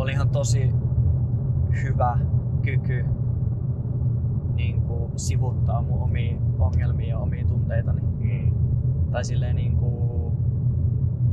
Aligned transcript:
mulla 0.00 0.08
oli 0.08 0.12
ihan 0.12 0.30
tosi 0.30 0.70
hyvä 1.82 2.18
kyky 2.62 3.04
niin 4.54 4.82
kuin, 4.82 5.18
sivuttaa 5.18 5.82
mun 5.82 6.02
omia 6.02 6.36
ongelmia 6.58 7.08
ja 7.08 7.18
omia 7.18 7.44
tunteitani. 7.44 8.00
Mm. 8.00 8.54
Tai 9.10 9.24
silleen 9.24 9.56
niin 9.56 9.76
kuin, 9.76 10.32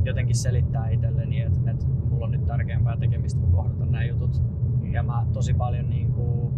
jotenkin 0.04 0.36
selittää 0.36 0.88
itselleni, 0.88 1.40
että, 1.40 1.70
että 1.70 1.86
mulla 2.10 2.24
on 2.24 2.30
nyt 2.30 2.46
tärkeämpää 2.46 2.96
tekemistä 2.96 3.40
kuin 3.40 3.52
kohdata 3.52 3.86
nämä 3.86 4.04
jutut. 4.04 4.42
Mm. 4.82 4.92
Ja 4.92 5.02
mä 5.02 5.26
tosi 5.32 5.54
paljon 5.54 5.90
niin 5.90 6.12
kuin, 6.12 6.54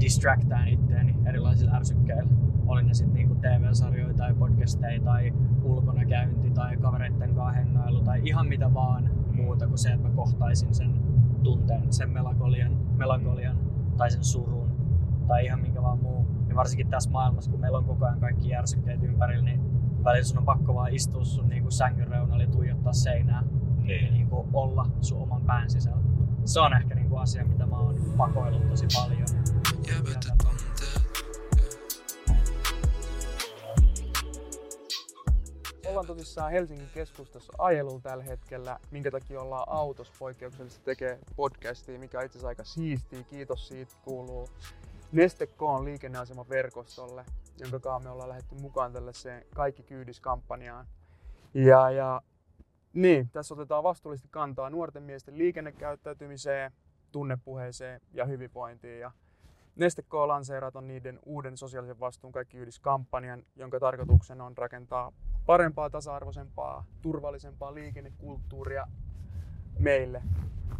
distractaan 0.00 0.68
itteeni 0.68 1.16
erilaisilla 1.26 1.72
ärsykkeillä. 1.72 2.32
Oli 2.66 2.82
ne 2.82 2.94
sitten 2.94 3.14
niinku 3.14 3.34
TV-sarjoja 3.34 4.14
tai 4.14 4.34
podcasteja 4.34 5.00
tai 5.00 5.32
ulkona 5.62 6.04
käynti 6.04 6.50
tai 6.50 6.76
kavereitten 6.76 7.34
kanssa 7.34 7.60
hengailu 7.60 8.02
tai 8.02 8.20
ihan 8.24 8.46
mitä 8.46 8.74
vaan 8.74 9.10
muuta 9.36 9.66
kuin 9.66 9.78
se, 9.78 9.92
että 9.92 10.08
mä 10.08 10.14
kohtaisin 10.14 10.74
sen 10.74 11.03
tunteen, 11.44 11.92
sen 11.92 12.10
melankolian, 12.10 12.76
melankolian 12.96 13.56
tai 13.96 14.10
sen 14.10 14.24
surun 14.24 14.70
tai 15.28 15.44
ihan 15.44 15.60
minkä 15.60 15.82
vaan 15.82 15.98
muu. 15.98 16.26
Ja 16.48 16.54
varsinkin 16.56 16.88
tässä 16.88 17.10
maailmassa, 17.10 17.50
kun 17.50 17.60
meillä 17.60 17.78
on 17.78 17.84
koko 17.84 18.04
ajan 18.04 18.20
kaikki 18.20 18.48
järsykkeet 18.48 19.02
ympärillä, 19.02 19.44
niin 19.44 19.60
välillä 20.04 20.24
sun 20.24 20.38
on 20.38 20.44
pakko 20.44 20.74
vaan 20.74 20.94
istua 20.94 21.24
sun 21.24 21.48
niinku 21.48 21.70
sängyn 21.70 22.08
reunalla 22.08 22.42
ja 22.42 22.50
tuijottaa 22.50 22.92
seinää 22.92 23.42
ja 23.44 23.84
Niin. 23.84 24.12
niinku 24.12 24.48
olla 24.52 24.86
sun 25.00 25.22
oman 25.22 25.42
pään 25.42 25.70
sisällä. 25.70 26.02
Se 26.44 26.60
on 26.60 26.74
ehkä 26.76 26.94
niinku 26.94 27.16
asia, 27.16 27.44
mitä 27.44 27.66
mä 27.66 27.76
oon 27.78 27.96
pakoillut 28.16 28.68
tosi 28.68 28.86
paljon. 28.96 29.26
Ollaan 35.86 36.06
tosissaan 36.06 36.52
Helsingin 36.52 36.88
keskustassa 36.94 37.52
ajelulla 37.58 38.00
tällä 38.00 38.24
hetkellä, 38.24 38.78
minkä 38.90 39.10
takia 39.10 39.40
ollaan 39.40 39.68
autossa 39.68 40.12
poikkeuksellisesti 40.18 40.84
tekee 40.84 41.18
podcastia, 41.36 41.98
mikä 41.98 42.18
on 42.18 42.24
itse 42.24 42.38
asiassa 42.38 42.48
aika 42.48 42.64
siistiä. 42.64 43.22
Kiitos 43.22 43.68
siitä 43.68 43.94
kuuluu 44.04 44.48
Neste 45.12 45.46
Koon 45.46 45.84
liikenneaseman 45.84 46.48
verkostolle, 46.48 47.24
jonka 47.58 47.80
kanssa 47.80 48.08
me 48.08 48.12
ollaan 48.12 48.28
lähdetty 48.28 48.54
mukaan 48.54 48.92
tällaiseen 48.92 49.46
Kaikki 49.54 49.82
kyydiskampanjaan. 49.82 50.86
Ja, 51.54 51.90
ja 51.90 52.22
niin, 52.92 53.30
tässä 53.30 53.54
otetaan 53.54 53.82
vastuullisesti 53.82 54.28
kantaa 54.30 54.70
nuorten 54.70 55.02
miesten 55.02 55.38
liikennekäyttäytymiseen, 55.38 56.72
tunnepuheeseen 57.12 58.00
ja 58.12 58.24
hyvinvointiin. 58.24 59.00
Ja 59.00 59.10
Neste 59.76 60.02
K 60.02 60.14
lanseerat 60.14 60.76
on 60.76 60.86
niiden 60.86 61.18
uuden 61.26 61.56
sosiaalisen 61.56 62.00
vastuun 62.00 62.32
kaikki 62.32 62.58
yhdiskampanjan, 62.58 63.42
jonka 63.56 63.80
tarkoituksena 63.80 64.44
on 64.44 64.58
rakentaa 64.58 65.12
parempaa, 65.46 65.90
tasa-arvoisempaa, 65.90 66.84
turvallisempaa 67.02 67.74
liikennekulttuuria 67.74 68.86
meille. 69.78 70.22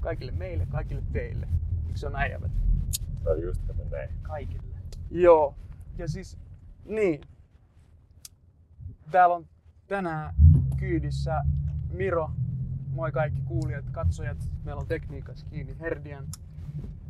Kaikille 0.01 0.33
meille, 0.33 0.67
kaikille 0.67 1.03
teille. 1.13 1.49
Eikö 1.87 1.99
se 1.99 2.07
on 2.07 2.13
näin, 2.13 2.33
Jäbät? 2.33 2.53
Se 3.23 3.31
on 3.31 3.43
just 3.43 3.63
näin. 3.91 4.11
Kaikille. 4.23 4.77
Joo. 5.11 5.55
Ja 5.99 6.09
siis, 6.09 6.39
niin. 6.85 7.21
Täällä 9.11 9.35
on 9.35 9.47
tänään 9.87 10.35
kyydissä 10.77 11.45
Miro. 11.93 12.31
Moi 12.89 13.13
kaikki 13.13 13.41
kuulijat, 13.41 13.91
katsojat. 13.91 14.39
Meillä 14.65 14.81
on 14.81 14.87
tekniikassa 14.87 15.47
kiinni 15.47 15.77
Herdian. 15.81 16.27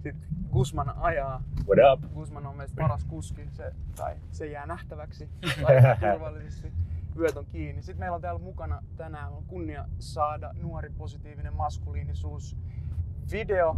Sitten 0.05 0.28
Gusman 0.52 0.94
ajaa. 0.97 1.42
What 1.69 1.92
up? 1.92 2.12
Guzman 2.14 2.47
on 2.47 2.56
meistä 2.56 2.83
paras 2.83 3.05
kuski, 3.05 3.48
se, 3.52 3.72
tai 3.97 4.16
se 4.30 4.46
jää 4.46 4.66
nähtäväksi 4.66 5.28
tai 5.62 6.12
turvallisesti. 6.12 6.72
Yöt 7.19 7.36
on 7.36 7.46
kiinni. 7.46 7.83
Sitten 7.83 8.00
meillä 8.00 8.14
on 8.14 8.20
täällä 8.20 8.41
mukana 8.41 8.83
tänään 8.96 9.33
on 9.33 9.44
kunnia 9.44 9.84
saada 9.98 10.55
nuori 10.62 10.91
positiivinen 10.91 11.55
maskuliinisuus 11.55 12.56
video, 13.33 13.77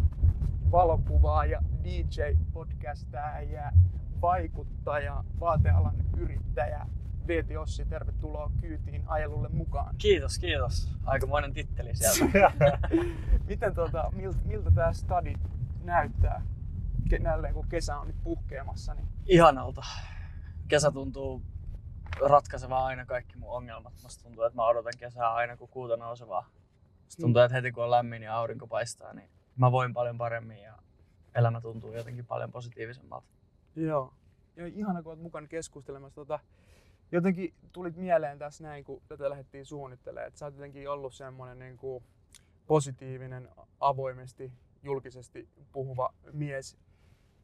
valokuvaaja, 0.70 1.62
DJ, 1.84 2.22
podcastaja, 2.52 3.72
vaikuttaja, 4.20 5.24
vaatealan 5.40 5.94
yrittäjä. 6.16 6.86
Veeti 7.28 7.56
Ossi, 7.56 7.84
tervetuloa 7.84 8.51
kyytiin 8.61 9.02
ajelulle 9.06 9.48
mukaan. 9.48 9.95
Kiitos, 9.98 10.39
kiitos. 10.39 10.96
Aikamoinen 11.05 11.52
titteli 11.52 11.90
sieltä. 11.95 12.52
Miten 13.48 13.74
tota, 13.74 14.11
miltä, 14.14 14.39
miltä 14.45 14.70
tämä 14.70 14.92
stadi 14.92 15.34
näyttää? 15.86 16.42
Nälleen 17.20 17.55
kun 17.55 17.69
kesä 17.69 17.98
on 17.98 18.07
nyt 18.07 18.17
puhkeamassa, 18.24 18.95
niin 18.95 19.08
Ihanalta. 19.27 19.83
Kesä 20.69 20.91
tuntuu 20.91 21.42
ratkaisevaa 22.29 22.86
aina 22.86 23.07
kaikki 23.07 23.36
mun 23.36 23.51
ongelmat. 23.51 23.92
Musta 24.02 24.25
tuntuu, 24.25 24.45
että 24.45 24.57
mä 24.57 24.67
odotan 24.67 24.92
kesää 24.98 25.35
aina 25.35 25.57
kun 25.57 25.69
kuuta 25.69 25.96
nousevaa. 25.96 26.51
Musta 27.05 27.20
tuntuu, 27.20 27.42
että 27.42 27.57
heti 27.57 27.73
kun 27.73 27.85
on 27.85 27.91
lämmin 27.91 28.23
ja 28.23 28.36
aurinko 28.36 28.67
paistaa, 28.67 29.13
niin 29.13 29.30
mä 29.57 29.73
voin 29.73 29.95
paljon 29.95 30.19
paremmin 30.19 30.63
ja 30.63 30.79
elämä 31.35 31.61
tuntuu 31.61 31.92
jotenkin 31.92 32.27
paljon 32.27 32.52
positiivisemmalta. 32.52 33.27
Joo. 33.77 34.14
Ja 34.57 34.67
ihana, 34.67 35.02
kun 35.02 35.13
olet 35.13 35.23
mukana 35.23 35.46
keskustelemassa. 35.46 36.14
Tota, 36.14 36.39
jotenkin 37.13 37.55
tulit 37.73 37.96
mieleen 37.96 38.39
tässä 38.39 38.64
näin, 38.64 38.85
kun 38.85 39.02
tätä 39.08 39.30
lähdettiin 39.30 39.67
suunnittelemaan, 39.67 40.29
että 40.29 40.39
sä 40.39 40.46
oot 40.46 40.55
jotenkin 40.55 40.91
ollut 40.91 41.14
semmoinen 41.14 41.58
niin 41.58 41.77
kuin 41.77 42.05
positiivinen, 42.67 43.48
avoimesti, 43.80 44.52
julkisesti 44.86 45.48
puhuva 45.73 46.14
mies, 46.33 46.79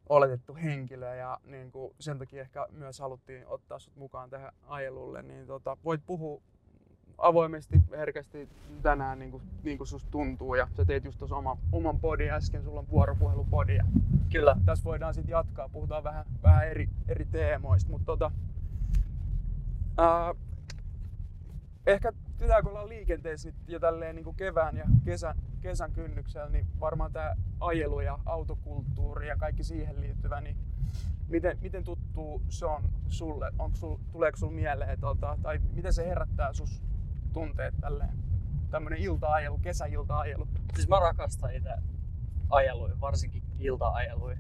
oletettu 0.08 0.54
henkilö. 0.54 1.14
Ja 1.14 1.38
niin 1.44 1.72
kuin 1.72 1.94
sen 2.00 2.18
takia 2.18 2.42
ehkä 2.42 2.66
myös 2.70 3.00
haluttiin 3.00 3.46
ottaa 3.46 3.78
sut 3.78 3.96
mukaan 3.96 4.30
tähän 4.30 4.52
ajelulle, 4.62 5.22
niin 5.22 5.46
tota, 5.46 5.76
voit 5.84 6.00
puhua 6.06 6.42
avoimesti, 7.18 7.80
herkästi 7.90 8.48
tänään 8.82 9.18
niin 9.18 9.30
kuin, 9.30 9.42
niin 9.62 9.78
kuin 9.78 9.88
susta 9.88 10.10
tuntuu. 10.10 10.54
Ja 10.54 10.68
sä 10.76 10.84
teet 10.84 11.04
just 11.04 11.18
tuossa 11.18 11.36
oman, 11.36 11.58
oman 11.72 12.00
podin 12.00 12.30
äsken, 12.30 12.64
sulla 12.64 12.80
on 12.80 12.88
vuoropuhelupodi 12.90 13.76
ja 13.76 13.84
Kyllä. 14.32 14.56
tässä 14.64 14.84
voidaan 14.84 15.14
sitten 15.14 15.32
jatkaa, 15.32 15.68
puhutaan 15.68 16.04
vähän, 16.04 16.24
vähän 16.42 16.68
eri, 16.68 16.88
eri 17.08 17.24
teemoista, 17.24 17.90
mutta 17.90 18.06
tota, 18.06 18.30
ää, 19.98 20.34
ehkä 21.86 22.12
pitää 22.38 22.62
kun 22.62 22.70
ollaan 22.70 22.88
liikenteessä 22.88 23.48
nyt 23.48 23.56
jo 23.68 23.80
tälleen 23.80 24.16
niin 24.16 24.24
kuin 24.24 24.36
kevään 24.36 24.76
ja 24.76 24.84
kesän, 25.04 25.36
kesän 25.60 25.92
kynnyksellä, 25.92 26.48
niin 26.48 26.66
varmaan 26.80 27.12
tämä 27.12 27.34
ajelu 27.60 28.00
ja 28.00 28.18
autokulttuuri 28.26 29.28
ja 29.28 29.36
kaikki 29.36 29.64
siihen 29.64 30.00
liittyvä, 30.00 30.40
niin 30.40 30.56
miten, 31.28 31.58
miten 31.60 31.84
tuttuu 31.84 32.42
se 32.48 32.66
on 32.66 32.82
sulle? 33.08 33.52
Onko 33.58 33.76
sul, 33.76 33.96
tuleeko 34.12 34.36
sul 34.36 34.50
mieleen, 34.50 35.00
tota, 35.00 35.38
tai 35.42 35.60
miten 35.72 35.92
se 35.92 36.08
herättää 36.08 36.52
sus 36.52 36.82
tunteet 37.32 37.74
tälleen? 37.80 38.18
Tämmönen 38.70 38.98
ilta-ajelu, 38.98 39.58
kesäilta-ajelu. 39.58 40.48
Siis 40.74 40.88
mä 40.88 41.00
rakastan 41.00 41.54
itse 41.54 41.70
ajeluja, 42.50 43.00
varsinkin 43.00 43.42
ilta-ajeluja. 43.58 44.38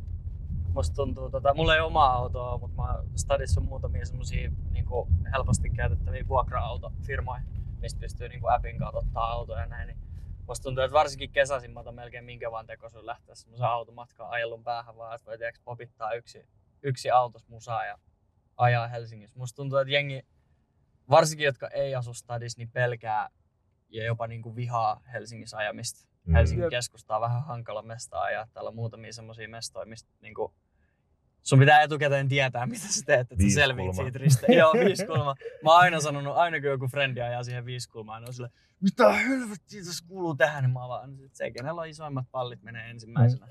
Musta 0.74 0.94
tuntuu, 0.94 1.30
tota, 1.30 1.54
mulla 1.54 1.74
ei 1.74 1.80
omaa 1.80 2.12
autoa, 2.12 2.58
mutta 2.58 2.82
mä 2.82 3.02
stadissa 3.16 3.60
on 3.60 3.66
muutamia 3.66 4.06
semmosia 4.06 4.50
niin 4.70 4.86
helposti 5.32 5.70
käytettäviä 5.70 6.28
vuokra-autofirmoja, 6.28 7.42
mistä 7.82 8.00
pystyy 8.00 8.28
niin 8.28 8.52
appin 8.54 8.78
kautta 8.78 8.98
ottaa 8.98 9.32
autoja 9.32 9.60
ja 9.60 9.66
näin. 9.66 9.86
Niin 9.86 9.98
musta 10.46 10.62
tuntuu, 10.62 10.84
että 10.84 10.94
varsinkin 10.94 11.32
kesäisin 11.32 11.70
mä 11.70 11.80
otan 11.80 11.94
melkein 11.94 12.24
minkä 12.24 12.50
vaan 12.50 12.66
tekosyyn 12.66 13.06
lähteä 13.06 13.34
semmoisen 13.34 13.66
automatkaan 13.66 14.30
ajelun 14.30 14.64
päähän 14.64 14.96
vaan, 14.96 15.14
että 15.14 15.26
voi 15.26 15.38
tiiäks, 15.38 15.60
popittaa 15.64 16.12
yksi, 16.12 16.46
yksi 16.82 17.10
autos 17.10 17.48
musaa 17.48 17.86
ja 17.86 17.98
ajaa 18.56 18.88
Helsingissä. 18.88 19.38
Musta 19.38 19.56
tuntuu, 19.56 19.78
että 19.78 19.92
jengi, 19.92 20.22
varsinkin 21.10 21.44
jotka 21.44 21.68
ei 21.68 21.94
asu 21.94 22.14
stadissa, 22.14 22.58
niin 22.58 22.70
pelkää 22.70 23.28
ja 23.88 24.04
jopa 24.04 24.26
niin 24.26 24.42
kuin 24.42 24.56
vihaa 24.56 25.00
Helsingissä 25.12 25.56
ajamista. 25.56 26.06
Mm. 26.24 26.34
Helsingin 26.34 26.62
Jep. 26.62 26.70
keskusta 26.70 27.14
on 27.14 27.20
vähän 27.20 27.42
hankala 27.42 27.82
mesta 27.82 28.20
ajaa. 28.20 28.46
Täällä 28.52 28.68
on 28.68 28.74
muutamia 28.74 29.12
semmoisia 29.12 29.48
mestoja, 29.48 29.86
mistä 29.86 30.10
niinku, 30.20 30.54
sun 31.42 31.58
pitää 31.58 31.82
etukäteen 31.82 32.28
tietää, 32.28 32.66
mitä 32.66 32.86
sä 32.88 33.02
teet, 33.06 33.32
että 33.32 33.44
sä 33.44 33.54
selviit 33.54 33.94
siitä 33.94 34.18
riste. 34.18 34.54
Joo, 34.54 34.72
viisi 34.72 35.06
kulma. 35.06 35.34
Mä 35.64 35.70
oon 35.70 35.80
aina 35.80 36.00
sanonut, 36.00 36.36
aina 36.36 36.60
kun 36.60 36.70
joku 36.70 36.88
frendi 36.88 37.20
ajaa 37.20 37.44
siihen 37.44 37.64
viisi 37.64 37.88
kulmaan, 37.88 38.22
niin 38.22 38.28
on 38.28 38.34
sille, 38.34 38.50
mitä 38.80 39.12
helvettiä 39.12 39.84
tässä 39.84 40.04
kuuluu 40.08 40.34
tähän, 40.34 40.64
niin 40.64 40.72
mä 40.72 40.88
vaan, 40.88 41.10
että 41.24 41.38
se, 41.38 41.50
kenellä 41.50 41.80
on 41.80 41.88
isoimmat 41.88 42.26
pallit, 42.30 42.62
menee 42.62 42.90
ensimmäisenä. 42.90 43.46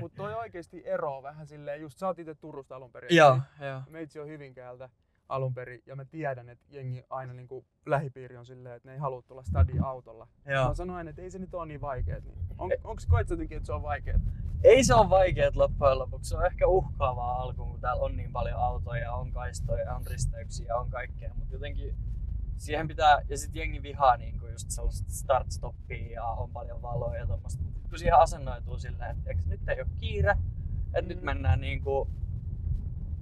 Mutta 0.00 0.16
toi 0.16 0.34
oikeesti 0.34 0.82
ero 0.84 1.22
vähän 1.22 1.46
silleen, 1.46 1.80
just 1.80 1.98
sä 1.98 2.06
oot 2.06 2.18
itse 2.18 2.34
Turusta 2.34 2.76
alun 2.76 2.92
perin. 2.92 3.16
Joo, 3.16 3.40
niin 3.58 3.68
joo. 3.68 3.82
Meitsi 3.90 4.20
on 4.20 4.28
Hyvinkäältä 4.28 4.88
alun 5.30 5.54
perin 5.54 5.82
ja 5.86 5.96
mä 5.96 6.04
tiedän, 6.04 6.48
että 6.48 6.64
jengi 6.70 7.04
aina 7.10 7.32
niinku 7.32 7.64
lähipiiri 7.86 8.36
on 8.36 8.46
silleen, 8.46 8.76
että 8.76 8.88
ne 8.88 8.92
ei 8.92 8.98
halua 8.98 9.22
tulla 9.22 9.42
stadiin 9.42 9.84
autolla. 9.84 10.28
Joo. 10.46 10.68
Mä 10.68 10.74
sanoin, 10.74 11.08
että 11.08 11.22
ei 11.22 11.30
se 11.30 11.38
nyt 11.38 11.54
ole 11.54 11.66
niin 11.66 11.80
vaikeet. 11.80 12.24
Niin 12.24 12.38
on, 12.58 12.70
onko 12.84 13.02
koet 13.08 13.30
jotenkin, 13.30 13.56
että 13.56 13.66
se 13.66 13.72
on 13.72 13.82
vaikeet? 13.82 14.22
Ei 14.64 14.84
se 14.84 14.94
ole 14.94 15.10
vaikeet 15.10 15.56
loppujen 15.56 15.98
lopuksi. 15.98 16.28
Se 16.28 16.36
on 16.36 16.46
ehkä 16.46 16.66
uhkaavaa 16.66 17.42
alkuun, 17.42 17.70
kun 17.70 17.80
täällä 17.80 18.02
on 18.02 18.16
niin 18.16 18.32
paljon 18.32 18.56
autoja, 18.58 19.12
on 19.12 19.32
kaistoja, 19.32 19.94
on 19.94 20.06
risteyksiä, 20.06 20.76
on 20.76 20.90
kaikkea. 20.90 21.34
Mutta 21.34 21.54
jotenkin 21.54 21.94
siihen 22.56 22.88
pitää, 22.88 23.22
ja 23.28 23.38
sitten 23.38 23.60
jengi 23.60 23.82
vihaa 23.82 24.16
niin 24.16 24.38
kuin 24.38 24.52
just 24.52 24.70
sellaista 24.70 25.08
start-stoppia 25.10 26.12
ja 26.12 26.24
on 26.24 26.50
paljon 26.50 26.82
valoja 26.82 27.20
ja 27.20 27.26
tommoista. 27.26 27.62
Mut 27.64 27.72
Kun 27.90 27.98
siihen 27.98 28.18
asennoituu 28.18 28.78
silleen, 28.78 29.16
että 29.26 29.48
nyt 29.48 29.68
ei 29.68 29.80
ole 29.80 29.90
kiire, 29.98 30.36
että 30.94 31.08
nyt 31.08 31.20
Mm. 31.20 31.24
mennään 31.24 31.60
niin 31.60 31.82
kuin 31.82 32.10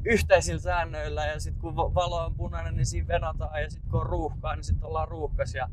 yhteisillä 0.04 0.60
säännöillä 0.60 1.26
ja 1.26 1.40
sitten 1.40 1.60
kun 1.60 1.76
va- 1.76 1.94
valo 1.94 2.24
on 2.24 2.34
punainen, 2.34 2.76
niin 2.76 2.86
siinä 2.86 3.08
venataan 3.08 3.62
ja 3.62 3.70
sitten 3.70 3.90
kun 3.90 4.00
on 4.00 4.06
ruuhkaa, 4.06 4.56
niin 4.56 4.64
sitten 4.64 4.84
ollaan 4.84 5.08
ruuhkas 5.08 5.54
ja 5.54 5.68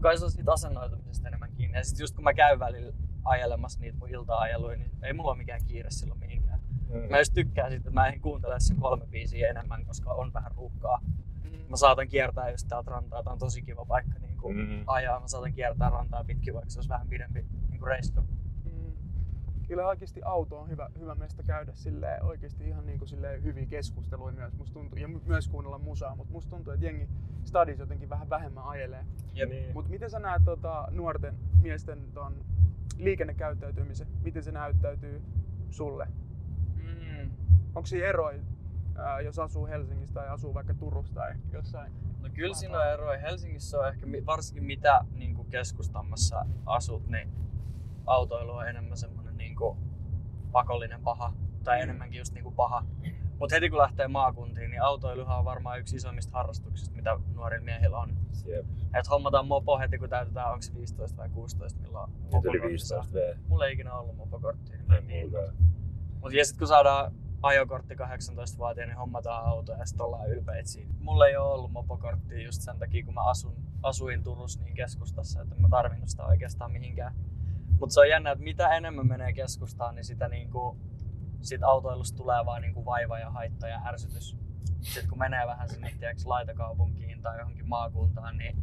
kai 0.00 0.18
se 0.18 0.24
on 0.24 0.30
siitä 0.30 0.52
asennoitumisesta 0.52 1.28
enemmän 1.28 1.52
kiinni. 1.52 1.78
Ja 1.78 1.84
sitten 1.84 2.02
just 2.02 2.14
kun 2.14 2.24
mä 2.24 2.34
käyn 2.34 2.58
välillä 2.58 2.92
ajelemassa 3.24 3.80
niitä 3.80 3.98
mun 3.98 4.08
ilta-ajeluja, 4.10 4.76
niin 4.76 4.90
ei 5.02 5.12
mulla 5.12 5.30
ole 5.30 5.38
mikään 5.38 5.64
kiire 5.64 5.90
silloin 5.90 6.20
mihinkään. 6.20 6.60
Mm. 6.88 7.10
Mä 7.10 7.18
just 7.18 7.34
tykkään 7.34 7.70
siitä, 7.70 7.80
että 7.88 8.00
mä 8.00 8.06
en 8.06 8.20
kuuntele 8.20 8.60
se 8.60 8.74
kolme 8.80 9.06
biisiä 9.06 9.48
enemmän, 9.50 9.86
koska 9.86 10.12
on 10.12 10.32
vähän 10.32 10.52
ruuhkaa. 10.56 11.00
Mm. 11.44 11.50
Mä 11.68 11.76
saatan 11.76 12.08
kiertää 12.08 12.50
just 12.50 12.68
täältä 12.68 12.90
rantaa, 12.90 13.22
tää 13.22 13.32
on 13.32 13.38
tosi 13.38 13.62
kiva 13.62 13.84
paikka 13.84 14.18
niin 14.18 14.36
kuin 14.36 14.56
Mm. 14.56 14.84
ajaa. 14.86 15.20
Mä 15.20 15.28
saatan 15.28 15.52
kiertää 15.52 15.90
rantaa 15.90 16.24
pitkin, 16.24 16.54
vaikka 16.54 16.70
se 16.70 16.78
olisi 16.78 16.88
vähän 16.88 17.08
pidempi 17.08 17.46
niin 17.70 17.78
kuin 17.78 17.88
reissu. 17.88 18.20
Kyllä 19.68 19.86
oikeasti 19.86 20.20
auto 20.24 20.58
on 20.58 20.68
hyvä, 20.68 20.90
hyvä 20.98 21.14
mesta 21.14 21.42
käydä 21.42 21.72
silleen, 21.74 22.24
oikeasti 22.24 22.68
ihan 22.68 22.86
niin 22.86 22.98
kuin 22.98 23.08
silleen 23.08 23.42
hyviä 23.42 23.66
keskusteluja 23.66 24.32
myös, 24.32 24.54
musta 24.54 24.74
tuntuu, 24.74 24.98
ja 24.98 25.08
my- 25.08 25.20
myös 25.26 25.48
kuunnella 25.48 25.78
musaa, 25.78 26.16
mutta 26.16 26.32
musta 26.32 26.50
tuntuu, 26.50 26.72
että 26.72 26.86
jengi 26.86 27.08
stadis 27.44 27.78
jotenkin 27.78 28.08
vähän 28.08 28.30
vähemmän 28.30 28.64
ajelee. 28.64 29.06
Jep. 29.34 29.48
Niin. 29.48 29.74
Mutta 29.74 29.90
miten 29.90 30.10
sä 30.10 30.18
näet 30.18 30.44
tota, 30.44 30.88
nuorten 30.90 31.34
miesten 31.62 32.12
ton 32.14 32.44
liikennekäyttäytymisen? 32.96 34.06
Miten 34.22 34.42
se 34.42 34.52
näyttäytyy 34.52 35.22
sulle? 35.70 36.08
Mm. 36.74 37.30
Onko 37.74 37.86
siinä 37.86 38.06
eroja, 38.06 38.42
ää, 38.96 39.20
jos 39.20 39.38
asuu 39.38 39.66
Helsingissä 39.66 40.14
tai 40.14 40.28
asuu 40.28 40.54
vaikka 40.54 40.74
Turussa 40.74 41.14
tai 41.14 41.34
jossain? 41.52 41.92
No 42.20 42.28
kyllä 42.34 42.54
siinä 42.54 42.80
on 42.80 42.92
eroja. 42.92 43.18
Helsingissä 43.18 43.78
on 43.78 43.88
ehkä 43.88 44.06
varsinkin 44.26 44.64
mitä 44.64 45.00
niin 45.14 45.46
keskustammassa 45.50 46.46
asut, 46.66 47.06
niin 47.06 47.28
autoilu 48.06 48.52
on 48.52 48.68
enemmän 48.68 48.96
semmoinen 48.96 49.25
niin 49.56 49.74
kuin 49.74 49.78
pakollinen 50.52 51.00
paha 51.02 51.32
tai 51.64 51.76
Mm. 51.78 51.82
enemmänkin 51.82 52.18
just 52.18 52.32
niin 52.34 52.44
kuin 52.44 52.54
paha. 52.54 52.84
Mutta 53.38 53.54
heti 53.54 53.70
kun 53.70 53.78
lähtee 53.78 54.08
maakuntiin, 54.08 54.70
niin 54.70 54.82
autoiluhan 54.82 55.38
on 55.38 55.44
varmaan 55.44 55.80
yksi 55.80 55.96
isoimmista 55.96 56.32
harrastuksista, 56.32 56.96
mitä 56.96 57.18
nuorilla 57.34 57.64
miehillä 57.64 57.98
on. 57.98 58.16
Jep. 58.46 58.66
Et 58.94 59.10
hommataan 59.10 59.46
mopo 59.46 59.78
heti 59.78 59.98
kun 59.98 60.08
täytetään, 60.08 60.48
onko 60.52 60.62
se 60.62 60.74
15 60.74 61.16
vai 61.16 61.28
16, 61.28 61.80
milloin 61.80 62.10
Nyt 62.10 62.18
oli 62.22 62.32
mopokortti 62.32 62.68
15 62.68 63.02
saa. 63.02 63.12
V. 63.14 63.36
Mulla 63.48 63.66
ei 63.66 63.72
ikinä 63.72 63.94
ollut 63.94 64.16
mopokorttia. 64.16 64.78
niin. 65.06 65.30
Mut 66.20 66.32
ja 66.32 66.44
sit 66.44 66.58
kun 66.58 66.66
saadaan 66.66 67.12
ajokortti 67.42 67.96
18 67.96 68.58
vuotia, 68.58 68.86
niin 68.86 68.96
hommataan 68.96 69.44
auto 69.46 69.72
ja 69.72 69.86
sit 69.86 70.00
ollaan 70.00 70.28
ylpeitä 70.30 70.68
siitä. 70.68 70.94
Mulla 71.00 71.26
ei 71.26 71.36
ole 71.36 71.52
ollut 71.54 71.72
mopokorttia 71.72 72.42
just 72.44 72.62
sen 72.62 72.78
takia, 72.78 73.04
kun 73.04 73.14
mä 73.14 73.22
asun, 73.24 73.54
asuin 73.82 74.22
Turussa 74.22 74.62
niin 74.64 74.74
keskustassa, 74.74 75.42
että 75.42 75.54
mä 75.58 75.68
tarvinnut 75.68 76.08
sitä 76.08 76.24
oikeastaan 76.26 76.72
mihinkään. 76.72 77.14
Mutta 77.80 77.94
se 77.94 78.00
on 78.00 78.08
jännä, 78.08 78.30
että 78.30 78.44
mitä 78.44 78.68
enemmän 78.68 79.06
menee 79.06 79.32
keskustaan, 79.32 79.94
niin 79.94 80.04
sitä 80.04 80.28
niinku, 80.28 80.76
sit 81.40 81.62
autoilusta 81.62 82.16
tulee 82.16 82.46
vaan 82.46 82.62
niinku 82.62 82.84
vaiva 82.84 83.18
ja 83.18 83.30
haitta 83.30 83.68
ja 83.68 83.80
ärsytys. 83.86 84.36
Sitten 84.80 85.08
kun 85.08 85.18
menee 85.18 85.46
vähän 85.46 85.68
sinne 85.68 85.92
tiedätkö, 85.98 86.22
laitakaupunkiin 86.24 87.22
tai 87.22 87.38
johonkin 87.38 87.68
maakuntaan, 87.68 88.38
niin 88.38 88.56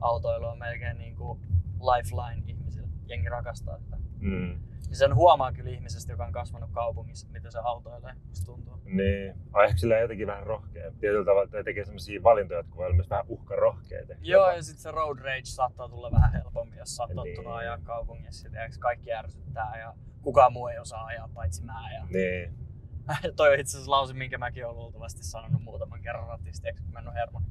autoilu 0.00 0.44
on 0.44 0.58
melkein 0.58 0.98
niinku 0.98 1.40
lifeline 1.80 2.42
ihmisille. 2.46 2.88
Jengi 3.06 3.28
rakastaa 3.28 3.78
sitä. 3.78 3.96
Mm. 4.18 4.58
Ja 4.94 4.98
sen 4.98 5.14
huomaa 5.14 5.52
kyllä 5.52 5.70
ihmisestä, 5.70 6.12
joka 6.12 6.26
on 6.26 6.32
kasvanut 6.32 6.70
kaupungissa, 6.72 7.28
mitä 7.30 7.50
se 7.50 7.58
autoilee, 7.58 8.14
musta 8.28 8.46
tuntuu. 8.46 8.80
Niin. 8.84 9.34
Ai 9.52 9.64
ehkä 9.66 9.76
sillä 9.78 9.98
jotenkin 9.98 10.26
vähän 10.26 10.42
rohkea. 10.46 10.92
Tietyllä 11.00 11.24
tavalla 11.24 11.50
tai 11.50 11.64
tekee 11.64 11.84
sellaisia 11.84 12.22
valintoja, 12.22 12.58
jotka 12.58 12.76
voi 12.76 12.86
olla 12.86 12.96
myös 12.96 13.10
vähän 13.10 13.24
uhkarohkeita. 13.28 14.14
Joo, 14.20 14.50
ja 14.50 14.62
sitten 14.62 14.82
se 14.82 14.90
road 14.90 15.18
rage 15.18 15.44
saattaa 15.44 15.88
tulla 15.88 16.12
vähän 16.12 16.32
helpommin, 16.32 16.78
jos 16.78 16.96
sä 16.96 17.04
Niin. 17.24 17.46
ajaa 17.46 17.78
kaupungissa. 17.78 18.50
Tiedätkö, 18.50 18.76
kaikki 18.80 19.12
ärsyttää 19.12 19.78
ja 19.78 19.94
kukaan 20.22 20.52
muu 20.52 20.68
ei 20.68 20.78
osaa 20.78 21.04
ajaa 21.04 21.28
paitsi 21.34 21.64
mä. 21.64 21.92
Ja... 21.94 22.06
Niin. 22.12 22.54
Toi 23.36 23.52
on 23.52 23.58
itse 23.60 23.76
asiassa 23.76 23.90
lause, 23.90 24.14
minkä 24.14 24.38
mäkin 24.38 24.66
olen 24.66 24.76
luultavasti 24.76 25.24
sanonut 25.24 25.62
muutaman 25.62 26.00
kerran 26.02 26.28
ratista, 26.28 26.68
eikö 26.68 26.80
mennyt 26.92 27.14
hermo. 27.14 27.42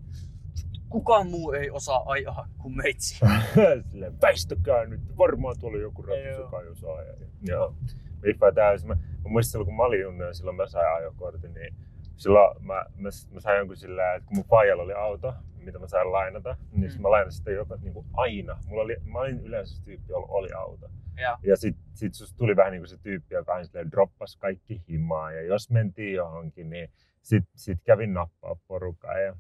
Kukaan 0.94 1.28
muu 1.28 1.52
ei 1.52 1.72
osaa 1.72 2.04
ajaa 2.06 2.48
kuin 2.58 2.78
meitsi. 2.78 3.20
Silleen, 3.92 4.22
väistäkää 4.22 4.86
nyt, 4.86 5.02
varmaan 5.18 5.56
tuolla 5.60 5.78
joku 5.78 6.02
ratis, 6.02 6.26
Joo. 6.26 6.42
joka 6.42 6.62
ei 6.62 6.68
osaa 6.68 6.96
ajaa. 6.96 7.16
Joo. 7.42 7.76
Viffaa 8.24 8.52
täysin. 8.52 8.88
Mä, 8.88 8.96
mä 8.96 9.02
muistan 9.30 9.52
silloin, 9.52 9.66
kun 9.66 9.76
mä 9.76 9.84
olin 9.84 10.02
junnu 10.02 10.24
ja 10.24 10.34
silloin 10.34 10.56
mä 10.58 10.68
sain 10.68 10.96
ajokortin, 10.96 11.54
niin 11.54 11.76
silloin 12.18 12.66
mä, 12.66 12.86
mä, 12.98 13.10
mä 13.32 13.40
sain 13.40 13.58
jonkun 13.58 13.78
sillä, 13.78 14.14
että 14.16 14.28
kun 14.28 14.38
mun 14.38 14.46
faijalla 14.46 14.84
oli 14.84 14.94
auto, 14.94 15.34
mitä 15.58 15.80
mä 15.80 15.88
sain 15.88 16.12
lainata, 16.12 16.56
niin 16.72 16.92
Mm. 16.96 17.02
mä 17.02 17.12
lainasin 17.12 17.38
sitä 17.38 17.52
joka, 17.52 17.76
niin 17.82 17.94
kuin 17.94 18.06
aina. 18.14 18.60
Mulla 18.66 18.82
oli, 18.82 18.96
mä 19.06 19.20
olin 19.20 19.40
yleensä 19.40 19.76
se 19.76 19.84
tyyppi, 19.84 20.06
jolla 20.12 20.28
oli 20.30 20.50
auto. 20.56 20.90
ja, 21.18 21.38
Ja 21.44 21.58
sit, 21.58 21.76
sit 21.94 22.14
susta 22.14 22.38
tuli 22.38 22.56
vähän 22.56 22.72
niin 22.72 22.82
kuin 22.82 22.90
se 22.90 22.98
tyyppi, 22.98 23.36
joka 23.36 23.54
aina 23.54 23.66
silleen 23.66 23.92
droppas 23.92 24.38
kaikki 24.38 24.82
himaa. 24.90 25.32
Ja 25.32 25.42
jos 25.42 25.70
mentiin 25.70 26.14
johonkin, 26.14 26.70
niin 26.70 26.90
sit, 27.22 27.44
sit 27.56 27.80
kävin 27.84 28.14
nappaa 28.14 28.56
porukkaa. 28.68 29.20
Ja, 29.20 29.36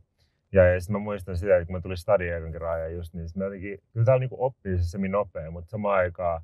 ja, 0.53 0.73
ja 0.73 0.81
sitten 0.81 0.93
mä 0.93 0.99
muistan 0.99 1.37
sitä, 1.37 1.55
että 1.57 1.65
kun 1.65 1.75
mä 1.75 1.81
tulin 1.81 1.97
stadion 1.97 2.37
ekan 2.37 2.51
kerran 2.51 2.73
ajaa 2.73 2.87
just, 2.87 3.13
niin 3.13 3.27
mä 3.35 3.43
jotenkin, 3.43 3.79
kyllä 3.93 4.05
täällä 4.05 4.19
niinku 4.19 4.45
oppii 4.45 4.77
se 4.77 4.83
semi 4.83 5.09
nopea, 5.09 5.51
mutta 5.51 5.69
samaan 5.69 5.97
aikaan 5.97 6.41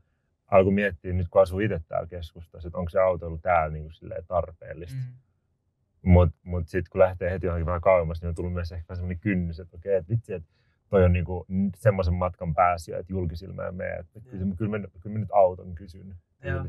alkoi 0.48 0.74
miettiä 0.74 1.14
nyt 1.14 1.28
kun 1.30 1.42
asuu 1.42 1.60
itse 1.60 1.80
täällä 1.88 2.08
keskustassa, 2.08 2.68
että 2.68 2.78
onko 2.78 2.90
se 2.90 3.00
autoilu 3.00 3.38
täällä 3.38 3.74
niinku 3.74 3.92
tarpeellista. 4.28 4.98
Mm. 4.98 6.12
Mutta 6.12 6.38
mut 6.44 6.68
sitten 6.68 6.92
kun 6.92 7.00
lähtee 7.00 7.32
heti 7.32 7.46
johonkin 7.46 7.66
vähän 7.66 7.82
kauemmas, 7.82 8.22
niin 8.22 8.30
on 8.30 8.36
tullut 8.36 8.54
myös 8.54 8.72
ehkä 8.72 8.96
semmoinen 8.96 9.20
kynnys, 9.20 9.60
että 9.60 9.78
okei, 9.78 9.96
että 9.96 10.10
vitsi, 10.10 10.34
että 10.34 10.50
toi 10.90 11.04
on 11.04 11.14
niinku 11.14 11.46
semmoisen 11.76 12.14
matkan 12.14 12.54
pääsiä, 12.54 12.98
että 12.98 13.14
julkisilmä 13.14 13.64
ja 13.64 13.72
mene. 13.72 13.92
Että 13.92 14.20
kyllä, 14.32 14.56
kyllä, 14.56 14.78
mä, 14.78 14.88
kyllä 15.00 15.14
mä 15.14 15.20
nyt 15.20 15.32
auton 15.32 15.76
kysyn. 15.76 16.16
Joo. 16.44 16.66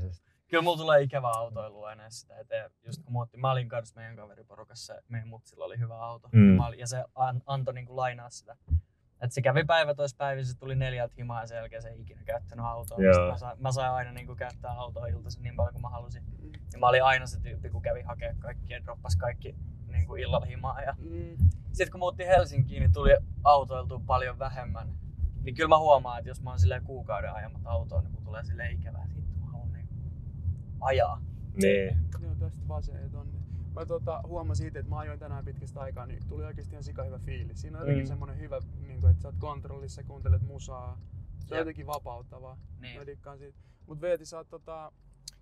Kyllä 0.51 0.63
mulla 0.63 0.77
tulee 0.77 1.03
ikävää 1.03 1.31
autoilua 1.37 1.93
enää 1.93 2.11
sitä 2.11 2.39
eteen. 2.39 2.71
Just 2.87 3.03
kun 3.05 3.13
muutti, 3.13 3.37
mä 3.37 3.51
olin 3.51 3.69
kanssa 3.69 4.01
meidän 4.01 4.17
kaveriporukassa, 4.17 4.95
meidän 5.09 5.29
mutsilla 5.29 5.65
oli 5.65 5.79
hyvä 5.79 5.99
auto. 5.99 6.29
Mm. 6.33 6.57
Ja, 6.57 6.67
olin, 6.67 6.79
ja 6.79 6.87
se 6.87 7.05
an, 7.15 7.43
antoi 7.47 7.75
niinku 7.75 7.97
lainaa 7.97 8.31
sitä. 8.31 8.57
Et 9.23 9.33
se 9.33 9.43
kävi 9.43 9.65
päivä 9.65 9.95
tois 9.95 10.15
päivä, 10.15 10.43
se 10.43 10.59
tuli 10.59 10.75
neljältä 10.77 11.15
himaa 11.19 11.41
ja 11.41 11.47
sen 11.47 11.57
jälkeen 11.57 11.83
se 11.83 11.89
ei 11.89 12.01
ikinä 12.01 12.23
käyttänyt 12.25 12.65
autoa. 12.67 12.99
Mä, 13.31 13.37
sain, 13.39 13.63
mä 13.63 13.73
sain 13.73 13.93
aina 13.93 14.13
niinku 14.13 14.35
käyttää 14.35 14.73
autoa 14.73 15.07
iltaisin 15.07 15.43
niin 15.43 15.57
paljon 15.57 15.73
kuin 15.75 15.83
mä 15.83 15.89
halusin. 15.89 16.23
Ja 16.73 16.79
mä 16.79 16.87
olin 16.89 17.05
aina 17.05 17.27
se 17.27 17.41
tyyppi, 17.41 17.71
kun 17.71 17.83
kävi 17.83 18.03
hakea 18.03 18.35
kaikki 18.39 18.73
ja 18.73 18.85
droppas 18.85 19.17
kaikki 19.17 19.55
niinku 19.87 20.15
illalla 20.15 20.47
himaa. 20.47 20.83
Ja 20.83 20.95
Mm. 20.99 21.37
sitten 21.73 21.91
kun 21.91 21.99
muutti 22.01 22.27
Helsinkiin, 22.27 22.81
niin 22.81 22.93
tuli 22.93 23.11
autoiltua 23.45 24.01
paljon 24.07 24.39
vähemmän. 24.39 24.89
Niin 25.43 25.55
kyllä 25.55 25.69
mä 25.69 25.79
huomaan, 25.79 26.19
että 26.19 26.31
jos 26.31 26.43
mä 26.43 26.51
oon 26.51 26.59
silleen 26.61 26.85
kuukauden 26.85 27.33
ajamat 27.33 27.63
autoa, 27.65 28.01
niin 28.01 28.13
mun 28.13 28.25
tulee 28.25 28.45
silleen 28.45 28.73
ikävää, 28.73 29.05
hitto 29.17 29.37
mä 29.41 29.47
haluan 29.47 29.73
niinku 29.73 29.95
ajaa. 30.81 31.23
Niin. 31.63 31.97
Joo, 32.23 32.35
tästä 32.35 32.69
vasee 32.69 33.09
tonne. 33.09 33.39
Mä 33.75 33.87
tota, 33.87 34.23
huomasin 34.27 34.67
itse, 34.67 34.79
että 34.79 34.91
mä 34.91 34.99
ajoin 34.99 35.19
tänään 35.19 35.45
pitkästä 35.45 35.81
aikaa, 35.81 36.07
niin 36.07 36.27
tuli 36.29 36.45
oikeasti 36.45 36.75
ihan 36.75 36.85
sika 36.85 37.03
hyvä 37.05 37.19
fiilis. 37.19 37.61
Siinä 37.61 37.79
on 37.79 37.83
jotenkin 37.83 38.05
Mm. 38.05 38.09
semmonen 38.09 38.39
hyvä, 38.39 38.59
niin 38.87 39.01
kuin, 39.01 39.11
että 39.11 39.23
sä 39.23 39.29
oot 39.29 39.37
kontrollissa, 39.39 40.03
kuuntelet 40.03 40.43
musaa. 40.43 40.99
Se 41.39 41.55
on 41.55 41.59
Jep. 41.59 41.61
jotenkin 41.61 41.87
vapauttavaa. 41.87 42.59
Niin. 42.81 42.99
Mä 42.99 43.07
dikkaan 43.07 43.39
siitä. 43.39 43.59
Mut 43.87 44.01
Veeti, 44.01 44.27
sä 44.27 44.37
oot 44.37 44.49
tota, 44.49 44.93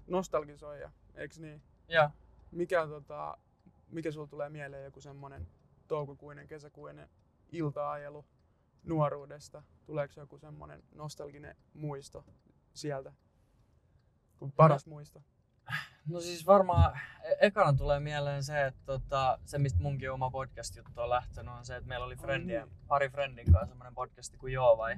nostalgisoija, 0.06 0.90
eiks 1.14 1.38
niin? 1.40 1.62
Joo. 1.88 2.10
Mikä, 2.52 2.86
tota, 2.86 3.38
mikä 3.90 4.10
sulla 4.10 4.26
tulee 4.26 4.48
mieleen 4.48 4.84
joku 4.84 5.00
semmonen 5.00 5.46
toukokuinen, 5.88 6.46
kesäkuinen 6.48 7.08
iltaajelu 7.52 8.24
nuoruudesta? 8.84 9.62
Tuleeko 9.86 10.20
joku 10.20 10.38
semmonen 10.38 10.82
nostalginen 10.94 11.56
muisto 11.74 12.24
sieltä? 12.74 13.12
Kun 14.38 14.52
Paras 14.52 14.86
muisto. 14.86 15.22
No 16.06 16.20
siis 16.20 16.46
varmaan 16.46 17.00
e- 17.24 17.46
ekana 17.46 17.72
tulee 17.72 18.00
mieleen 18.00 18.42
se, 18.44 18.66
että 18.66 18.80
tota, 18.86 19.38
se 19.44 19.58
mistä 19.58 19.82
munkin 19.82 20.10
oma 20.12 20.30
podcast-juttu 20.30 21.00
on 21.00 21.10
lähtenyt 21.10 21.54
on 21.54 21.64
se, 21.64 21.76
että 21.76 21.88
meillä 21.88 22.06
oli 22.06 22.16
friendien, 22.16 22.68
niin. 22.68 22.78
pari 22.88 23.08
friendin 23.08 23.52
kanssa 23.52 23.66
semmoinen 23.66 23.94
podcasti 23.94 24.36
kuin 24.38 24.52
Joo 24.52 24.78
vai, 24.78 24.96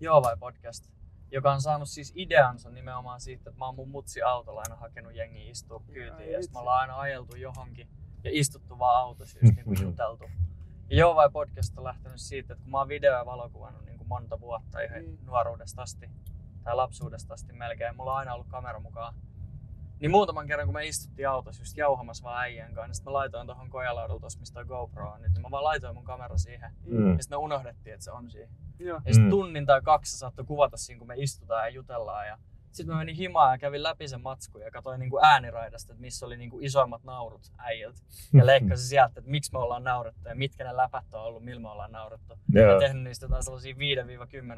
Joo 0.00 0.22
vai 0.22 0.36
podcast, 0.36 0.90
joka 1.30 1.52
on 1.52 1.62
saanut 1.62 1.88
siis 1.88 2.12
ideansa 2.16 2.70
nimenomaan 2.70 3.20
siitä, 3.20 3.50
että 3.50 3.58
mä 3.58 3.66
oon 3.66 3.74
mun 3.74 3.88
mutsi 3.88 4.22
autolla 4.22 4.60
aina 4.60 4.76
hakenut 4.76 5.14
jengi 5.14 5.50
istua 5.50 5.82
kyytiin 5.86 6.06
ja 6.06 6.16
vitsi. 6.18 6.42
sit 6.42 6.52
me 6.52 6.58
ollaan 6.58 6.80
aina 6.80 6.98
ajeltu 7.00 7.36
johonkin 7.36 7.88
ja 8.24 8.30
istuttu 8.34 8.78
vaan 8.78 8.96
autossa 9.02 9.38
just 9.42 9.54
niinku 9.56 9.72
juteltu. 9.82 10.24
Ja 10.90 10.96
Joo 10.96 11.14
vai 11.14 11.30
podcast 11.30 11.78
on 11.78 11.84
lähtenyt 11.84 12.20
siitä, 12.20 12.52
että 12.52 12.62
kun 12.62 12.70
mä 12.70 12.78
oon 12.78 12.88
video- 12.88 13.12
ja 13.18 13.26
valokuvannut 13.26 13.84
niin 13.84 13.98
kuin 13.98 14.08
monta 14.08 14.40
vuotta 14.40 14.80
ihan 14.80 15.02
Mm. 15.04 15.18
nuoruudesta 15.26 15.82
asti 15.82 16.10
tai 16.68 16.76
lapsuudesta 16.76 17.34
asti 17.34 17.52
melkein, 17.52 17.96
mulla 17.96 18.12
on 18.12 18.18
aina 18.18 18.34
ollut 18.34 18.48
kamera 18.48 18.80
mukaan. 18.80 19.14
Niin 20.00 20.10
muutaman 20.10 20.46
kerran, 20.46 20.66
kun 20.66 20.74
me 20.74 20.86
istuttiin 20.86 21.28
autossa 21.28 21.62
just 21.62 21.76
jauhamassa 21.76 22.24
vaan 22.24 22.40
äijän 22.42 22.74
kanssa, 22.74 23.00
niin 23.00 23.04
mä 23.04 23.12
laitoin 23.12 23.46
tuohon 23.46 23.70
kojalaudulla 23.70 24.20
tossa, 24.20 24.38
mistä 24.40 24.64
GoPro 24.64 25.10
on 25.10 25.22
nyt, 25.22 25.32
niin 25.32 25.42
mä 25.42 25.50
vaan 25.50 25.64
laitoin 25.64 25.94
mun 25.94 26.04
kamera 26.04 26.36
siihen. 26.38 26.70
Mm. 26.86 27.12
Ja 27.16 27.22
sitten 27.22 27.38
me 27.38 27.42
unohdettiin, 27.44 27.94
että 27.94 28.04
se 28.04 28.10
on 28.10 28.30
siinä. 28.30 28.52
Joo. 28.78 29.00
Ja 29.04 29.14
sitten 29.14 29.24
Mm. 29.26 29.30
tunnin 29.30 29.66
tai 29.66 29.80
kaksi 29.82 30.18
saattoi 30.18 30.44
kuvata 30.44 30.76
siinä, 30.76 30.98
kun 30.98 31.08
me 31.08 31.14
istutaan 31.16 31.64
ja 31.64 31.68
jutellaan. 31.68 32.26
Ja 32.26 32.38
sitten 32.72 32.94
mä 32.94 32.98
menin 32.98 33.16
himaan 33.16 33.54
ja 33.54 33.58
kävin 33.58 33.82
läpi 33.82 34.08
sen 34.08 34.20
matsku 34.22 34.58
ja 34.58 34.70
katsoin 34.70 35.00
niinku 35.00 35.18
ääniraidasta, 35.22 35.92
että 35.92 36.00
missä 36.00 36.26
oli 36.26 36.36
niinku 36.36 36.58
isoimmat 36.62 37.04
naurut 37.04 37.52
äijiltä. 37.58 37.98
Ja 38.32 38.46
leikkasin 38.46 38.86
sieltä, 38.88 39.12
että 39.18 39.30
miksi 39.30 39.52
me 39.52 39.58
ollaan 39.58 39.84
naurettu 39.84 40.28
ja 40.28 40.34
mitkä 40.34 40.64
ne 40.64 40.76
läpät 40.76 41.04
on 41.12 41.20
ollut, 41.22 41.44
millä 41.44 41.60
me 41.60 41.68
ollaan 41.68 41.92
naurettu. 41.92 42.34
Ja 42.52 42.62
Joo. 42.62 42.80
tehnyt 42.80 43.02
niistä 43.02 43.24
jotain 43.26 43.42
sellaisia 43.42 43.74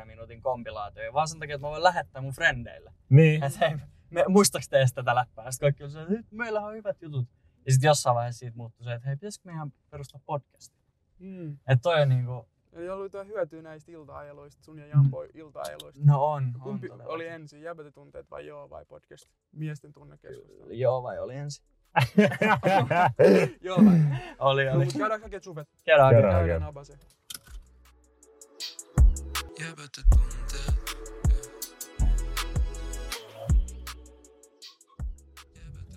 5-10 0.02 0.04
minuutin 0.04 0.42
kompilaatioja, 0.42 1.12
vaan 1.12 1.28
sen 1.28 1.40
takia, 1.40 1.54
että 1.54 1.66
mä 1.66 1.70
voin 1.70 1.82
lähettää 1.82 2.22
mun 2.22 2.32
frendeille. 2.32 2.92
Niin. 3.10 3.44
Että 3.44 3.58
hei, 3.68 3.76
me, 4.10 4.24
muistaaks 4.28 4.68
teistä 4.68 5.02
tätä 5.02 5.14
läppää? 5.14 5.50
Sitten 5.50 5.66
kaikki 5.66 5.92
se, 5.92 6.00
että 6.02 6.12
"Nyt 6.14 6.26
meillähän 6.32 6.68
on 6.68 6.74
hyvät 6.74 7.02
jutut. 7.02 7.28
Ja 7.66 7.72
sitten 7.72 7.88
jossain 7.88 8.14
vaiheessa 8.16 8.38
siitä 8.38 8.56
muuttui 8.56 8.84
se, 8.84 8.92
että 8.94 9.08
hei, 9.08 9.16
pitäisikö 9.16 9.48
meidän 9.48 9.72
perustaa 9.90 10.20
podcast? 10.26 10.74
Mm. 11.18 11.52
Että 11.52 11.82
toi 11.82 12.02
on 12.02 12.08
niinku, 12.08 12.48
Eli 12.72 12.88
oli 12.90 13.04
jotain 13.04 13.26
hyötyä 13.28 13.62
näistä 13.62 13.92
ilta-ajeluista, 13.92 14.62
sun 14.64 14.78
ja 14.78 14.86
Jampo 14.86 15.24
ilta-ajeluista. 15.34 16.00
No 16.04 16.24
on, 16.32 16.44
on 16.54 16.60
Kumpi 16.60 16.88
todella. 16.88 17.12
oli 17.12 17.26
ensin, 17.26 17.62
jäbätetunteet 17.62 18.30
vai 18.30 18.46
joo 18.46 18.70
vai 18.70 18.84
podcast? 18.84 19.24
Miesten 19.52 19.92
tunnekeskustelu. 19.92 20.70
Joo 20.72 21.02
vai 21.02 21.18
oli 21.18 21.34
ensin? 21.34 21.64
joo 23.60 23.76
vai? 23.76 23.94
Oli, 24.38 24.64
No, 24.64 24.72
oli. 24.76 24.84
mut 24.84 24.94
käydään 24.98 25.20
hakemaan 25.22 25.42
sufet. 25.42 25.68
Käydään, 25.84 26.10
Käydään. 26.12 26.34
käydään. 26.34 26.62
Abase. 26.62 26.98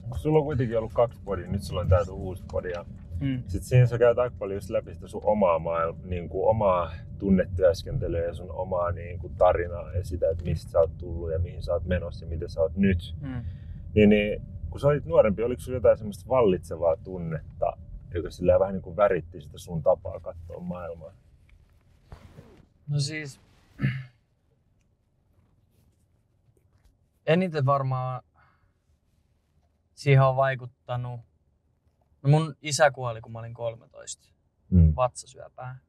Kun 0.09 0.19
sulla 0.19 0.39
on 0.39 0.45
kuitenkin 0.45 0.77
ollut 0.77 0.93
kaksi 0.93 1.19
podia, 1.25 1.47
nyt 1.47 1.63
sulla 1.63 1.81
on 1.81 2.05
sun 2.05 2.15
uusi 2.15 2.43
podi. 2.51 2.69
Mm. 3.19 3.43
sit 3.47 3.63
siinä 3.63 3.85
sä 3.85 3.97
käyt 3.97 4.19
aika 4.19 4.35
paljon 4.39 4.57
just 4.57 4.69
läpi 4.69 4.93
sitä 4.93 5.07
sun 5.07 5.21
omaa, 5.23 5.59
maailma, 5.59 5.99
niin 6.03 6.29
kuin 6.29 6.49
omaa 6.49 6.91
tunnetyöskentelyä 7.19 8.21
ja 8.21 8.33
sun 8.33 8.51
omaa 8.51 8.91
niin 8.91 9.19
kuin 9.19 9.35
tarinaa 9.35 9.93
ja 9.93 10.05
sitä, 10.05 10.29
että 10.29 10.43
mistä 10.43 10.71
sä 10.71 10.79
oot 10.79 10.97
tullut 10.97 11.31
ja 11.31 11.39
mihin 11.39 11.63
sä 11.63 11.73
oot 11.73 11.85
menossa 11.85 12.25
ja 12.25 12.29
mitä 12.29 12.47
sä 12.47 12.61
oot 12.61 12.75
nyt. 12.75 13.15
Mm. 13.21 13.43
Niin, 13.95 14.09
niin 14.09 14.41
kun 14.69 14.79
sä 14.79 14.87
olit 14.87 15.05
nuorempi, 15.05 15.43
oliko 15.43 15.61
sulla 15.61 15.77
jotain 15.77 15.97
semmoista 15.97 16.29
vallitsevaa 16.29 16.95
tunnetta, 16.95 17.77
joka 18.13 18.29
sillä 18.29 18.59
vähän 18.59 18.73
niin 18.73 18.81
kuin 18.81 18.95
väritti 18.95 19.41
sitä 19.41 19.57
sun 19.57 19.83
tapaa 19.83 20.19
katsoa 20.19 20.59
maailmaa? 20.59 21.13
No 22.87 22.99
siis... 22.99 23.39
Eniten 27.25 27.65
varmaan 27.65 28.23
siihen 29.93 30.23
on 30.23 30.35
vaikuttanut... 30.35 31.19
No 32.23 32.29
mun 32.29 32.55
isä 32.61 32.91
kuoli, 32.91 33.21
kun 33.21 33.31
mä 33.31 33.39
olin 33.39 33.53
13 33.53 34.33
Mm. 34.69 34.93
vatsasyöpään. 34.95 35.79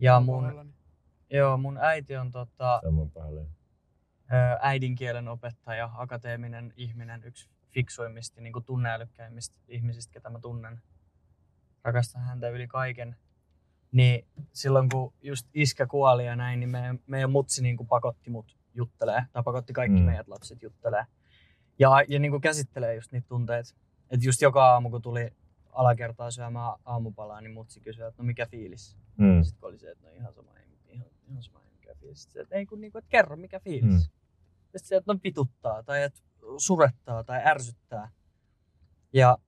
Ja 0.00 0.20
mun, 0.20 0.74
joo, 1.30 1.56
mun 1.56 1.78
äiti 1.78 2.16
on 2.16 2.30
tota, 2.30 2.80
äidinkielen 4.60 5.28
opettaja, 5.28 5.90
akateeminen 5.94 6.72
ihminen, 6.76 7.24
yksi 7.24 7.48
fiksuimmista, 7.68 8.40
niin 8.40 8.52
tunneälykkäimmistä 8.66 9.56
ihmisistä, 9.68 10.12
ketä 10.12 10.30
mä 10.30 10.38
tunnen. 10.38 10.82
Rakastan 11.84 12.22
häntä 12.22 12.48
yli 12.48 12.66
kaiken. 12.66 13.16
Niin 13.92 14.26
silloin 14.52 14.88
kun 14.88 15.12
just 15.22 15.48
iskä 15.54 15.86
kuoli 15.86 16.26
ja 16.26 16.36
näin, 16.36 16.60
niin 16.60 16.70
meidän, 16.70 16.98
meidän 17.06 17.30
mutsi 17.30 17.62
niin 17.62 17.76
kuin 17.76 17.86
pakotti 17.86 18.30
mut 18.30 18.56
juttelee, 18.74 19.22
tai 19.32 19.42
pakotti 19.42 19.72
kaikki 19.72 19.94
Mm. 19.96 20.00
mm. 20.02 20.06
meidät 20.06 20.28
lapset 20.28 20.62
juttelee. 20.62 21.04
Ja, 21.78 21.90
ja 22.08 22.18
niin 22.18 22.30
kuin 22.30 22.40
käsittelee 22.40 22.94
just 22.94 23.12
niitä 23.12 23.28
tunteita. 23.28 23.74
Että 24.10 24.26
just 24.26 24.40
joka 24.42 24.66
aamu, 24.72 24.90
kun 24.90 25.02
tuli 25.02 25.30
alakertaa 25.76 26.30
syömään 26.30 26.72
aamupalaa, 26.84 27.40
niin 27.40 27.52
mutsi 27.52 27.80
kysyi, 27.80 28.04
että 28.04 28.22
no 28.22 28.26
mikä 28.26 28.46
fiilis? 28.46 28.96
Mm. 29.16 29.42
Sitten 29.42 29.60
kun 29.60 29.68
oli 29.68 29.78
se, 29.78 29.90
että 29.90 30.06
no 30.06 30.12
ihan 30.14 30.34
sama, 30.34 30.50
ei, 30.56 30.66
ihan, 30.88 31.06
ihan 31.28 31.42
sama, 31.42 31.60
ei 31.64 31.70
mikä 31.72 31.94
fiilis. 31.94 32.22
Sitten, 32.22 32.42
että 32.42 32.54
ei 32.54 32.66
kun 32.66 32.80
niinku, 32.80 32.98
että 32.98 33.08
kerro 33.08 33.36
mikä 33.36 33.60
fiilis. 33.60 33.92
Mm. 33.92 33.98
Sitten 33.98 34.84
se, 34.84 34.96
että 34.96 35.12
no 35.12 35.18
vituttaa 35.24 35.82
tai 35.82 36.02
että 36.02 36.20
surettaa 36.58 37.24
tai 37.24 37.40
ärsyttää. 37.44 38.10
Ja 39.12 39.38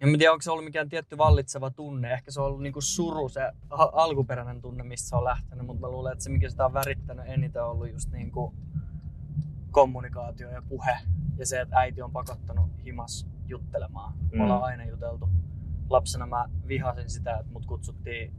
en 0.00 0.18
tiedä, 0.18 0.32
onko 0.32 0.42
se 0.42 0.50
ollut 0.50 0.64
mikään 0.64 0.88
tietty 0.88 1.18
vallitseva 1.18 1.70
tunne. 1.70 2.12
Ehkä 2.12 2.30
se 2.30 2.40
on 2.40 2.46
ollut 2.46 2.62
niinku 2.62 2.80
suru, 2.80 3.28
se 3.28 3.42
a- 3.70 3.90
alkuperäinen 3.92 4.60
tunne, 4.60 4.84
mistä 4.84 5.08
se 5.08 5.16
on 5.16 5.24
lähtenyt. 5.24 5.66
Mutta 5.66 5.80
mä 5.80 5.88
luulen, 5.90 6.12
että 6.12 6.24
se 6.24 6.30
mikä 6.30 6.48
sitä 6.50 6.66
on 6.66 6.74
värittänyt 6.74 7.24
eniten 7.28 7.64
on 7.64 7.70
ollut 7.70 7.90
just 7.92 8.10
niinku 8.10 8.54
kommunikaatio 9.70 10.50
ja 10.50 10.62
puhe. 10.62 10.96
Ja 11.36 11.46
se, 11.46 11.60
että 11.60 11.78
äiti 11.78 12.02
on 12.02 12.12
pakottanut 12.12 12.70
himas 12.84 13.26
juttelemaan. 13.48 14.14
Me 14.18 14.28
Mm. 14.36 14.40
ollaan 14.40 14.62
aina 14.62 14.84
juteltu. 14.84 15.28
Lapsena 15.90 16.26
mä 16.26 16.48
vihasin 16.68 17.10
sitä, 17.10 17.36
että 17.38 17.52
mut 17.52 17.66
kutsuttiin, 17.66 18.32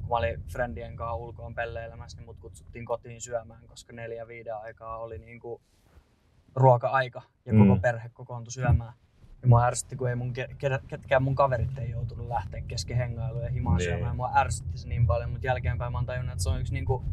kun 0.00 0.08
mä 0.08 0.16
olin 0.16 0.42
friendien 0.52 0.96
kanssa 0.96 1.14
ulkoon 1.14 1.54
pelleilemässä, 1.54 2.18
niin 2.18 2.26
mut 2.26 2.38
kutsuttiin 2.40 2.84
kotiin 2.86 3.20
syömään, 3.20 3.66
koska 3.66 3.92
neljä 3.92 4.26
viiden 4.28 4.56
aikaa 4.56 4.98
oli 4.98 5.18
niinku 5.18 5.60
ruoka-aika 6.54 7.22
ja 7.46 7.52
koko 7.52 7.74
Mm. 7.74 7.80
perhe 7.80 8.08
kokoontui 8.08 8.52
syömään. 8.52 8.92
Ja 9.42 9.48
mua 9.48 9.64
ärsytti, 9.64 9.96
kun 9.96 10.08
ei 10.08 10.14
mun, 10.16 10.32
ke- 10.36 10.52
ke- 10.52 10.86
ketkään 10.88 11.22
mun 11.22 11.34
kaverit 11.34 11.78
ei 11.78 11.90
joutunut 11.90 12.26
lähteä 12.28 12.62
kesken 12.68 12.96
hengailuja 12.96 13.44
ja 13.44 13.50
himaan 13.50 13.76
Niin. 13.76 13.84
syömään. 13.90 14.16
Mua 14.16 14.30
ärsytti 14.36 14.78
se 14.78 14.88
niin 14.88 15.06
paljon, 15.06 15.30
mutta 15.30 15.46
jälkeenpäin 15.46 15.92
mä 15.92 15.98
oon 15.98 16.06
tajunnut, 16.06 16.32
että 16.32 16.42
se 16.42 16.50
on 16.50 16.60
yksi 16.60 16.72
niinku 16.72 17.04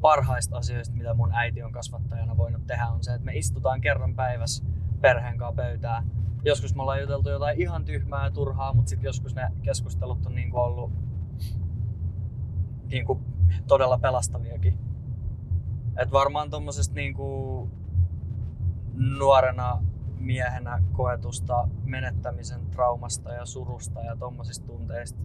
parhaista 0.00 0.56
asioista, 0.56 0.94
mitä 0.96 1.14
mun 1.14 1.32
äiti 1.32 1.62
on 1.62 1.72
kasvattajana 1.72 2.36
voinut 2.36 2.66
tehdä, 2.66 2.86
on 2.88 3.04
se, 3.04 3.14
että 3.14 3.24
me 3.24 3.32
istutaan 3.34 3.80
kerran 3.80 4.14
päivässä 4.14 4.64
perheen 5.04 5.38
kanssa 5.38 5.62
pöytään. 5.62 6.04
Joskus 6.44 6.74
me 6.74 6.82
ollaan 6.82 7.00
juteltu 7.00 7.30
jotain 7.30 7.60
ihan 7.60 7.84
tyhmää 7.84 8.24
ja 8.24 8.30
turhaa, 8.30 8.74
mutta 8.74 8.88
sitten 8.88 9.08
joskus 9.08 9.34
ne 9.34 9.50
keskustelut 9.62 10.26
on 10.26 10.34
niinku 10.34 10.58
ollut 10.58 10.92
niinku 12.90 13.20
todella 13.66 13.98
pelastaviakin. 13.98 14.78
Et 15.96 16.12
varmaan 16.12 16.50
tuommoisesta 16.50 16.94
niinku 16.94 17.68
nuorena 18.94 19.82
miehenä 20.18 20.82
koetusta 20.92 21.68
menettämisen 21.84 22.66
traumasta 22.70 23.32
ja 23.32 23.46
surusta 23.46 24.00
ja 24.00 24.16
tuommoisista 24.16 24.66
tunteista 24.66 25.20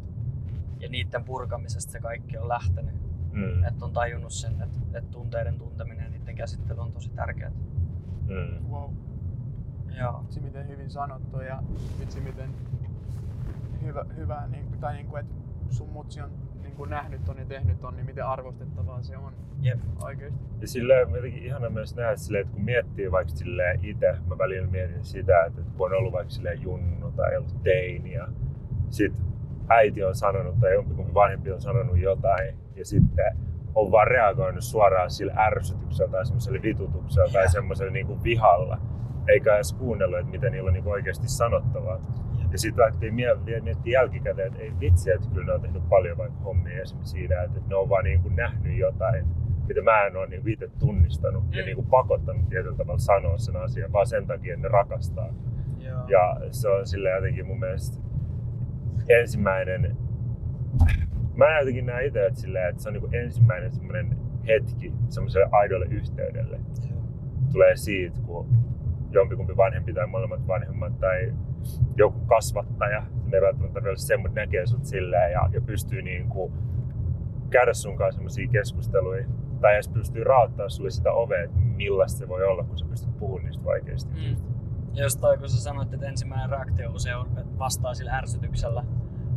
ja 0.80 0.90
niiden 0.90 1.24
purkamisesta 1.24 1.92
se 1.92 2.00
kaikki 2.00 2.38
on 2.38 2.48
lähtenyt. 2.48 2.96
Mm. 3.32 3.64
Että 3.64 3.86
on 3.86 3.94
tajunnut 3.94 4.32
sen, 4.32 4.62
että, 4.62 4.80
että 4.94 5.12
tunteiden 5.12 5.58
tunteminen 5.58 6.04
ja 6.04 6.10
niiden 6.10 6.36
käsittely 6.36 6.80
on 6.80 6.92
tosi 6.92 7.10
tärkeää. 7.10 7.52
Mm. 8.28 8.70
Wow. 8.70 8.94
Joo. 10.00 10.22
Vitsi 10.24 10.40
miten 10.40 10.68
hyvin 10.68 10.90
sanottu 10.90 11.42
ja 11.42 11.64
vitsi 12.00 12.22
miten 12.22 12.50
hyvä, 13.84 14.06
hyvä 14.16 14.48
niin, 14.48 14.66
tai 14.82 14.94
niin 14.94 15.08
kuin, 15.08 15.20
että 15.20 15.36
sun 15.70 15.90
mutsi 15.90 16.22
on 16.22 16.30
niin 16.62 16.76
kuin 16.76 16.90
nähnyt 16.90 17.26
ton 17.26 17.38
ja 17.38 17.46
tehnyt 17.46 17.80
ton, 17.80 17.96
niin 17.96 18.06
miten 18.06 18.26
arvostettavaa 18.26 19.02
se 19.02 19.18
on 19.18 19.34
Jep. 19.62 19.80
oikeesti. 20.04 20.40
Ja 20.62 20.68
silleen 20.68 21.08
on 21.08 21.16
jotenkin 21.16 21.44
ihana 21.44 21.70
myös 21.70 21.96
nähdä 21.96 22.16
silleen, 22.16 22.42
että 22.42 22.54
kun 22.54 22.66
miettii 22.66 23.12
vaikka 23.12 23.36
silleen 23.36 23.80
itse, 23.86 24.16
mä 24.28 24.38
välillä 24.38 24.68
mietin 24.68 25.06
sitä, 25.06 25.46
että 25.48 25.62
kun 25.78 25.92
on 25.92 25.98
ollut 25.98 26.14
vaikka 26.14 26.34
silleen 26.34 26.62
junnu 26.62 27.12
tai 27.12 27.38
ollut 27.38 27.64
teini 27.64 28.14
ja 28.14 28.28
sit 28.90 29.14
äiti 29.70 30.04
on 30.04 30.16
sanonut 30.16 30.60
tai 30.60 30.74
jompikumpi 30.74 31.14
vanhempi 31.14 31.52
on 31.52 31.62
sanonut 31.62 32.00
jotain 32.00 32.56
ja 32.76 32.86
sitten 32.86 33.38
on 33.76 33.92
vaan 33.92 34.08
reagoinut 34.08 34.64
suoraan 34.64 35.12
sillä 35.12 35.34
ärsytyksellä 35.38 36.12
tai 36.12 36.26
semmoisella 36.26 36.62
vitutuksella 36.62 37.32
tai 37.34 37.50
semmoisella 37.50 37.92
niinku 37.92 38.24
vihalla, 38.24 38.78
eikä 39.30 39.56
edes 39.56 39.74
kuunnellut, 39.74 40.20
että 40.20 40.32
mitä 40.32 40.50
niillä 40.50 40.68
on 40.68 40.74
niinku 40.74 40.90
oikeasti 40.90 41.28
sanottavaa. 41.28 42.00
Ja 42.52 42.58
sitten 42.58 42.84
lähti 42.86 43.12
mie- 43.12 43.62
miettiä 43.64 44.00
jälkikäteen, 44.00 44.48
että 44.48 44.60
ei 44.60 44.72
vitsi, 44.80 45.12
että 45.12 45.30
kyllä 45.34 45.46
ne 45.46 45.54
on 45.54 45.62
tehnyt 45.62 45.90
paljon 45.90 46.18
vaikka 46.18 46.40
hommia 46.40 46.82
esimerkiksi 46.82 47.12
siinä, 47.12 47.42
että 47.42 47.60
ne 47.68 47.76
on 47.76 47.90
vaan 47.90 48.04
niinku 48.04 48.30
nähnyt 48.30 48.78
jotain, 48.78 49.26
mitä 49.68 49.82
mä 49.82 50.06
en 50.06 50.16
ole 50.18 50.28
niinku 50.28 50.50
itse 50.50 50.68
tunnistanut 50.80 51.44
ja 51.56 51.62
Mm. 51.62 51.66
niinku 51.66 51.84
pakottanut 51.84 52.50
tietyllä 52.50 52.78
tavalla 52.78 53.00
sanoa 53.00 53.38
sen 53.38 53.56
asian, 53.56 53.92
vaan 53.92 54.08
sen 54.08 54.28
takia, 54.28 54.54
että 54.54 54.68
ne 54.68 54.72
rakastaa. 54.72 55.34
Joo. 55.80 56.06
Ja 56.08 56.38
se 56.52 56.70
on 56.70 56.88
sille 56.88 57.10
jotenkin 57.10 57.48
mun 57.48 57.60
mielestä 57.60 58.04
ensimmäinen, 59.10 59.98
mä 61.36 61.60
jotenkin 61.60 61.86
näen 61.86 62.06
itse, 62.08 62.26
että, 62.26 62.40
silleen, 62.40 62.70
että 62.70 62.82
se 62.84 62.90
on 62.90 62.94
niinku 62.94 63.10
ensimmäinen 63.12 63.72
semmoinen 63.72 64.18
hetki 64.48 64.94
semmoiselle 65.10 65.48
aidolle 65.52 65.86
yhteydelle. 65.86 66.60
Joo. 66.90 67.00
Tulee 67.52 67.76
siitä, 67.76 68.22
kun 68.26 68.48
jompikumpi 69.12 69.58
vanhempi 69.58 69.94
tai 69.94 70.08
molemmat 70.08 70.48
vanhemmat 70.48 71.00
tai 71.00 71.34
joku 71.96 72.20
kasvattaja, 72.20 73.04
ne 73.26 73.38
ei 73.38 73.42
välttämättä 73.42 73.80
se, 73.96 74.18
mutta 74.18 74.40
näkee 74.40 74.66
sut 74.66 74.86
silleen 74.86 75.32
ja, 75.32 75.50
ja 75.54 75.62
pystyy 75.62 76.02
niinku 76.02 76.52
käydä 77.50 77.74
sun 77.74 77.98
kanssa 77.98 78.18
semmoisia 78.18 78.48
keskusteluja 78.48 79.26
tai 79.62 79.74
edes 79.74 79.90
pystyy 79.90 80.24
raottaa 80.24 80.70
sulle 80.70 80.90
sitä 80.90 81.12
ovea, 81.12 81.44
että 81.44 81.60
millaista 81.60 82.20
se 82.20 82.28
voi 82.28 82.44
olla, 82.44 82.64
kun 82.64 82.78
sä 82.78 82.86
pystyt 82.90 83.18
puhumaan 83.18 83.46
niistä 83.46 83.66
vaikeista. 83.66 84.12
Mm. 84.14 84.36
Toi, 85.22 85.38
kun 85.38 85.50
sä 85.50 85.62
sanoit, 85.62 85.94
että 85.94 86.08
ensimmäinen 86.08 86.50
reaktio 86.50 86.92
usein 86.92 87.18
on, 87.18 87.28
että 87.28 87.60
vastaa 87.60 87.94
sillä 87.94 88.12
ärsytyksellä. 88.12 88.84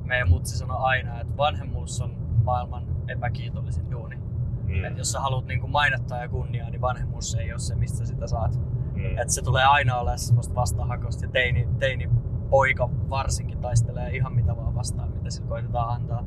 Meidän 0.05 0.29
mutsi 0.29 0.59
sanoi 0.59 0.77
aina, 0.81 1.21
että 1.21 1.37
vanhemmuus 1.37 2.01
on 2.01 2.17
maailman 2.45 2.87
epäkiitollisin 3.09 3.91
duuni. 3.91 4.17
Mm. 4.65 4.85
Et 4.85 4.99
jos 4.99 5.13
sä 5.13 5.21
haluat 5.21 5.47
niinku 5.47 5.69
mainetta 5.69 6.17
ja 6.17 6.29
kunniaa, 6.29 6.71
niin 6.71 6.81
vanhemmuus 6.81 7.35
ei 7.35 7.53
ole 7.53 7.59
se, 7.59 7.75
mistä 7.75 8.05
sitä 8.05 8.27
saat. 8.27 8.61
Mm. 9.03 9.19
Et 9.19 9.31
se 9.31 9.43
tulee 9.43 9.65
aina 9.65 9.97
olemaan 9.97 10.19
semmoista 10.19 10.55
vastahakosta 10.55 11.25
ja 11.25 11.31
teini, 11.31 11.69
teini 11.79 12.11
poika 12.51 12.91
varsinkin 13.11 13.59
taistelee 13.59 14.17
ihan 14.17 14.33
mitä 14.33 14.57
vaan 14.57 14.75
vastaan, 14.75 15.13
mitä 15.13 15.31
sillä 15.31 15.49
koitetaan 15.49 15.89
antaa. 15.89 16.25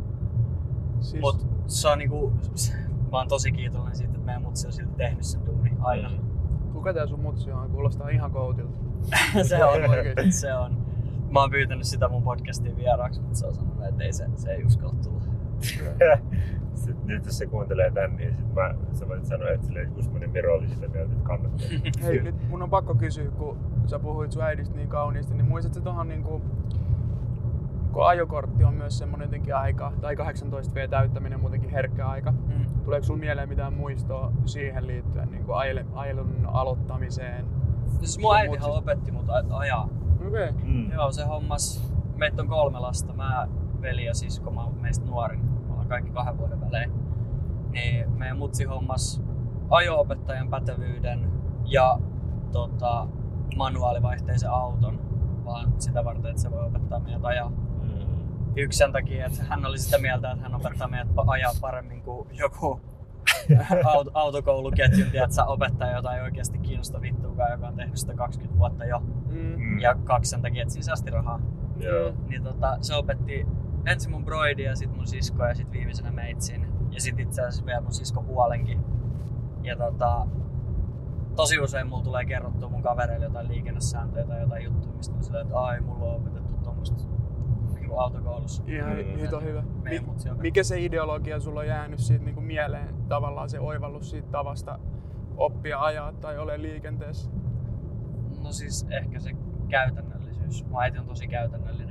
Siis, 1.00 1.22
Mut 1.22 1.48
se 1.67 1.88
on 1.88 1.98
niinku, 1.98 2.34
mä 3.12 3.17
oon 3.17 3.27
tosi 3.27 3.51
kiitollinen 3.51 3.96
siitä, 3.96 4.13
että 4.13 4.25
meidän 4.25 4.41
mutsi 4.41 4.67
on 4.67 4.74
silti 4.74 4.94
tehnyt 4.98 5.24
sen 5.24 5.46
duuni 5.46 5.72
aina. 5.79 6.10
Mm. 6.10 6.74
kuka 6.74 6.94
tää 6.94 7.08
sun 7.08 7.20
mutsi 7.20 7.51
on? 7.51 7.70
Kuulostaa 7.70 8.10
ihan 8.10 8.32
koutilta. 8.32 8.77
se 9.50 9.65
on 9.65 9.79
se 10.29 10.53
on. 10.53 10.86
Mä 11.29 11.39
oon 11.39 11.51
pyytänyt 11.51 11.88
sitä 11.88 12.08
mun 12.08 12.24
podcastiin 12.24 12.75
vieraaksi, 12.75 13.22
mutta 13.22 13.38
se 13.38 13.46
on 13.46 13.55
sanonut, 13.55 13.86
että 13.86 14.03
ei 14.03 14.13
se, 14.13 14.25
se 14.36 14.51
ei 14.51 14.63
uskalla 14.63 14.96
tulla. 15.03 15.35
Sitten 16.74 17.07
nyt 17.07 17.25
jos 17.25 17.38
se 17.38 17.45
kuuntelee 17.45 17.91
tän, 17.91 18.15
niin 18.15 18.35
sit 18.35 18.53
mä, 18.53 18.75
sä 18.93 19.07
voit 19.07 19.25
sanoa, 19.25 19.50
että 19.50 19.67
silleen, 19.67 19.91
Kusmanen 19.91 20.29
Miro 20.29 20.55
oli 20.55 20.67
sitä 20.67 20.88
mieltä, 20.88 21.13
että 21.13 21.25
kannattaa. 21.25 21.67
Hei, 22.03 22.21
nyt 22.21 22.50
mun 22.50 22.62
on 22.62 22.69
pakko 22.69 22.95
kysyä, 22.95 23.31
kun 23.31 23.57
sä 23.85 24.00
puhuit 24.00 24.31
sun 24.31 24.43
äidistä 24.43 24.75
niin 24.75 24.89
kauniisti, 24.89 25.33
niin 25.33 25.45
muistatko 25.45 25.79
tohon 25.79 26.07
niinku, 26.07 26.41
kun 27.91 28.07
ajokortti 28.07 28.63
on 28.63 28.74
myös 28.74 28.97
semmoinen 28.97 29.25
jotenkin 29.25 29.55
aika, 29.55 29.93
tai 30.01 30.15
18 30.15 30.74
V 30.75 30.89
täyttäminen 30.89 31.39
muutenkin 31.39 31.69
herkkä 31.69 32.07
aika. 32.07 32.31
Mm. 32.31 32.65
Tuleeko 32.83 33.05
sulla 33.05 33.19
mieleen 33.19 33.50
mitään 33.50 33.74
muistoa 33.74 34.31
siihen 34.45 34.88
liittyen 34.88 35.31
niin 35.31 35.43
kuin 35.45 35.57
ajelun 35.93 36.47
aloittamiseen? 36.47 37.45
Siis 37.88 38.19
mun 38.19 38.31
Sun 38.31 38.38
äitihän 38.38 38.69
mut- 38.69 38.77
opetti 38.77 39.12
mut 39.12 39.25
ajaa. 39.50 39.89
Okei. 40.27 40.50
Okay. 40.50 40.63
Mm. 40.63 40.91
Joo, 40.91 41.12
se 41.12 41.25
hommas. 41.25 41.93
Meitä 42.15 42.41
on 42.41 42.47
kolme 42.47 42.79
lasta. 42.79 43.13
Mä, 43.13 43.47
veli 43.86 44.06
ja 44.06 44.13
sisko, 44.13 44.51
mä 44.51 44.63
oon 44.63 44.82
meistä 44.82 45.06
nuorin. 45.06 45.46
Me 45.46 45.72
ollaan 45.72 45.88
kaikki 45.88 46.12
kahden 46.12 46.38
vuoden 46.38 46.62
välein. 46.62 46.92
Niin 47.72 48.12
meidän 48.12 48.38
mutsi 48.38 48.63
hommas 48.63 49.22
ajo-opettajan 49.70 50.50
pätevyyden 50.50 51.32
ja 51.65 52.00
tota, 52.51 53.08
manuaalivaihteisen 53.56 54.50
auton, 54.50 55.00
vaan 55.46 55.74
sitä 55.77 56.06
varten, 56.06 56.30
että 56.30 56.42
se 56.42 56.51
voi 56.51 56.65
opettaa 56.65 57.00
meidät 57.00 57.25
ajaa. 57.25 57.50
Mm. 57.50 58.56
Yksi 58.56 58.77
sen 58.77 58.92
takia, 58.92 59.25
että 59.25 59.44
hän 59.44 59.65
oli 59.65 59.77
sitä 59.77 59.98
mieltä, 59.98 60.32
että 60.32 60.44
hän 60.44 60.56
opettaa 60.56 60.88
meidät 60.88 61.08
ajaa 61.27 61.51
paremmin 61.62 62.01
kuin 62.01 62.27
joku 62.32 62.80
aut- 63.94 64.12
autokouluketjun, 64.13 65.12
tiedätkö, 65.12 65.44
opettaja, 65.48 65.96
jota 65.96 66.15
ei 66.15 66.22
oikeasti 66.22 66.58
kiinnosta 66.58 67.01
vittuakaan, 67.01 67.51
joka 67.51 67.68
on 67.68 67.75
tehnyt 67.75 67.98
sitä 67.98 68.13
20 68.13 68.60
vuotta 68.60 68.86
jo. 68.86 69.00
Mm. 69.30 69.80
Ja 69.80 69.96
kaksi 69.96 70.30
sen 70.30 70.42
takia, 70.42 70.62
että 70.62 70.74
siinä 70.74 70.86
säästi 70.86 71.12
rahaa. 71.12 71.39
Joo. 71.77 72.13
Niin 72.27 72.44
tota, 72.44 72.77
se 72.82 72.96
opetti 72.96 73.48
ensin 73.86 74.12
mun 74.12 74.25
broidi 74.25 74.63
ja 74.63 74.75
sitten 74.75 74.98
mun 74.98 75.08
sisko 75.08 75.46
ja 75.46 75.56
sitten 75.56 75.74
viimeisenä 75.74 76.12
meitsin. 76.12 76.68
Ja 76.92 77.01
sitten 77.01 77.27
itse 77.27 77.42
asiassa 77.42 77.65
vielä 77.65 77.82
mun 77.82 77.92
sisko 77.92 78.24
puolenkin. 78.24 78.82
Ja 79.63 79.75
tota, 79.75 80.27
tosi 81.36 81.60
usein 81.60 81.88
mulla 81.88 82.04
tulee 82.04 82.25
kerrottua 82.25 82.70
mun 82.70 82.82
kavereille 82.84 83.25
jotain 83.25 83.48
liikennesääntöjä 83.48 84.25
tai 84.25 84.42
jotain 84.42 84.63
juttuja, 84.63 84.94
mistä 84.96 85.15
on 85.15 85.24
silleen, 85.24 85.46
että 85.48 85.60
ai, 85.60 85.82
mulla 85.82 86.06
on 86.06 86.15
opetettu 86.15 86.54
tuommoista 86.63 87.10
niin 87.75 87.89
autokoulussa. 88.00 88.63
Ihan 88.68 88.92
Mm. 88.98 89.20
hito 89.20 89.39
hyvä. 89.42 89.63
Mi- 89.84 90.01
mikä 90.42 90.63
se 90.63 90.80
ideologia 90.82 91.39
sulla 91.39 91.60
on 91.60 91.68
jäänyt 91.68 92.00
siitä 92.00 92.25
niin 92.25 92.36
kuin 92.36 92.46
mieleen, 92.46 92.96
tavallaan 93.08 93.50
se 93.50 93.60
oivallus 93.60 94.10
siitä 94.10 94.27
tavasta 94.32 94.80
oppia 95.38 95.80
ajaa 95.80 96.13
tai 96.13 96.38
ole 96.38 96.62
liikenteessä? 96.62 97.32
No 98.44 98.51
siis 98.51 98.88
ehkä 98.89 99.20
se 99.20 99.32
käytännöllisyys. 99.70 100.65
Mun 100.68 100.82
äiti 100.84 100.98
on 101.00 101.06
tosi 101.06 101.27
käytännöllinen. 101.27 101.85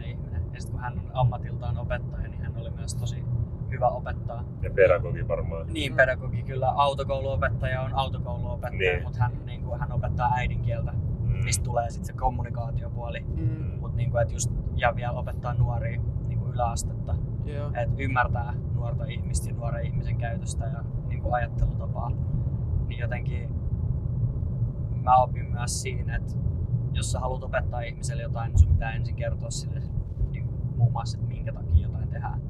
Ja 0.55 0.61
sitten 0.61 0.73
kun 0.73 0.81
hän 0.81 0.93
on 0.99 1.11
ammatiltaan 1.15 1.79
opettaja, 1.79 2.29
niin 2.29 2.43
hän 2.43 2.57
oli 2.57 2.71
myös 2.71 2.95
tosi 2.95 3.25
hyvä 3.71 3.89
opettaa. 3.89 4.45
Ja 4.63 4.71
pedagogi 4.71 5.29
varmaan. 5.29 5.67
Niin, 5.73 5.95
pedagogi 5.97 6.43
kyllä. 6.43 6.69
Autokouluopettaja 6.71 7.83
on 7.83 7.95
autokouluopettaja, 7.95 8.93
Niin. 8.93 9.03
mutta 9.05 9.19
hän, 9.21 9.33
niin 9.47 9.63
kuin, 9.63 9.81
hän 9.81 9.93
opettaa 9.93 10.31
äidinkieltä, 10.35 10.93
Mm. 10.93 11.45
mistä 11.45 11.65
tulee 11.65 11.91
sitten 11.91 12.07
se 12.07 12.13
kommunikaatiopuoli. 12.13 13.21
Mm. 13.21 13.79
Mut, 13.81 13.95
niin 13.97 14.11
kuin, 14.11 14.23
et 14.23 14.33
just, 14.33 14.51
ja 14.77 14.97
vielä 14.97 15.13
opettaa 15.13 15.55
nuoria 15.55 16.01
niin 16.29 16.39
kuin 16.39 16.53
yläastetta. 16.53 17.15
Joo. 17.45 17.71
Et 17.75 17.91
ymmärtää 17.99 18.55
nuorta 18.75 19.05
ihmistä 19.05 19.49
ja 19.51 19.55
nuoren 19.57 19.87
ihmisen 19.87 20.17
käytöstä 20.17 20.65
ja 20.67 20.85
niin 21.09 21.23
kuin 21.23 21.35
ajattelutapaa. 21.35 22.11
Niin 22.89 23.01
jotenkin 23.01 23.51
mä 25.03 25.17
opin 25.17 25.51
myös 25.53 25.83
siinä, 25.83 26.17
että 26.17 26.33
jos 26.93 27.13
sä 27.13 27.21
haluat 27.21 27.43
opettaa 27.45 27.81
ihmiselle 27.81 28.23
jotain, 28.23 28.49
niin 28.51 28.59
sun 28.59 28.69
pitää 28.69 28.93
ensin 28.93 29.17
kertoa 29.17 29.51
sille 29.51 29.83
muun 30.77 30.93
muassa, 30.93 31.19
että 31.19 31.29
minkä 31.29 31.53
takia 31.53 31.83
jotain 31.83 32.09
tehdään. 32.09 32.41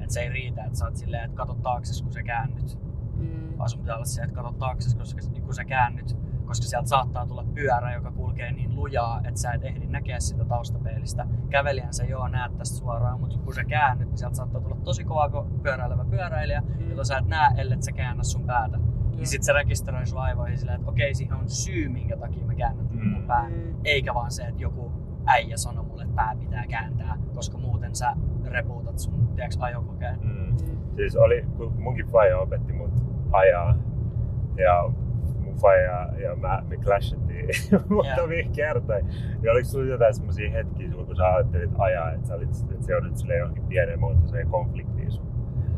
Et 0.00 0.10
se 0.10 0.20
ei 0.20 0.28
riitä, 0.28 0.64
että 0.64 0.78
sä 0.78 0.84
oot 0.84 0.96
silleen, 0.96 1.24
että 1.24 1.36
kato 1.36 1.54
taakse, 1.54 2.04
kun 2.04 2.12
sä 2.12 2.22
käännyt. 2.22 2.78
Mm. 3.16 3.58
Vaan 3.58 3.68
sun 3.70 3.80
pitää 3.80 3.94
olla 3.94 4.04
se, 4.04 4.22
että 4.22 4.34
kato 4.34 4.52
taakse, 4.52 4.98
koska 4.98 5.20
kun 5.44 5.54
sä 5.54 5.64
käännyt, 5.64 6.16
koska 6.44 6.66
sieltä 6.66 6.88
saattaa 6.88 7.26
tulla 7.26 7.44
pyörä, 7.54 7.94
joka 7.94 8.10
kulkee 8.12 8.52
niin 8.52 8.74
lujaa, 8.74 9.20
että 9.24 9.40
sä 9.40 9.52
et 9.52 9.64
ehdi 9.64 9.86
näkeä 9.86 10.20
sitä 10.20 10.44
taustapeilistä. 10.44 11.26
Kävelijän 11.50 11.94
sä 11.94 12.04
joo 12.04 12.28
näet 12.28 12.56
tästä 12.56 12.76
suoraan, 12.76 13.20
mutta 13.20 13.38
kun 13.38 13.54
sä 13.54 13.64
käännyt, 13.64 14.08
niin 14.08 14.18
sieltä 14.18 14.36
saattaa 14.36 14.60
tulla 14.60 14.76
tosi 14.84 15.04
kova 15.04 15.28
ko- 15.28 15.62
pyöräilevä 15.62 16.04
pyöräilijä, 16.04 16.60
Mm. 16.60 16.90
jota 16.90 17.04
sä 17.04 17.18
et 17.18 17.26
näe, 17.26 17.50
ellei 17.56 17.82
sä 17.82 17.92
käännä 17.92 18.22
sun 18.22 18.44
päätä. 18.46 18.76
Joo. 18.76 19.10
Niin 19.16 19.26
sit 19.26 19.42
se 19.42 19.52
rekisteröi 19.52 20.06
sun 20.06 20.18
aivoihin 20.20 20.58
silleen, 20.58 20.78
että 20.80 20.90
okei, 20.90 21.14
siihen 21.14 21.34
on 21.36 21.48
syy, 21.48 21.88
minkä 21.88 22.16
takia 22.16 22.44
mä 22.46 22.54
käännän 22.54 22.86
Mm. 22.90 23.08
mun 23.10 23.22
pää. 23.26 23.48
Mm. 23.48 23.74
Eikä 23.84 24.14
vaan 24.14 24.30
se, 24.30 24.42
että 24.44 24.62
joku 24.62 24.92
äijä 25.26 25.56
sanoo 25.56 25.84
mulle, 25.84 26.02
että 26.02 26.14
pää 26.14 26.36
pitää 26.40 26.66
kääntää, 26.66 27.16
koska 27.34 27.58
muuten 27.58 27.94
sä 27.94 28.12
repuutat 28.44 28.98
sun 28.98 29.28
tiiäks, 29.34 29.58
ajokokeen. 29.60 30.18
Mm. 30.22 30.56
Siis 30.96 31.16
oli, 31.16 31.44
kun 31.56 31.72
munkin 31.78 32.06
faija 32.06 32.38
opetti 32.38 32.72
mut 32.72 32.90
ajaa 33.32 33.74
ja 34.56 34.90
mun 35.40 35.54
faija 35.54 36.08
ja 36.22 36.36
mä, 36.36 36.62
me 36.68 36.76
clashettiin 36.76 37.48
muutamia 37.90 38.48
kertoja. 38.52 39.04
Ja 39.42 39.52
oliko 39.52 39.68
sulla 39.68 39.86
jotain 39.86 40.14
semmosia 40.14 40.50
hetkiä 40.50 40.90
sulla, 40.90 41.04
kun 41.04 41.16
sä 41.16 41.34
ajattelit 41.34 41.70
ajaa, 41.78 42.12
että 42.12 42.28
sä, 42.28 42.34
olit, 42.34 42.50
että 42.70 42.86
se 42.86 42.92
joudut 42.92 43.16
sille 43.16 43.36
johonkin 43.36 43.64
pieneen 43.64 44.00
muotoiseen 44.00 44.48
konfliktiin 44.48 45.10
sun 45.12 45.26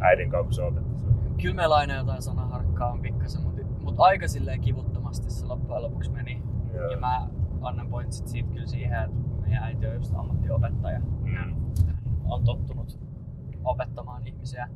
äidin 0.01 0.31
kanssa, 0.31 0.45
kun 0.45 0.53
se 0.53 0.62
opetti 0.62 0.99
sulle? 0.99 1.14
Kyllä 1.42 1.55
meillä 1.55 1.75
aina 1.75 1.95
jotain 1.95 2.23
sanaharkkaa 2.23 2.90
on 2.92 3.01
pikkasen, 3.01 3.42
mutta 3.42 3.62
mut 3.83 3.95
aika 3.99 4.29
silleen 4.29 4.61
kivuttomasti 4.61 5.31
se 5.31 5.47
loppujen 5.47 5.83
lopuksi 5.83 6.11
meni. 6.11 6.42
Joo. 6.75 6.90
Ja 6.90 6.99
mä 6.99 7.29
annan 7.62 7.88
pointsit 7.88 8.29
siitä 8.29 8.53
kyllä 8.53 8.66
siihen, 8.66 9.03
että 9.03 9.16
meidän 9.47 9.63
äiti 9.63 9.87
on 9.87 9.95
just 9.95 10.15
ammattiopettaja. 10.15 11.01
Mm. 11.01 11.35
Hän 11.37 11.55
on 12.25 12.45
tottunut 12.45 12.99
opettamaan 13.65 14.27
ihmisiä, 14.27 14.69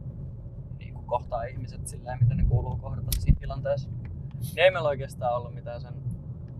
niin 0.78 0.94
kuin 0.94 1.06
kohtaa 1.06 1.42
ihmiset 1.44 1.86
silleen, 1.86 2.18
miten 2.22 2.36
ne 2.36 2.44
kuuluu 2.44 2.76
kohdata 2.76 3.08
siinä 3.18 3.40
tilanteessa. 3.40 3.90
Niin 3.90 4.58
ei 4.58 4.70
meillä 4.70 4.88
oikeastaan 4.88 5.36
ollut 5.36 5.54
mitään 5.54 5.80
sen, 5.80 5.94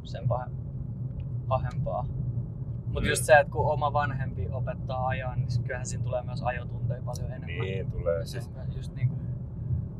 sen 0.04 0.28
pahe- 0.28 0.50
pahempaa. 1.48 2.06
Mutta 2.86 3.00
Mm. 3.00 3.06
just 3.06 3.24
se, 3.24 3.38
että 3.38 3.52
kun 3.52 3.72
oma 3.72 3.92
vanhempi 3.92 4.48
opettaa 4.52 5.06
ajaa, 5.06 5.36
niin 5.36 5.48
kyllähän 5.64 5.86
siinä 5.86 6.04
tulee 6.04 6.22
myös 6.22 6.42
ajotunteja 6.42 7.02
paljon 7.02 7.26
enemmän. 7.32 7.48
Niin 7.60 7.90
tulee. 7.90 8.26
Siis, 8.26 8.50
just 8.76 8.94
niinku, 8.94 9.16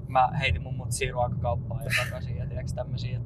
mä 0.09 0.29
heitin 0.41 0.63
mun 0.63 0.75
mutsia 0.77 1.13
ruokakauppaan 1.13 1.85
ja 1.85 1.91
takaisin 2.05 2.37
ja 2.37 2.47
tiiäks 2.47 2.75
tämmösiä 2.75 3.21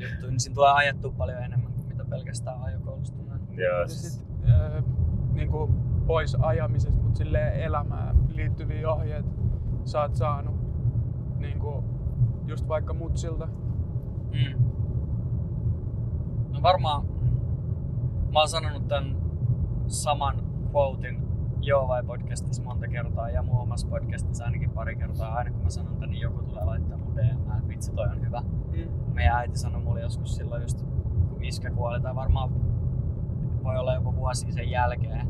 juttuja, 0.00 0.30
niin 0.30 0.40
siinä 0.40 0.54
tulee 0.54 0.72
ajettua 0.72 1.12
paljon 1.18 1.42
enemmän 1.44 1.72
kuin 1.72 1.88
mitä 1.88 2.04
pelkästään 2.04 2.62
ajokoulusta 2.62 3.18
joo, 3.56 3.80
Ja 3.80 3.88
siis, 3.88 4.12
sit, 4.12 4.26
äh, 4.48 4.84
niin 5.32 5.50
kuin 5.50 5.74
pois 6.06 6.36
ajamisesta, 6.40 7.02
mutta 7.02 7.18
silleen 7.18 7.60
elämään 7.60 8.16
liittyviä 8.28 8.92
ohjeet 8.92 9.26
sä 9.84 10.00
oot 10.00 10.14
saanut 10.14 10.54
niin 11.38 11.58
kuin 11.58 11.84
just 12.46 12.68
vaikka 12.68 12.94
mutsilta. 12.94 13.46
Mm. 14.32 14.64
No 16.48 16.62
varmaan, 16.62 17.06
mä 18.32 18.38
oon 18.38 18.48
sanonut 18.48 18.88
tän 18.88 19.16
saman 19.86 20.36
quotein 20.74 21.30
Joo 21.62 21.88
vai 21.88 22.02
podcastissa 22.02 22.62
monta 22.62 22.88
kertaa 22.88 23.30
ja 23.30 23.42
mun 23.42 23.60
omassa 23.60 23.88
podcastissa 23.88 24.44
ainakin 24.44 24.70
pari 24.70 24.96
kertaa. 24.96 25.34
Aina 25.34 25.50
kun 25.50 25.62
mä 25.62 25.70
sanon 25.70 25.96
tän, 25.96 26.10
niin 26.10 26.20
joku 26.20 26.42
tulee 26.42 26.64
laittaa 26.64 26.98
mun 26.98 27.16
DM, 27.16 27.40
että 27.40 27.68
vitsi 27.68 27.92
toi 27.92 28.06
on 28.08 28.20
hyvä. 28.20 28.42
Mm. 28.72 29.14
meidän 29.14 29.36
äiti 29.36 29.58
sanoi 29.58 29.80
mulle 29.80 30.00
joskus 30.00 30.36
silloin 30.36 30.62
just, 30.62 30.82
kun 31.28 31.44
iskä 31.44 31.70
kuoli, 31.70 32.00
tai 32.00 32.14
varmaan 32.14 32.50
voi 33.64 33.76
olla 33.76 33.94
jopa 33.94 34.14
vuosi 34.16 34.52
sen 34.52 34.70
jälkeen. 34.70 35.26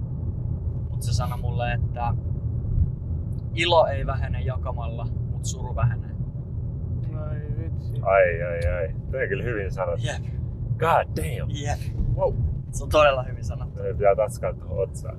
Mutta 0.90 1.06
se 1.06 1.12
sanoi 1.12 1.38
mulle, 1.38 1.72
että 1.72 2.14
ilo 3.54 3.86
ei 3.86 4.06
vähene 4.06 4.40
jakamalla, 4.40 5.06
mutta 5.30 5.48
suru 5.48 5.76
vähenee. 5.76 6.10
Ai 7.14 7.40
vitsi. 7.58 7.92
ai 8.02 8.42
ai 8.42 8.72
ai. 8.78 8.94
Toi 9.10 9.28
kyllä 9.28 9.44
hyvin 9.44 9.70
sanottu. 9.72 10.06
Jep, 10.06 10.22
God 10.78 11.16
damn. 11.16 11.50
jep. 11.50 11.78
Wow. 12.16 12.34
Se 12.70 12.84
on 12.84 12.90
todella 12.90 13.22
hyvin 13.22 13.44
sanottu. 13.44 13.78
Toi 13.78 13.94
pitää 13.94 14.16
tatskaa 14.16 14.52
tuohon 14.52 14.82
otsaan. 14.82 15.18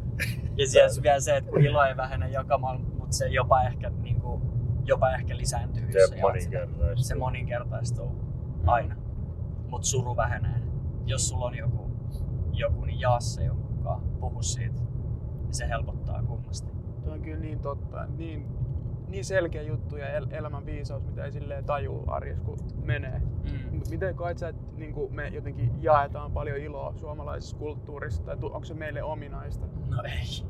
Ja 0.57 0.67
siellä 0.67 1.03
vielä 1.03 1.19
se, 1.19 1.37
että 1.37 1.49
kun 1.49 1.61
ilo 1.61 1.83
ei 1.83 1.97
vähene 1.97 2.29
jakamalla, 2.29 2.81
mutta 2.99 3.15
se 3.15 3.27
jopa 3.27 3.61
ehkä, 3.63 3.89
niin 3.89 4.21
kuin, 4.21 4.41
jopa 4.85 5.11
ehkä 5.11 5.37
lisääntyy. 5.37 5.91
Se 5.91 6.21
moninkertaistuu. 6.21 7.03
Se 7.03 7.15
moninkertaistuu 7.15 8.11
aina. 8.65 8.95
Mutta 9.67 9.87
suru 9.87 10.15
vähenee. 10.15 10.61
Jos 11.05 11.29
sulla 11.29 11.45
on 11.45 11.57
joku, 11.57 11.80
joku 12.53 12.85
niin 12.85 12.99
jaa 12.99 13.19
se 13.19 13.43
jonkun 13.43 13.77
kanssa. 13.83 14.07
Puhu 14.19 14.41
siitä. 14.41 14.81
Niin 15.41 15.53
se 15.53 15.67
helpottaa 15.67 16.23
kummasti. 16.23 16.71
Tuo 17.03 17.13
on 17.13 17.21
kyllä 17.21 17.39
niin 17.39 17.59
totta. 17.59 18.05
Niin, 18.17 18.47
niin 19.07 19.25
selkeä 19.25 19.61
juttu 19.61 19.97
ja 19.97 20.09
el- 20.09 20.27
elämän 20.31 20.65
viisaus, 20.65 21.03
mitä 21.05 21.25
ei 21.25 21.31
silleen 21.31 21.65
tajuu 21.65 22.03
arjessa, 22.07 22.43
kun 22.43 22.57
menee. 22.83 23.19
Mm. 23.19 23.75
Mut 23.77 23.89
Miten 23.89 24.15
koet 24.15 24.37
sä, 24.37 24.47
että 24.47 24.61
niin 24.75 24.95
me 25.09 25.27
jotenkin 25.27 25.71
jaetaan 25.83 26.31
paljon 26.31 26.57
iloa 26.57 26.93
suomalaisessa 26.95 27.57
kulttuurissa, 27.57 28.23
tai 28.23 28.37
onko 28.41 28.63
se 28.63 28.73
meille 28.73 29.03
ominaista? 29.03 29.65
No 29.89 30.03
ei. 30.03 30.25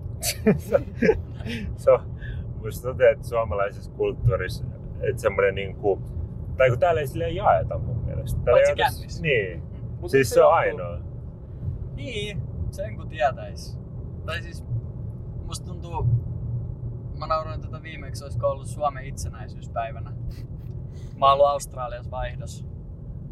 se 1.75 1.91
on, 1.91 1.99
musta 2.63 2.87
tuntuu, 2.87 3.05
että 3.05 3.27
suomalaisessa 3.27 3.91
kulttuurissa, 3.91 4.65
että 5.01 5.21
semmoinen 5.21 5.55
niinku, 5.55 6.01
tai 6.57 6.69
kun 6.69 6.79
täällä 6.79 7.01
ei 7.01 7.07
silleen 7.07 7.35
jaeta 7.35 7.77
mun 7.77 8.05
mielestä. 8.05 8.41
Täällä 8.43 8.61
Paitsi 8.75 8.75
kännissä. 8.75 9.21
Niin. 9.21 9.63
Mut 10.01 10.11
siis 10.11 10.29
se 10.29 10.33
se 10.33 10.43
on 10.43 10.53
ainoa. 10.53 10.97
Niin, 12.05 12.41
sen 12.71 12.95
kun 12.95 13.09
tietäis. 13.09 13.79
Tai 14.25 14.41
siis 14.41 14.65
musta 15.45 15.65
tuntuu, 15.65 16.03
mä 17.17 17.27
nauroin 17.27 17.61
tätä 17.61 17.81
viimeksi, 17.81 18.23
olisiko 18.23 18.47
ollut 18.47 18.67
Suomen 18.67 19.05
itsenäisyyspäivänä. 19.05 20.11
Mä 21.17 21.25
oon 21.25 21.33
ollut 21.33 21.47
Australiassa 21.47 22.11
vaihdos. 22.11 22.65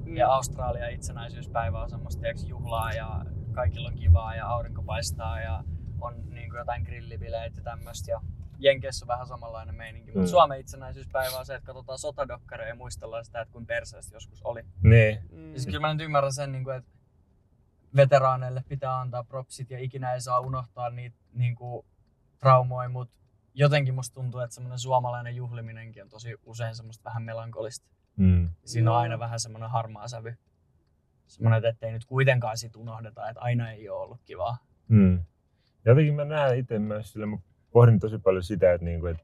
Mm. 0.06 0.18
Ja 0.18 0.34
Australia 0.34 0.88
itsenäisyyspäivä 0.90 1.84
on 1.84 1.90
semmoista 1.90 2.22
tiiäks, 2.22 2.44
juhlaa 2.44 2.94
ja 2.94 3.26
kaikilla 3.52 3.90
on 3.90 3.96
kivaa 3.96 4.36
ja 4.36 4.48
aurinko 4.48 4.84
paistaa 4.84 5.42
ja 5.42 5.64
on 6.02 6.14
niin 6.30 6.50
kuin 6.50 6.58
jotain 6.60 6.84
grillibileitä 6.84 7.60
ja 7.60 7.64
tämmöistä. 7.64 8.12
Ja 8.12 8.22
Jenkeissä 8.60 9.06
on 9.06 9.08
vähän 9.08 9.28
samanlainen 9.28 9.76
meininki, 9.76 10.12
mutta 10.12 10.20
Mm. 10.20 10.28
Suomen 10.28 10.60
itsenäisyyspäivä 10.60 11.40
on 11.40 11.46
se, 11.46 11.56
että 11.56 11.66
katsotaan 11.66 12.00
sotadokkareja 12.00 12.70
ja 12.70 12.76
muistellaan 12.76 13.26
sitä, 13.26 13.42
että 13.42 13.52
kuin 13.52 13.66
perseestä 13.66 14.16
joskus 14.16 14.42
oli. 14.44 14.62
Niin. 14.84 15.20
Mm. 15.32 15.54
Sit 15.56 15.66
kyllä 15.66 15.80
mä 15.80 15.94
nyt 15.94 16.06
ymmärrän 16.06 16.34
sen, 16.34 16.52
niin 16.52 16.64
kuin, 16.64 16.76
että 16.76 16.92
veteraaneille 17.96 18.64
pitää 18.68 19.00
antaa 19.00 19.24
propsit 19.24 19.70
ja 19.70 19.80
ikinä 19.80 20.14
ei 20.14 20.22
saa 20.22 20.40
unohtaa 20.40 20.90
niitä 20.90 21.18
niin 21.34 21.56
kuin, 21.56 21.86
traumoja, 22.40 22.90
mutta 22.90 23.14
jotenkin 23.54 23.96
musta 23.96 24.14
tuntuu, 24.14 24.40
että 24.40 24.54
semmoinen 24.54 24.80
suomalainen 24.80 25.36
juhliminenkin 25.36 26.04
on 26.04 26.10
tosi 26.10 26.36
usein 26.46 26.76
semmoista 26.76 27.04
vähän 27.04 27.24
melankolista. 27.24 27.90
Mm. 28.16 28.50
Siinä 28.66 28.92
on 28.92 28.98
aina 28.98 29.20
vähän 29.20 29.40
semmoinen 29.40 29.70
harmaa 29.70 30.08
sävy. 30.08 30.36
Semmoinen, 31.28 31.66
että 31.66 31.88
ei 31.88 31.92
nyt 31.92 32.06
kuitenkaan 32.06 32.58
sit 32.58 32.76
unohdeta, 32.76 33.30
että 33.30 33.42
aina 33.42 33.72
ei 33.72 33.90
ole 33.90 34.02
ollut 34.02 34.22
kivaa. 34.26 34.58
Mm. 34.88 35.24
Jotenkin 35.86 36.14
mä 36.14 36.26
näen 36.26 36.58
itse 36.58 36.80
myös 36.80 37.12
sille, 37.12 37.26
mä 37.26 37.38
pohdin 37.72 38.00
tosi 38.00 38.18
paljon 38.18 38.44
sitä, 38.44 38.74
että, 38.74 38.86
niinku, 38.86 39.08
että 39.08 39.24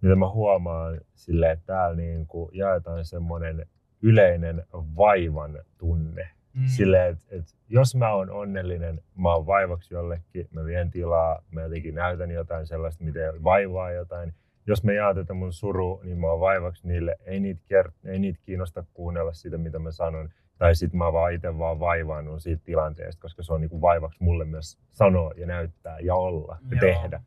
mitä 0.00 0.16
mä 0.16 0.30
huomaan 0.30 1.00
sille, 1.14 1.50
että 1.50 1.66
täällä 1.66 1.96
niinku 1.96 2.50
jaetaan 2.52 3.04
semmoinen 3.04 3.66
yleinen 4.02 4.66
vaivan 4.72 5.58
tunne. 5.78 6.30
Mm. 6.58 6.66
Silleen, 6.66 7.12
että, 7.12 7.24
että 7.30 7.52
jos 7.68 7.94
mä 7.94 8.14
oon 8.14 8.30
onnellinen, 8.30 9.00
mä 9.16 9.34
oon 9.34 9.46
vaivaksi 9.46 9.94
jollekin, 9.94 10.48
mä 10.50 10.64
vien 10.64 10.90
tilaa, 10.90 11.42
mä 11.50 11.62
jotenkin 11.62 11.94
näytän 11.94 12.30
jotain 12.30 12.66
sellaista, 12.66 13.04
miten 13.04 13.44
vaivaa 13.44 13.92
jotain. 13.92 14.34
Jos 14.66 14.84
me 14.84 14.94
jaan 14.94 15.14
tätä 15.14 15.34
mun 15.34 15.52
suru, 15.52 16.00
niin 16.04 16.18
mä 16.18 16.26
oon 16.26 16.40
vaivaksi 16.40 16.88
niille. 16.88 17.16
Ei 17.24 17.40
niitä, 17.40 17.60
kert- 17.74 18.08
ei 18.08 18.18
niitä 18.18 18.38
kiinnosta 18.42 18.84
kuunnella 18.94 19.32
sitä, 19.32 19.58
mitä 19.58 19.78
mä 19.78 19.90
sanon. 19.90 20.28
Tai 20.58 20.74
sit 20.74 20.92
mä 20.92 21.12
vaan 21.12 21.32
itse 21.32 21.58
vaan 21.58 21.80
vaivaannut 21.80 22.42
siitä 22.42 22.62
tilanteesta, 22.64 23.22
koska 23.22 23.42
se 23.42 23.52
on 23.52 23.60
niinku 23.60 23.80
vaivaksi 23.80 24.22
mulle 24.22 24.44
myös 24.44 24.78
sanoa 24.92 25.32
ja 25.36 25.46
näyttää 25.46 25.98
ja 26.00 26.14
olla 26.14 26.58
ja 26.70 26.76
Joo. 26.76 26.80
tehdä. 26.80 27.20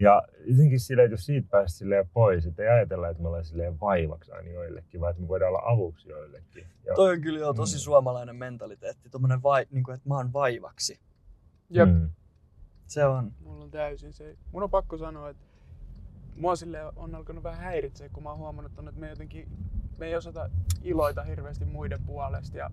Ja 0.00 0.22
jotenkin 0.46 0.80
silleen, 0.80 1.06
että 1.06 1.12
jos 1.12 1.26
siitä 1.26 1.48
pääsi 1.50 1.76
silleen 1.76 2.08
pois, 2.12 2.46
että 2.46 2.62
ei 2.62 2.68
ajatella, 2.68 3.08
että 3.08 3.22
me 3.22 3.28
ollaan 3.28 3.44
silleen 3.44 3.80
vaivaksi 3.80 4.32
aina 4.32 4.50
joillekin, 4.50 5.00
vaan 5.00 5.10
että 5.10 5.22
me 5.22 5.28
voidaan 5.28 5.48
olla 5.48 5.62
avuksi 5.64 6.08
joillekin. 6.08 6.66
Ja, 6.86 6.94
Toi 6.94 7.12
on 7.14 7.20
kyllä 7.20 7.38
jo 7.38 7.52
tosi 7.54 7.76
Mm. 7.76 7.80
suomalainen 7.80 8.36
mentaliteetti, 8.36 9.10
tommonen 9.10 9.42
vai, 9.42 9.66
niin 9.70 9.84
kuin, 9.84 9.94
että 9.94 10.08
mä 10.08 10.16
oon 10.16 10.32
vaivaksi. 10.32 11.00
Jep. 11.70 11.88
Mm. 11.88 12.10
Se 12.86 13.04
on. 13.04 13.32
Mulla 13.40 13.64
on 13.64 13.70
täysin 13.70 14.12
se. 14.12 14.36
Mun 14.52 14.62
on 14.62 14.70
pakko 14.70 14.98
sanoa, 14.98 15.28
että 15.30 15.44
mua 16.36 16.56
sille 16.56 16.78
on 16.96 17.14
alkanut 17.14 17.44
vähän 17.44 17.60
häiritseä, 17.64 18.08
kun 18.08 18.22
mä 18.22 18.28
oon 18.30 18.38
huomannut, 18.38 18.72
että 18.78 19.00
me 19.00 19.08
jotenkin 19.08 19.48
me 19.98 20.06
ei 20.06 20.16
osata 20.16 20.50
iloita 20.82 21.22
hirveästi 21.22 21.64
muiden 21.64 22.02
puolesta. 22.06 22.58
Ja 22.58 22.70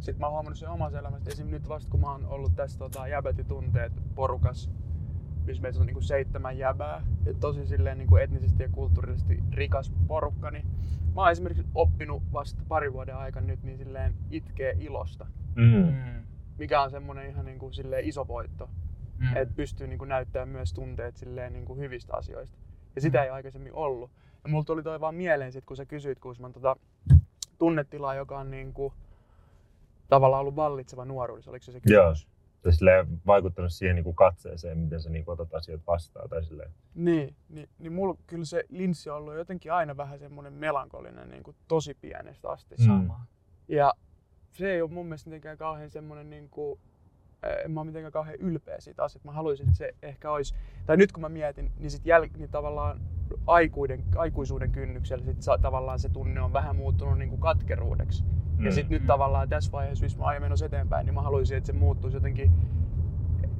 sit 0.00 0.18
mä 0.18 0.26
oon 0.26 0.32
huomannut 0.32 0.58
sen 0.58 0.68
omassa 0.68 0.98
elämässä. 0.98 1.30
Esim. 1.30 1.50
nyt 1.50 1.68
vasta 1.68 1.90
kun 1.90 2.00
mä 2.00 2.12
oon 2.12 2.26
ollut 2.26 2.56
tässä 2.56 2.78
tota, 2.78 3.08
jäbätitunteet 3.08 3.92
porukas, 4.14 4.70
missä 5.48 5.62
meitä 5.62 5.80
on 5.80 5.86
niinku 5.86 6.00
seitsemän 6.00 6.58
jäbää 6.58 7.06
ja 7.26 7.34
tosi 7.34 7.66
silleen 7.66 7.98
niinku 7.98 8.16
etnisesti 8.16 8.62
ja 8.62 8.68
kulttuurisesti 8.68 9.42
rikas 9.52 9.92
porukka, 10.06 10.50
niin 10.50 10.66
mä 11.14 11.20
oon 11.20 11.30
esimerkiksi 11.30 11.66
oppinut 11.74 12.22
vasta 12.32 12.62
pari 12.68 12.92
vuoden 12.92 13.16
aikana 13.16 13.46
nyt 13.46 13.62
niin 13.62 13.78
silleen 13.78 14.14
itkee 14.30 14.76
ilosta, 14.80 15.26
Mm. 15.54 15.64
Mm. 15.64 16.22
mikä 16.58 16.82
on 16.82 16.90
semmonen 16.90 17.30
ihan 17.30 17.44
niinku 17.44 17.72
silleen 17.72 18.04
iso 18.04 18.28
voitto 18.28 18.70
Mm. 19.18 19.36
että 19.36 19.54
pystyy 19.56 19.86
niin 19.86 19.98
kuin 19.98 20.08
näyttämään 20.08 20.48
myös 20.48 20.72
tunteet 20.72 21.16
silleen 21.16 21.52
niin 21.52 21.64
kuin 21.64 21.78
hyvistä 21.78 22.16
asioista. 22.16 22.58
Ja 22.94 23.00
sitä 23.00 23.22
ei 23.24 23.30
aikaisemmin 23.30 23.72
ollut. 23.74 24.10
Ja 24.44 24.50
mulla 24.50 24.64
tuli 24.64 24.82
toi 24.82 25.00
vaan 25.00 25.14
mieleen 25.14 25.52
sit, 25.52 25.64
kun 25.64 25.76
sä 25.76 25.84
kysyit 25.86 26.18
Kuusman 26.18 26.52
tota 26.52 26.76
tunnetilaa, 27.58 28.14
joka 28.14 28.38
on 28.38 28.50
niin 28.50 28.72
kuin, 28.72 28.92
tavallaan 30.08 30.40
ollut 30.40 30.56
vallitseva 30.56 31.04
nuoruudessa. 31.04 31.50
Oliko 31.50 31.62
se 31.64 31.72
se 31.72 31.80
Joo. 31.86 32.10
kysymys? 32.12 32.28
Tai 32.62 32.72
vaikuttanut 33.26 33.72
siihen 33.72 33.96
niin 33.96 34.04
kuin 34.04 34.16
katseeseen, 34.16 34.78
miten 34.78 35.02
sä 35.02 35.10
niin 35.10 35.24
kuin 35.24 35.32
otat 35.32 35.54
asiat 35.54 35.80
vastaan. 35.86 36.28
Tai 36.28 36.44
silleen. 36.44 36.70
Niin, 36.94 37.36
niin, 37.48 37.68
niin 37.78 37.92
mulla 37.92 38.16
kyllä 38.26 38.44
se 38.44 38.64
linssi 38.68 39.10
on 39.10 39.16
ollut 39.16 39.34
jotenkin 39.34 39.72
aina 39.72 39.96
vähän 39.96 40.18
semmoinen 40.18 40.52
melankolinen 40.52 41.30
niin 41.30 41.42
kuin 41.42 41.56
tosi 41.68 41.94
pienestä 41.94 42.50
asti. 42.50 42.74
Mm. 42.78 42.86
Sama. 42.86 43.26
Ja 43.68 43.94
se 44.52 44.70
ei 44.70 44.82
ole 44.82 44.90
mun 44.90 45.06
mielestä 45.06 45.30
mitenkään 45.30 45.58
kauhean 45.58 45.90
semmoinen 45.90 46.30
niin 46.30 46.48
kuin, 46.48 46.80
en 47.64 47.70
mä 47.70 47.80
ole 47.80 47.86
mitenkään 47.86 48.12
kauhean 48.12 48.40
ylpeä 48.40 48.80
siitä 48.80 49.04
asiasta. 49.04 49.28
Mä 49.28 49.32
haluaisin, 49.32 49.66
että 49.66 49.78
se 49.78 49.94
ehkä 50.02 50.30
olisi, 50.30 50.54
tai 50.86 50.96
nyt 50.96 51.12
kun 51.12 51.20
mä 51.20 51.28
mietin, 51.28 51.72
niin 51.78 51.90
sit 51.90 52.06
jäl, 52.06 52.26
niin 52.36 52.50
tavallaan 52.50 53.00
aikuiden, 53.46 54.04
aikuisuuden 54.16 54.70
kynnyksellä 54.72 55.24
sit 55.24 55.42
sa, 55.42 55.58
tavallaan 55.58 55.98
se 55.98 56.08
tunne 56.08 56.40
on 56.40 56.52
vähän 56.52 56.76
muuttunut 56.76 57.18
niin 57.18 57.28
kuin 57.28 57.40
katkeruudeksi. 57.40 58.24
Mm. 58.56 58.64
Ja 58.64 58.72
sitten 58.72 58.90
nyt 58.90 59.02
Mm. 59.02 59.06
tavallaan 59.06 59.48
tässä 59.48 59.72
vaiheessa, 59.72 60.04
missä 60.04 60.18
mä 60.18 60.24
aion 60.24 60.42
menossa 60.42 60.66
eteenpäin, 60.66 61.06
niin 61.06 61.14
mä 61.14 61.22
haluaisin, 61.22 61.56
että 61.58 61.66
se 61.66 61.72
muuttuisi 61.72 62.16
jotenkin, 62.16 62.52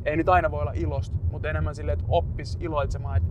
ei 0.05 0.17
nyt 0.17 0.29
aina 0.29 0.51
voi 0.51 0.61
olla 0.61 0.73
ilosta, 0.75 1.17
mutta 1.33 1.49
enemmän 1.51 1.75
silleen, 1.75 1.99
että 1.99 2.07
oppis 2.09 2.57
iloitsemaan 2.61 3.23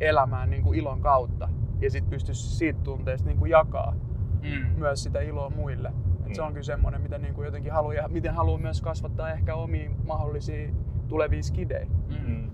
elämään 0.00 0.50
niin 0.50 0.62
kuin 0.62 0.78
ilon 0.78 1.00
kautta. 1.00 1.48
Ja 1.80 1.90
sitten 1.90 2.10
pystyisi 2.10 2.56
siitä 2.56 2.80
tunteesta 2.82 3.28
niin 3.28 3.38
kuin 3.38 3.50
jakaa 3.50 3.94
Mm. 4.42 4.78
myös 4.78 5.02
sitä 5.02 5.20
iloa 5.20 5.50
muille. 5.50 5.92
Et 6.26 6.34
se 6.34 6.40
Mm. 6.42 6.46
on 6.46 6.52
kyllä 6.52 6.64
semmoinen, 6.64 7.00
mitä 7.00 7.18
niinku 7.18 7.42
jotenkin 7.42 7.72
haluaa, 7.72 7.94
ja 7.94 8.08
miten 8.08 8.34
haluaa 8.34 8.58
myös 8.58 8.80
kasvattaa 8.82 9.30
ehkä 9.30 9.54
omia 9.54 9.90
mahdollisia 10.06 10.68
tulevia 11.08 11.42
skidejä. 11.42 11.86
Mm. 12.26 12.50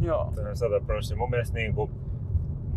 Joo. 0.00 0.32
Tämä 0.34 0.48
on 0.48 0.56
sata 0.56 0.80
prosenttia. 0.86 1.18
Mun 1.18 1.30
mielestä 1.30 1.58
niin 1.58 1.74
kuin, 1.74 1.90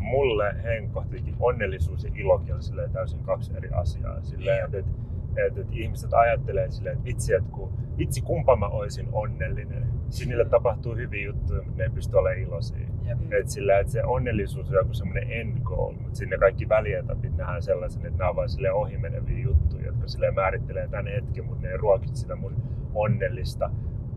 mulle 0.08 0.56
henkkohtikin 0.63 1.36
onnellisuus 1.39 2.04
ja 2.04 2.12
ilokin 2.15 2.56
on 2.56 2.63
silleen 2.63 2.91
täysin 2.91 3.24
kaksi 3.24 3.54
eri 3.58 3.70
asiaa. 3.72 4.22
Silleen, 4.22 4.65
että, 4.65 4.78
että, 4.78 4.91
että, 5.36 5.62
että 5.62 5.74
ihmiset 5.74 6.13
ajattelee 6.13 6.72
silleen, 6.72 6.93
että 6.93 7.06
vitsi, 7.06 7.34
että 7.34 7.50
kun, 7.52 7.74
vitsi 7.98 8.22
kumpa 8.22 8.56
mä 8.56 8.67
oisin 8.67 9.08
onnellinen. 9.12 9.88
Siis 10.10 10.30
niille 10.30 10.46
tapahtuu 10.46 10.96
hyviä 10.96 11.26
juttuja, 11.26 11.62
mutta 11.62 11.78
ne 11.78 11.84
ei 11.84 11.89
pysty 11.89 12.17
olemaan 12.17 12.41
iloisia. 12.41 12.88
Jep. 13.08 13.34
Et 13.34 13.50
sillä, 13.50 13.80
että 13.80 13.93
se 13.93 14.04
onnellisuus 14.04 14.70
on 14.70 14.76
joku 14.76 14.93
semmoinen 14.93 15.32
end 15.32 15.60
goal, 15.63 15.93
mutta 15.93 16.15
sinne 16.15 16.38
kaikki 16.38 16.70
välietapit 16.70 17.38
nähdään 17.38 17.62
sellaisen, 17.62 18.06
että 18.06 18.17
nämä 18.17 18.30
on 18.30 18.36
vain 18.36 18.50
silleen 18.50 18.74
ohimeneviä 18.74 19.43
juttuja, 19.43 19.86
jotka 19.86 20.08
silleen 20.08 20.36
määrittelee 20.36 20.88
tämän 20.88 21.08
hetken, 21.08 21.46
mutta 21.46 21.62
ne 21.62 21.72
ei 21.72 21.78
ruokit 21.78 22.15
sitä 22.15 22.36
mun 22.36 22.56
onnellista 22.96 23.70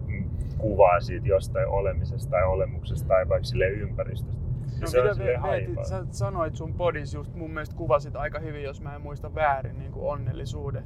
mm, 0.06 0.30
kuvaa 0.58 1.00
siitä 1.00 1.28
jostain 1.28 1.68
olemisesta 1.68 2.30
tai 2.30 2.44
olemuksesta 2.44 3.08
tai 3.08 3.28
vaikka 3.28 3.44
silleen 3.44 3.72
ympäristöstä. 3.72 4.39
No 4.80 4.86
se 4.86 5.02
mitä 5.02 5.40
haipaa. 5.40 5.84
sä 5.84 6.06
sanoit 6.10 6.56
sun 6.56 6.74
podis 6.74 7.14
just 7.14 7.34
mun 7.34 7.50
mielestä 7.50 7.76
kuvasit 7.76 8.16
aika 8.16 8.38
hyvin, 8.38 8.62
jos 8.62 8.80
mä 8.80 8.94
en 8.94 9.02
muista 9.02 9.34
väärin, 9.34 9.78
niin 9.78 9.92
kuin 9.92 10.06
onnellisuuden. 10.06 10.84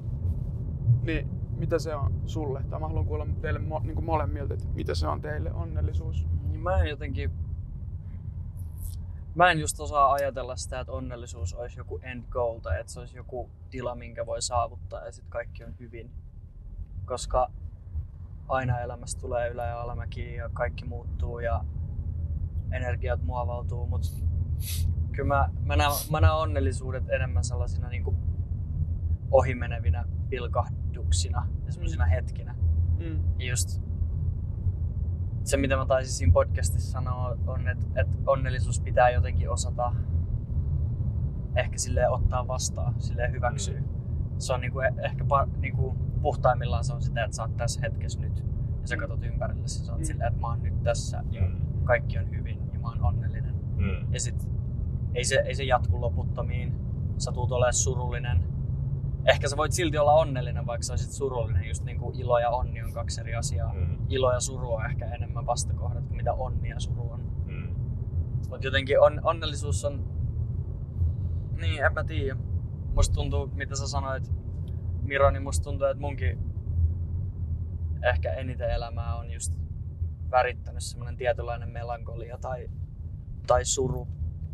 Niin 1.02 1.28
mitä 1.56 1.78
se 1.78 1.94
on 1.94 2.20
sulle? 2.26 2.64
Tai 2.70 2.80
mä 2.80 2.88
haluan 2.88 3.06
kuulla 3.06 3.26
teille 3.40 3.58
mo, 3.58 3.80
niin 3.84 3.94
kuin 3.94 4.04
molemmilta, 4.04 4.54
että 4.54 4.66
mitä 4.74 4.94
se 4.94 5.08
on 5.08 5.20
teille 5.20 5.52
onnellisuus. 5.52 6.26
Niin 6.48 6.60
mä 6.60 6.82
en 6.82 6.88
jotenkin... 6.88 7.30
Mä 9.34 9.50
en 9.50 9.60
just 9.60 9.80
osaa 9.80 10.12
ajatella 10.12 10.56
sitä, 10.56 10.80
että 10.80 10.92
onnellisuus 10.92 11.54
olisi 11.54 11.80
joku 11.80 12.00
end 12.02 12.24
goal 12.30 12.58
tai 12.58 12.80
että 12.80 12.92
se 12.92 13.00
olisi 13.00 13.16
joku 13.16 13.50
tila, 13.70 13.94
minkä 13.94 14.26
voi 14.26 14.42
saavuttaa 14.42 15.04
ja 15.04 15.12
sitten 15.12 15.30
kaikki 15.30 15.64
on 15.64 15.74
hyvin. 15.80 16.10
Koska 17.04 17.50
aina 18.48 18.80
elämässä 18.80 19.20
tulee 19.20 19.48
ylä- 19.48 19.66
ja 19.66 19.80
alamäkiä 19.80 20.42
ja 20.42 20.50
kaikki 20.52 20.84
muuttuu 20.84 21.38
ja 21.38 21.64
energiat 22.76 23.22
muovautuu, 23.22 23.86
mutta 23.86 24.08
kyllä 25.12 25.28
mä, 25.28 25.48
mä, 25.64 25.76
näen, 25.76 25.90
mä 26.10 26.20
näen 26.20 26.34
onnellisuudet 26.34 27.08
enemmän 27.08 27.44
sellaisina 27.44 27.88
niin 27.88 28.04
kuin 28.04 28.16
ohimenevinä 29.30 30.04
pilkahduksina 30.28 31.48
ja 31.66 31.72
sellaisina 31.72 32.04
hetkinä. 32.04 32.54
Mm. 32.98 33.24
Ja 33.38 33.48
just 33.50 33.82
se, 35.44 35.56
mitä 35.56 35.76
mä 35.76 35.86
taisin 35.86 36.12
siinä 36.14 36.32
podcastissa 36.32 36.92
sanoa, 36.92 37.36
on, 37.46 37.68
että, 37.68 37.86
että 38.00 38.16
onnellisuus 38.26 38.80
pitää 38.80 39.10
jotenkin 39.10 39.50
osata 39.50 39.92
ehkä 41.56 41.78
silleen 41.78 42.10
ottaa 42.10 42.48
vastaan, 42.48 42.94
silleen 43.00 43.32
hyväksyä. 43.32 43.80
Mm. 43.80 43.86
Se 44.38 44.52
on 44.52 44.60
niinku 44.60 44.80
e- 44.80 44.94
ehkä 45.04 45.24
niinku 45.60 45.96
puhtaimmillaan 46.22 46.84
se 46.84 46.92
on 46.92 47.02
sitä, 47.02 47.24
että 47.24 47.36
sä 47.36 47.42
oot 47.42 47.56
tässä 47.56 47.80
hetkessä 47.80 48.20
nyt 48.20 48.44
ja 48.80 48.88
sä 48.88 48.96
katsot 48.96 49.22
ympärillesi 49.24 49.80
ja 49.80 49.86
sä 49.86 49.92
oot 49.92 50.00
Mm. 50.00 50.04
silleen, 50.04 50.28
että 50.28 50.40
mä 50.40 50.46
oon 50.46 50.62
nyt 50.62 50.82
tässä 50.82 51.24
ja 51.30 51.40
Mm. 51.48 51.84
kaikki 51.84 52.18
on 52.18 52.30
hyvin 52.30 52.63
mä 52.84 52.88
oon 52.88 53.04
onnellinen. 53.04 53.54
Mm. 53.76 54.12
Ja 54.12 54.20
sit 54.20 54.48
ei 55.14 55.24
se, 55.24 55.42
ei 55.46 55.54
se 55.54 55.64
jatku 55.64 56.00
loputtomiin. 56.00 56.74
Sä 57.18 57.32
tuut 57.32 57.52
olemaan 57.52 57.72
surullinen. 57.72 58.44
Ehkä 59.24 59.48
sä 59.48 59.56
voit 59.56 59.72
silti 59.72 59.98
olla 59.98 60.12
onnellinen, 60.12 60.66
vaikka 60.66 60.82
sä 60.82 60.92
olisit 60.92 61.10
surullinen. 61.10 61.68
Just 61.68 61.84
niin 61.84 61.98
kuin 61.98 62.20
ilo 62.20 62.38
ja 62.38 62.50
onni 62.50 62.82
on 62.82 62.92
kaksi 62.92 63.20
eri 63.20 63.34
asiaa. 63.34 63.74
Mm. 63.74 63.96
Ilo 64.08 64.32
ja 64.32 64.40
suru 64.40 64.74
on 64.74 64.86
ehkä 64.86 65.06
enemmän 65.06 65.46
vastakohdat 65.46 66.06
kuin 66.06 66.16
mitä 66.16 66.32
onni 66.32 66.68
ja 66.68 66.80
suru 66.80 67.10
on. 67.10 67.20
Mm. 67.46 67.74
Mutta 68.48 68.66
jotenkin 68.66 69.00
on, 69.00 69.20
onnellisuus 69.24 69.84
on... 69.84 70.04
Niin, 71.60 71.84
en 71.84 71.94
mä 71.94 72.04
tiedä. 72.04 72.36
Musta 72.94 73.14
tuntuu, 73.14 73.46
mitä 73.46 73.76
sä 73.76 73.88
sanoit, 73.88 74.32
Miro, 75.02 75.30
niin 75.30 75.42
musta 75.42 75.64
tuntuu, 75.64 75.86
että 75.86 76.00
munkin 76.00 76.38
ehkä 78.02 78.32
eniten 78.32 78.70
elämää 78.70 79.16
on 79.16 79.30
just 79.30 79.63
värittänyt 80.36 80.82
semmoinen 80.82 81.16
tietynlainen 81.16 81.68
melankolia 81.68 82.38
tai, 82.38 82.70
tai 83.46 83.64
suru 83.64 84.08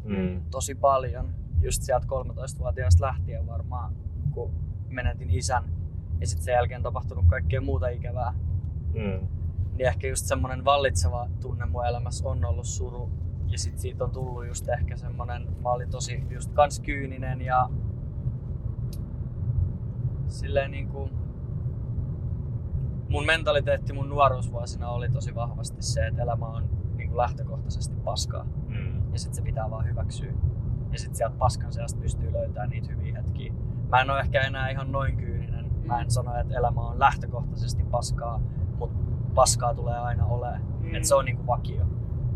Mm. 0.04 0.40
tosi 0.50 0.74
paljon. 0.74 1.34
Just 1.60 1.82
sieltä 1.82 2.06
13-vuotiaasta 2.06 3.06
lähtien 3.06 3.46
varmaan, 3.46 3.94
kun 4.30 4.50
menetin 4.88 5.30
isän. 5.30 5.64
Ja 6.20 6.26
sitten 6.26 6.44
sen 6.44 6.52
jälkeen 6.52 6.82
tapahtunut 6.82 7.24
kaikkea 7.28 7.60
muuta 7.60 7.88
ikävää. 7.88 8.34
Mm. 8.94 9.28
niin 9.76 9.86
ehkä 9.86 10.06
just 10.08 10.26
semmonen 10.26 10.64
vallitseva 10.64 11.28
tunne 11.40 11.66
mun 11.66 11.86
elämässä 11.86 12.28
on 12.28 12.44
ollut 12.44 12.66
suru. 12.66 13.10
Ja 13.46 13.58
sit 13.58 13.78
siitä 13.78 14.04
on 14.04 14.10
tullut 14.10 14.46
just 14.46 14.68
ehkä 14.68 14.96
semmonen, 14.96 15.56
mä 15.62 15.68
olin 15.70 15.90
tosi 15.90 16.24
just 16.30 16.52
kans 16.52 16.80
kyyninen 16.80 17.40
ja 17.40 17.70
silleen 20.28 20.70
niinku, 20.70 21.10
mun 23.10 23.26
mentaliteetti 23.26 23.92
mun 23.92 24.08
nuoruusvuosina 24.08 24.88
oli 24.88 25.08
tosi 25.10 25.34
vahvasti 25.34 25.82
se, 25.82 26.06
että 26.06 26.22
elämä 26.22 26.46
on 26.46 26.68
niinku 26.96 27.16
lähtökohtaisesti 27.16 27.96
paskaa. 28.04 28.44
Mm. 28.68 29.12
Ja 29.12 29.18
sit 29.18 29.34
se 29.34 29.42
pitää 29.42 29.70
vaan 29.70 29.86
hyväksyä. 29.86 30.32
Ja 30.92 30.98
sit 30.98 31.14
sieltä 31.14 31.36
paskan 31.38 31.72
seasta 31.72 32.00
pystyy 32.00 32.32
löytämään 32.32 32.70
niitä 32.70 32.88
hyviä 32.88 33.14
hetkiä. 33.16 33.52
Mä 33.88 34.00
en 34.00 34.10
ole 34.10 34.20
ehkä 34.20 34.40
enää 34.40 34.70
ihan 34.70 34.92
noin 34.92 35.16
kyyninen. 35.16 35.70
Mä 35.84 36.00
en 36.00 36.10
sano, 36.10 36.40
että 36.40 36.54
elämä 36.54 36.80
on 36.80 37.00
lähtökohtaisesti 37.00 37.84
paskaa, 37.84 38.40
mutta 38.78 38.98
paskaa 39.34 39.74
tulee 39.74 39.98
aina 39.98 40.26
olemaan. 40.26 40.62
Mm. 40.80 40.94
Että 40.94 41.08
se 41.08 41.14
on 41.14 41.24
niinku 41.24 41.46
vakio. 41.46 41.86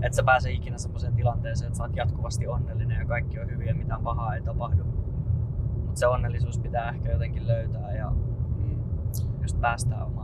Että 0.02 0.16
sä 0.16 0.22
pääse 0.22 0.50
ikinä 0.52 0.78
semmoiseen 0.78 1.14
tilanteeseen, 1.14 1.66
että 1.66 1.76
sä 1.76 1.82
oot 1.82 1.96
jatkuvasti 1.96 2.46
onnellinen 2.46 2.98
ja 2.98 3.06
kaikki 3.06 3.40
on 3.40 3.50
hyviä 3.50 3.68
ja 3.68 3.74
mitään 3.74 4.02
pahaa 4.02 4.34
ei 4.34 4.42
tapahdu. 4.42 4.84
Mutta 5.74 5.98
se 6.00 6.06
onnellisuus 6.06 6.58
pitää 6.58 6.88
ehkä 6.88 7.12
jotenkin 7.12 7.46
löytää 7.46 7.94
ja 7.96 8.10
Mm. 8.56 8.82
just 9.42 9.60
päästää 9.60 10.04
omaa 10.04 10.23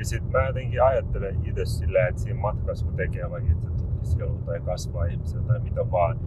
Ja 0.00 0.04
sit 0.04 0.30
mä 0.30 0.46
jotenkin 0.46 0.82
ajattelen 0.82 1.40
itse 1.44 1.64
silleen, 1.64 2.08
että 2.08 2.20
siinä 2.20 2.40
matkassa 2.40 2.86
kun 2.86 2.96
tekee 2.96 3.30
vaikka 3.30 3.52
itse 3.52 3.68
tutkiskelua 3.68 4.42
tai 4.46 4.60
kasvaa 4.60 5.04
ihmisellä 5.04 5.46
tai 5.46 5.60
mitä 5.60 5.90
vaan, 5.90 6.20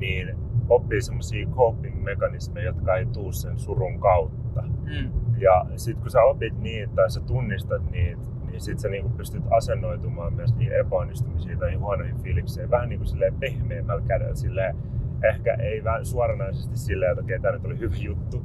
niin 0.00 0.36
oppii 0.68 1.00
semmosia 1.00 1.46
coping-mekanismeja, 1.46 2.66
jotka 2.66 2.96
ei 2.96 3.06
tuu 3.06 3.32
sen 3.32 3.58
surun 3.58 4.00
kautta. 4.00 4.62
Mm. 4.62 5.10
Ja 5.38 5.66
sit 5.76 5.98
kun 5.98 6.10
sä 6.10 6.22
opit 6.22 6.58
niitä 6.58 6.94
tai 6.94 7.10
sä 7.10 7.20
tunnistat 7.20 7.90
niitä, 7.90 8.22
niin 8.46 8.60
sit 8.60 8.78
sä 8.78 8.88
niinku 8.88 9.08
pystyt 9.08 9.42
asennoitumaan 9.50 10.34
myös 10.34 10.54
niihin 10.54 10.78
epäonnistumisiin 10.78 11.58
tai 11.58 11.68
niihin 11.68 11.84
huonoihin 11.84 12.22
fiilikseen 12.22 12.70
vähän 12.70 12.88
niinku 12.88 13.04
silleen 13.04 13.34
pehmeämmällä 13.34 14.02
kädellä. 14.08 14.34
Silleen, 14.34 14.76
ehkä 15.22 15.54
ei 15.54 15.84
vähän 15.84 16.04
suoranaisesti 16.04 16.76
silleen, 16.76 17.12
että 17.12 17.22
okei, 17.22 17.40
tää 17.40 17.52
nyt 17.52 17.64
oli 17.64 17.78
hyvä 17.78 17.96
juttu, 17.96 18.44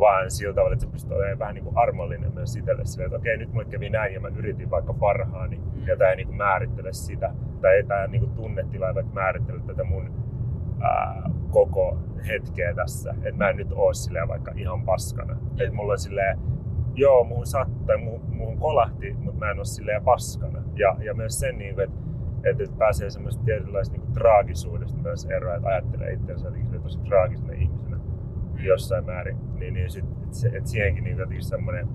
vaan 0.00 0.30
sillä 0.30 0.54
tavalla, 0.54 0.72
että 0.72 0.84
sä 0.84 0.90
pystyt 0.92 1.12
olemaan 1.12 1.38
vähän 1.38 1.54
niinku 1.54 1.72
armollinen 1.76 2.34
myös 2.34 2.56
itselle 2.56 2.84
silleen, 2.84 3.06
että 3.06 3.16
okei, 3.16 3.36
nyt 3.36 3.52
mulle 3.52 3.64
kävi 3.64 3.90
näin 3.90 4.14
ja 4.14 4.20
mä 4.20 4.28
yritin 4.28 4.70
vaikka 4.70 4.94
parhaani 4.94 5.56
Mm. 5.56 5.86
ja 5.88 5.96
tää 5.96 6.10
ei 6.10 6.16
niinku 6.16 6.32
määrittele 6.32 6.92
sitä. 6.92 7.34
Tai 7.60 7.74
ei 7.74 7.84
tää 7.84 8.06
niinku 8.06 8.26
tunnetila 8.26 8.88
ei 8.88 8.94
vaikka 8.94 9.12
määrittele 9.14 9.60
tätä 9.66 9.84
mun 9.84 10.10
ää, 10.80 11.30
koko 11.50 11.98
hetkeä 12.28 12.74
tässä. 12.74 13.14
Että 13.22 13.44
mä 13.44 13.50
en 13.50 13.56
nyt 13.56 13.72
oo 13.72 13.92
silleen 13.92 14.28
vaikka 14.28 14.52
ihan 14.56 14.82
paskana. 14.84 15.36
Että 15.60 15.74
mulla 15.74 15.92
on 15.92 15.98
silleen, 15.98 16.38
joo, 16.94 17.24
muuhun 17.24 17.46
sattui 17.46 17.86
tai 17.86 17.96
muuhun, 17.96 18.20
muuhun 18.36 18.58
kolahti, 18.58 19.12
mutta 19.12 19.38
mä 19.38 19.50
en 19.50 19.58
oo 19.58 19.64
silleen 19.64 20.04
paskana. 20.04 20.62
Ja, 20.74 20.96
ja 21.00 21.14
myös 21.14 21.40
sen, 21.40 21.58
niin 21.58 21.80
että 21.80 22.02
että 22.44 22.64
et 22.64 22.78
pääsee 22.78 23.10
semmoisesta 23.10 23.44
tietynlaista 23.44 23.96
niin 23.96 24.12
traagisuudesta 24.12 24.98
myös 24.98 25.24
eroa, 25.24 25.54
että 25.54 25.68
ajattelee 25.68 26.12
itseänsä 26.12 26.46
jotenkin 26.46 26.82
tosi 26.82 26.98
traagisena 26.98 27.52
ihmisenä 27.52 27.81
jossain 28.64 29.04
määrin. 29.04 29.36
Niin, 29.58 29.74
niin 29.74 29.90
sit, 29.90 30.04
et, 30.24 30.34
se, 30.34 30.48
et 30.48 30.66
siihenkin 30.66 31.04
niin 31.04 31.18
jotenkin 31.18 31.44
semmoinen 31.44 31.88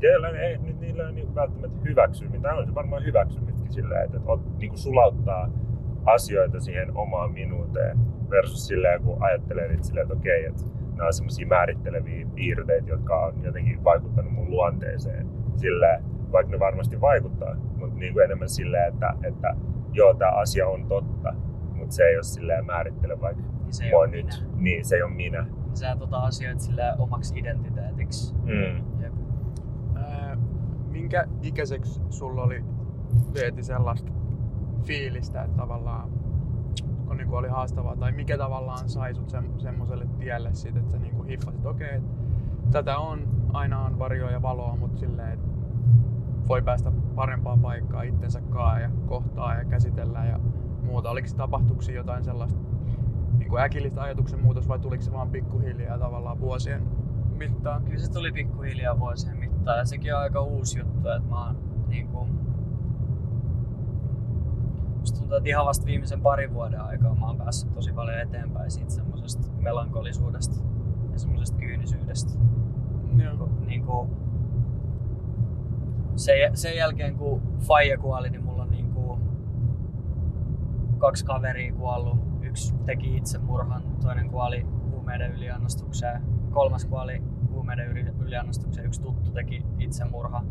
Keillä 0.00 0.28
ei 0.28 0.58
nyt 0.58 0.80
niillä 0.80 1.06
ei 1.06 1.12
niin 1.12 1.34
välttämättä 1.34 1.78
hyväksymistä, 1.84 2.54
on 2.54 2.66
se 2.66 2.74
varmaan 2.74 3.04
hyväksymistäkin 3.04 3.72
sillä, 3.72 4.02
että, 4.02 4.20
ot, 4.26 4.58
niin 4.58 4.68
kuin 4.68 4.78
sulauttaa 4.78 5.50
asioita 6.06 6.60
siihen 6.60 6.96
omaan 6.96 7.32
minuuteen 7.32 7.98
versus 8.30 8.66
silleen, 8.66 9.02
kun 9.02 9.22
ajattelee 9.22 9.68
niitä 9.68 9.82
silleen, 9.82 10.04
että 10.04 10.14
okei, 10.14 10.44
että 10.44 10.62
nämä 10.96 11.06
on 11.06 11.12
semmoisia 11.12 11.46
määritteleviä 11.46 12.26
piirteitä, 12.34 12.88
jotka 12.90 13.20
on 13.20 13.44
jotenkin 13.44 13.84
vaikuttanut 13.84 14.32
mun 14.32 14.50
luonteeseen 14.50 15.26
silleen, 15.56 16.04
vaikka 16.32 16.52
ne 16.52 16.58
varmasti 16.58 17.00
vaikuttaa, 17.00 17.54
mutta 17.54 17.98
niin 17.98 18.12
kuin 18.12 18.24
enemmän 18.24 18.48
silleen, 18.48 18.92
että, 18.92 19.14
että 19.22 19.54
joo, 19.92 20.14
tämä 20.14 20.30
asia 20.30 20.68
on 20.68 20.86
totta, 20.88 21.32
mutta 21.74 21.94
se 21.94 22.02
ei 22.02 22.16
ole 22.16 22.22
silleen 22.22 22.66
määrittele 22.66 23.20
vaikka 23.20 23.42
se 23.72 23.84
ei 23.84 23.90
mua 23.90 24.00
ole 24.00 24.08
nyt, 24.10 24.26
minä. 24.26 24.62
niin 24.62 24.84
se 24.84 24.96
ei 24.96 25.02
ole 25.02 25.14
minä. 25.14 25.46
Sä 25.74 25.96
tota 25.96 26.18
asioita 26.18 26.60
sillä 26.60 26.96
omaksi 26.98 27.38
identiteetiksi. 27.38 28.34
Mm. 28.34 29.00
Jep. 29.02 29.12
Ää, 29.96 30.36
minkä 30.88 31.26
ikäiseksi 31.42 32.02
sulla 32.08 32.42
oli 32.42 32.64
Veeti 33.34 33.62
sellaista 33.62 34.12
fiilistä, 34.82 35.42
että 35.42 35.56
tavallaan 35.56 36.10
kun 37.06 37.16
niinku 37.16 37.36
oli 37.36 37.48
haastavaa, 37.48 37.96
tai 37.96 38.12
mikä 38.12 38.38
tavallaan 38.38 38.88
sai 38.88 39.14
sut 39.14 39.30
sem- 39.30 39.58
semmoiselle 39.58 40.06
tielle 40.18 40.54
siitä, 40.54 40.78
että 40.78 40.92
sä 40.92 40.98
niinku 40.98 41.22
hiffasit, 41.22 41.66
okei, 41.66 41.96
okay, 41.96 42.10
tätä 42.70 42.98
on, 42.98 43.28
aina 43.52 43.84
on 43.84 43.98
varjoa 43.98 44.30
ja 44.30 44.42
valoa, 44.42 44.76
mutta 44.76 44.98
silleen, 44.98 45.32
että 45.32 45.48
voi 46.48 46.62
päästä 46.62 46.92
parempaan 47.14 47.60
paikkaan 47.60 48.06
itsensä 48.06 48.40
kaa 48.40 48.80
ja 48.80 48.90
kohtaa 49.06 49.54
ja 49.54 49.64
käsitellä 49.64 50.24
ja 50.24 50.40
muuta. 50.82 51.10
Oliko 51.10 51.28
se 51.28 51.36
tapahtuksia 51.36 51.94
jotain 51.94 52.24
sellaista 52.24 52.58
niin 53.38 53.48
kuin 53.48 53.62
äkillistä 53.62 54.02
ajatuksen 54.02 54.42
muutos 54.42 54.68
vai 54.68 54.78
tuliko 54.78 55.02
se 55.02 55.12
vaan 55.12 55.30
pikkuhiljaa 55.30 55.98
tavallaan 55.98 56.40
vuosien 56.40 56.82
mittaan? 57.36 57.84
Kyllä 57.84 57.98
se 57.98 58.12
tuli 58.12 58.32
pikkuhiljaa 58.32 58.98
vuosien 58.98 59.36
mittaan 59.36 59.78
ja 59.78 59.84
sekin 59.84 60.14
on 60.14 60.20
aika 60.20 60.40
uusi 60.40 60.78
juttu, 60.78 61.08
että 61.08 61.28
mä 61.28 61.46
oon 61.46 61.56
niinku... 61.88 62.26
Musta 64.98 65.18
tuntuu, 65.18 65.36
että 65.36 65.48
ihan 65.48 65.66
vasta 65.66 65.86
viimeisen 65.86 66.20
parin 66.20 66.54
vuoden 66.54 66.80
aikaa 66.80 67.14
mä 67.14 67.26
oon 67.26 67.38
päässyt 67.38 67.72
tosi 67.72 67.92
paljon 67.92 68.18
eteenpäin 68.18 68.70
siitä 68.70 68.90
semmosesta 68.90 69.48
melankolisuudesta 69.58 70.56
ja 71.12 71.18
semmosesta 71.18 71.58
kyynisyydestä. 71.58 72.32
Joo. 73.16 73.48
Niinku, 73.66 74.10
sen, 76.16 76.56
sen 76.56 76.76
jälkeen 76.76 77.16
kun 77.16 77.42
Faija 77.58 77.98
kuoli, 77.98 78.30
niin 78.30 78.44
mulla 78.44 78.62
on 78.62 78.70
niinku 78.70 79.18
kaksi 80.98 81.24
kaveria 81.24 81.72
kuollut. 81.72 82.29
Yksi 82.50 82.74
teki 82.86 83.16
itsemurhan, 83.16 83.82
toinen 84.02 84.30
kuoli 84.30 84.66
huumeiden 84.90 85.32
yliannostukseen. 85.32 86.22
Kolmas 86.50 86.84
kuoli 86.84 87.22
huumeiden 87.50 87.88
yli- 87.88 88.12
yliannostukseen, 88.18 88.86
yksi 88.86 89.02
tuttu 89.02 89.30
teki 89.30 89.64
itsemurha. 89.78 90.44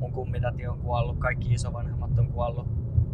Mun 0.00 0.12
kummitäti 0.12 0.66
on 0.66 0.78
kuollut, 0.78 1.18
kaikki 1.18 1.54
isovanhemmat 1.54 2.18
on 2.18 2.32
kuollut. 2.32 2.66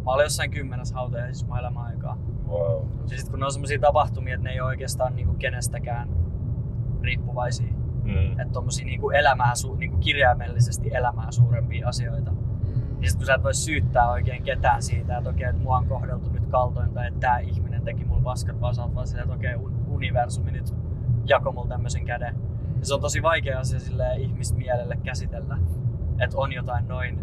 Mä 0.05 0.11
olin 0.11 0.23
jossain 0.23 0.51
kymmenes 0.51 0.93
hautajaisissa 0.93 1.47
mun 1.47 1.57
elämän 1.59 1.83
aikaa. 1.85 2.17
Wow. 2.47 2.87
Ja 3.11 3.17
sit 3.17 3.29
kun 3.29 3.39
ne 3.39 3.45
on 3.45 3.51
semmosia 3.51 3.79
tapahtumia, 3.79 4.35
että 4.35 4.43
ne 4.43 4.51
ei 4.53 4.61
ole 4.61 4.67
oikeastaan 4.67 5.15
niinku 5.15 5.33
kenestäkään 5.33 6.09
riippuvaisia. 7.01 7.73
Mm. 8.03 8.31
Että 8.39 8.53
tommosia 8.53 8.85
niinku 8.85 9.09
elämää, 9.09 9.53
su- 9.53 9.77
niinku 9.77 9.97
kirjaimellisesti 9.97 10.93
elämää 10.93 11.31
suurempia 11.31 11.87
asioita. 11.87 12.31
Mm. 12.31 12.97
Niin 12.99 13.09
sit 13.09 13.17
kun 13.17 13.25
sä 13.25 13.33
et 13.33 13.43
voi 13.43 13.53
syyttää 13.53 14.09
oikein 14.11 14.43
ketään 14.43 14.81
siitä, 14.81 15.17
että 15.17 15.29
okei, 15.29 15.49
että 15.49 15.61
mua 15.61 15.77
on 15.77 15.87
kohdeltu 15.87 16.29
nyt 16.29 16.45
kaltoin 16.45 16.93
tai 16.93 17.07
että 17.07 17.19
tää 17.19 17.39
ihminen 17.39 17.64
teki 17.85 18.05
mulle 18.05 18.23
paskat, 18.23 18.61
vaan 18.61 18.75
sä 18.75 18.83
oot 18.83 18.95
vaan 18.95 19.07
silleen, 19.07 19.23
että 19.23 19.35
okei, 19.35 19.55
un- 19.55 19.85
universumi 19.87 20.51
nyt 20.51 20.75
jako 21.25 21.51
mulle 21.51 21.67
tämmösen 21.69 22.05
käden. 22.05 22.35
Ja 22.79 22.85
se 22.85 22.93
on 22.93 23.01
tosi 23.01 23.23
vaikea 23.23 23.59
asia 23.59 23.79
sille 23.79 24.15
ihmismielelle 24.17 24.97
käsitellä, 25.03 25.57
että 26.19 26.37
on 26.37 26.53
jotain 26.53 26.87
noin 26.87 27.19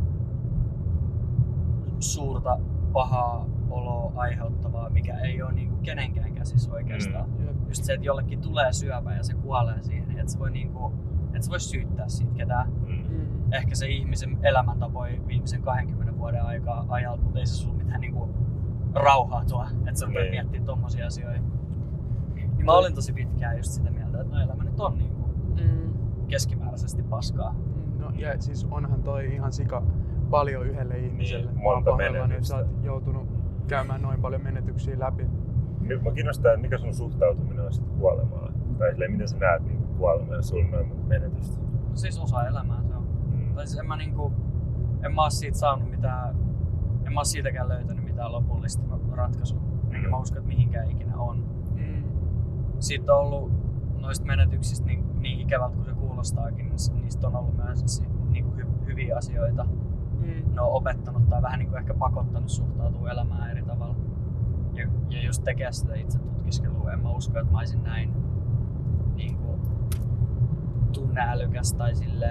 suurta 1.98 2.59
pahaa 2.92 3.46
oloa 3.70 4.12
aiheuttavaa, 4.16 4.90
mikä 4.90 5.18
ei 5.18 5.42
ole 5.42 5.53
niinku 5.53 5.77
kenenkään 5.83 6.35
käsissä 6.35 6.72
oikeastaan. 6.72 7.31
Jep. 7.46 7.57
Just 7.68 7.85
se, 7.85 7.92
että 7.92 8.07
jollekin 8.07 8.40
tulee 8.40 8.72
syöpä 8.72 9.14
ja 9.14 9.22
se 9.25 9.35
kuolee 9.35 9.83
siihen, 9.83 10.09
niin 10.09 10.18
et 10.18 10.29
sä 10.29 10.38
voi, 10.38 10.51
niinku, 10.51 10.92
et 11.35 11.42
sä 11.42 11.51
voi 11.51 11.61
syyttää 11.61 12.09
siitä 12.09 12.33
ketään 12.35 12.72
Mm. 12.87 13.16
Mm. 13.16 13.53
ehkä 13.53 13.75
se 13.75 13.87
ihmisen 13.88 14.38
elämäntapoi 14.42 15.20
viimeisen 15.27 15.62
20 15.62 16.18
vuoden 16.18 16.42
aikaa 16.42 16.85
ajalta, 16.88 17.22
mutta 17.22 17.38
ei 17.38 17.46
se 17.46 17.55
sulla 17.55 17.77
mitään 17.77 18.01
niinku 18.01 18.29
rauhaa 18.94 19.44
tuo, 19.44 19.64
että 19.87 20.00
sä 20.00 20.07
Niin. 20.07 20.31
miettimään 20.31 20.66
tommosia 20.66 21.07
asioita. 21.07 21.40
Niin 22.35 22.64
mä 22.64 22.72
olin 22.72 22.94
tosi 22.94 23.12
pitkään 23.12 23.57
just 23.57 23.70
sitä 23.70 23.90
mieltä, 23.90 24.20
että 24.20 24.35
no 24.37 24.42
elämä 24.42 24.64
nyt 24.64 24.81
on 24.81 24.98
niinku 24.98 25.22
Mm. 25.62 25.92
keskimääräisesti 26.28 27.02
paskaa. 27.02 27.55
No 27.98 28.11
ja 28.14 28.40
siis 28.42 28.66
onhan 28.70 29.02
toi 29.02 29.35
ihan 29.35 29.52
sika 29.52 29.83
paljon 30.31 30.66
yhdelle 30.66 30.98
ihmiselle. 30.98 31.46
Niin, 31.46 31.55
Mä 31.62 31.68
oon 31.68 31.74
monta 31.76 31.90
pahoillani, 31.90 32.35
että 32.35 32.46
sä 32.48 32.55
menetystä. 32.57 32.76
oot 32.78 32.85
joutunut 32.85 33.28
käymään 33.68 34.02
noin 34.02 34.20
paljon 34.20 34.42
menetyksiä 34.42 34.98
läpi. 34.98 35.26
Mä 36.05 36.12
kiinnostaa, 36.14 36.57
mikä 36.57 36.78
sun 36.78 36.94
suhtautuminen 36.94 37.64
on 37.64 37.72
sitten 37.72 37.98
kuolemaan. 37.98 38.55
Tai 38.78 38.90
silleen, 38.92 39.12
miten 39.12 39.28
sä 39.28 39.37
näet 39.38 39.62
niin 39.64 39.83
kuolemaa 39.98 40.37
ja 40.37 40.42
monta 40.87 40.94
menetystä. 41.09 41.62
No 41.62 41.96
siis 41.96 42.18
osa 42.20 42.46
elämää 42.46 42.83
se 42.83 42.94
on. 42.94 43.07
Mm. 43.33 43.55
Tai 43.55 43.66
siis 43.66 43.78
en 43.81 43.87
mä 43.88 43.96
niinku, 43.96 44.33
en 45.05 45.14
mä 45.14 45.22
oo 45.22 45.31
siitä 45.31 45.59
saanut 45.59 45.90
mitään, 45.90 46.37
en 47.07 47.12
mä 47.12 47.20
oo 47.20 47.24
siitäkään 47.24 47.68
löytänyt 47.68 48.01
mitään 48.22 48.32
lopullista 48.32 48.82
ratkaisua. 49.11 49.61
Enkä 49.90 50.08
mä 50.08 50.18
usko, 50.18 50.38
että 50.38 50.48
mihinkään 50.48 50.90
ikinä 50.90 51.16
on. 51.16 51.44
Mm. 51.74 52.02
siitä 52.78 53.14
on 53.14 53.20
ollut 53.20 53.52
noista 54.00 54.26
menetyksistä 54.26 54.87
niin, 54.87 55.04
niin 55.20 55.40
ikävältä 55.40 55.76
kuin 55.76 55.87
se 55.87 55.92
kuulostaakin, 55.92 56.68
niin 56.68 57.02
niistä 57.02 57.26
on 57.26 57.37
ollut 57.37 57.56
myös 57.56 58.02
niin 58.30 58.44
kuin 58.44 58.56
hy- 58.56 58.87
hyviä 58.87 59.16
asioita. 59.16 59.64
Mm. 60.18 60.54
Ne 60.54 60.61
on 60.61 60.72
opettanut 60.72 61.28
tai 61.28 61.42
vähän 61.42 61.58
niin 61.58 61.68
kuin 61.68 61.78
ehkä 61.78 61.94
pakottanut 61.94 62.48
suhtautua 62.48 63.11
elämään 63.11 63.50
eri 63.50 63.62
tavalla. 63.62 63.96
Ja, 64.74 64.88
ja 65.11 65.22
just 65.22 65.44
tekee 65.44 65.72
sitä 65.72 65.94
itse 65.94 66.18
tutkiskelua. 66.18 66.92
En 66.92 67.02
mä 67.02 67.11
usko, 67.11 67.38
että 67.38 67.52
mä 67.52 67.58
olisin 67.58 67.82
näin 67.82 68.12
niin 69.14 69.37
kuin, 69.37 69.61
tunneälykäs 70.92 71.74
tai 71.74 71.94
sille 71.94 72.26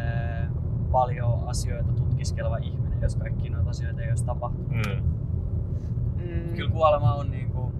paljon 0.91 1.47
asioita 1.47 1.93
tutkiskeleva 1.93 2.58
ihminen, 2.58 3.01
jos 3.01 3.15
kaikki 3.15 3.49
noita 3.49 3.69
asioita 3.69 4.01
ei 4.01 4.10
olisi 4.10 4.25
tapahtunut. 4.25 4.71
Mm. 4.71 5.11
Mm. 6.32 6.56
Kyllä 6.56 6.72
kuolema 6.72 7.13
on 7.15 7.32
niinku 7.32 7.72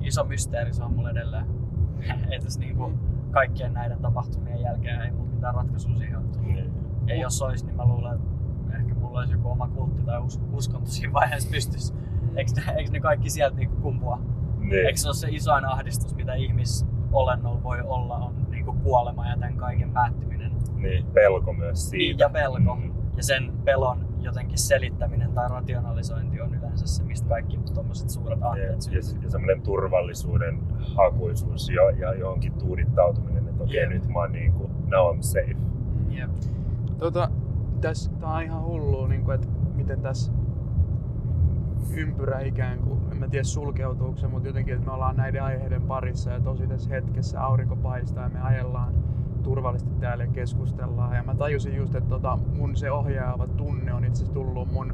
iso 0.00 0.24
mysteeri, 0.24 0.72
se 0.72 0.84
on 0.84 0.92
mulle 0.94 1.10
edelleen. 1.10 1.46
Et 2.32 2.44
jos 2.44 2.58
niinku 2.58 2.92
kaikkien 3.30 3.74
näiden 3.74 3.98
tapahtumien 3.98 4.60
jälkeen 4.60 5.00
ei 5.00 5.10
mulla 5.10 5.30
mitään 5.30 5.54
ratkaisua 5.54 5.96
siihen 5.96 6.16
ole 6.18 6.26
tullut. 6.26 6.48
Niin. 6.52 6.72
Ja 7.06 7.14
jos 7.14 7.42
olisi, 7.42 7.66
niin 7.66 7.76
mä 7.76 7.84
luulen, 7.84 8.14
että 8.14 8.76
ehkä 8.76 8.94
mulla 8.94 9.18
olisi 9.18 9.32
joku 9.32 9.48
oma 9.50 9.68
kultti 9.68 10.02
tai 10.02 10.20
us- 10.20 10.40
uskonto 10.52 10.90
siinä 10.90 11.12
vaiheessa 11.12 11.50
pystyisi. 11.52 11.94
Eikö 12.36 12.50
ne, 12.56 12.72
eikö 12.76 12.90
ne 12.90 13.00
kaikki 13.00 13.30
sieltä 13.30 13.56
niinku 13.56 13.76
kumpua? 13.82 14.20
Niin. 14.58 14.86
Eikö 14.86 14.98
se 14.98 15.08
ole 15.08 15.14
se 15.14 15.28
isoin 15.30 15.64
ahdistus, 15.64 16.14
mitä 16.14 16.34
ihmisolennolla 16.34 17.62
voi 17.62 17.80
olla, 17.84 18.16
on 18.16 18.34
niinku 18.50 18.72
kuolema 18.72 19.28
ja 19.28 19.36
tämän 19.36 19.56
kaiken 19.56 19.90
päättyminen. 19.92 20.52
niin. 20.76 21.06
Pelko 21.06 21.52
myös 21.52 21.90
siitä. 21.90 22.06
Niin, 22.06 22.18
ja 22.18 22.28
pelko. 22.30 22.74
Mm. 22.74 22.92
Ja 23.16 23.22
sen 23.22 23.52
pelon 23.64 24.06
jotenkin 24.20 24.58
selittäminen 24.58 25.32
tai 25.32 25.48
rationalisointi 25.48 26.40
on 26.40 26.54
yleensä 26.54 26.67
se, 26.86 27.04
mistä 27.04 27.28
kaikki 27.28 27.58
tommoset 27.74 28.10
suuret 28.10 28.40
Ja, 28.40 28.46
aatteet 28.46 28.88
ja, 28.92 29.02
syntyy. 29.02 29.24
ja 29.24 29.30
semmoinen 29.30 29.62
turvallisuuden 29.62 30.58
hakuisuus 30.96 31.68
ja, 31.68 31.90
ja 31.90 32.14
johonkin 32.14 32.52
tuudittautuminen, 32.52 33.48
että 33.48 33.64
okei 33.64 33.80
Jep. 33.80 33.90
nyt 33.90 34.08
mä 34.08 34.18
oon 34.18 34.32
niinku, 34.32 34.70
now 34.86 35.16
I'm 35.16 35.22
safe. 35.22 35.56
Jep. 36.08 36.30
Tota, 36.98 37.30
tässä, 37.80 38.10
tää 38.20 38.30
on 38.30 38.42
ihan 38.42 38.62
hullua, 38.62 39.08
niin 39.08 39.24
kuin, 39.24 39.34
että 39.34 39.48
miten 39.74 40.00
tässä 40.00 40.32
ympyrä 41.96 42.40
ikään 42.40 42.78
kuin, 42.78 43.00
en 43.12 43.18
mä 43.18 43.28
tiedä 43.28 43.44
sulkeutuuko 43.44 44.16
se, 44.16 44.28
mutta 44.28 44.48
jotenkin, 44.48 44.74
että 44.74 44.86
me 44.86 44.92
ollaan 44.92 45.16
näiden 45.16 45.42
aiheiden 45.42 45.82
parissa 45.82 46.30
ja 46.30 46.40
tosi 46.40 46.66
tässä 46.66 46.90
hetkessä 46.90 47.40
aurinko 47.44 47.76
paistaa 47.76 48.22
ja 48.24 48.28
me 48.30 48.40
ajellaan 48.40 48.94
turvallisesti 49.42 49.94
täällä 50.00 50.24
ja 50.24 50.30
keskustellaan. 50.30 51.16
Ja 51.16 51.22
mä 51.22 51.34
tajusin 51.34 51.76
just, 51.76 51.94
että 51.94 52.08
tota, 52.08 52.38
mun 52.56 52.76
se 52.76 52.90
ohjaava 52.90 53.46
tunne 53.46 53.94
on 53.94 54.04
itse 54.04 54.22
asiassa 54.22 54.34
tullut 54.34 54.72
mun 54.72 54.92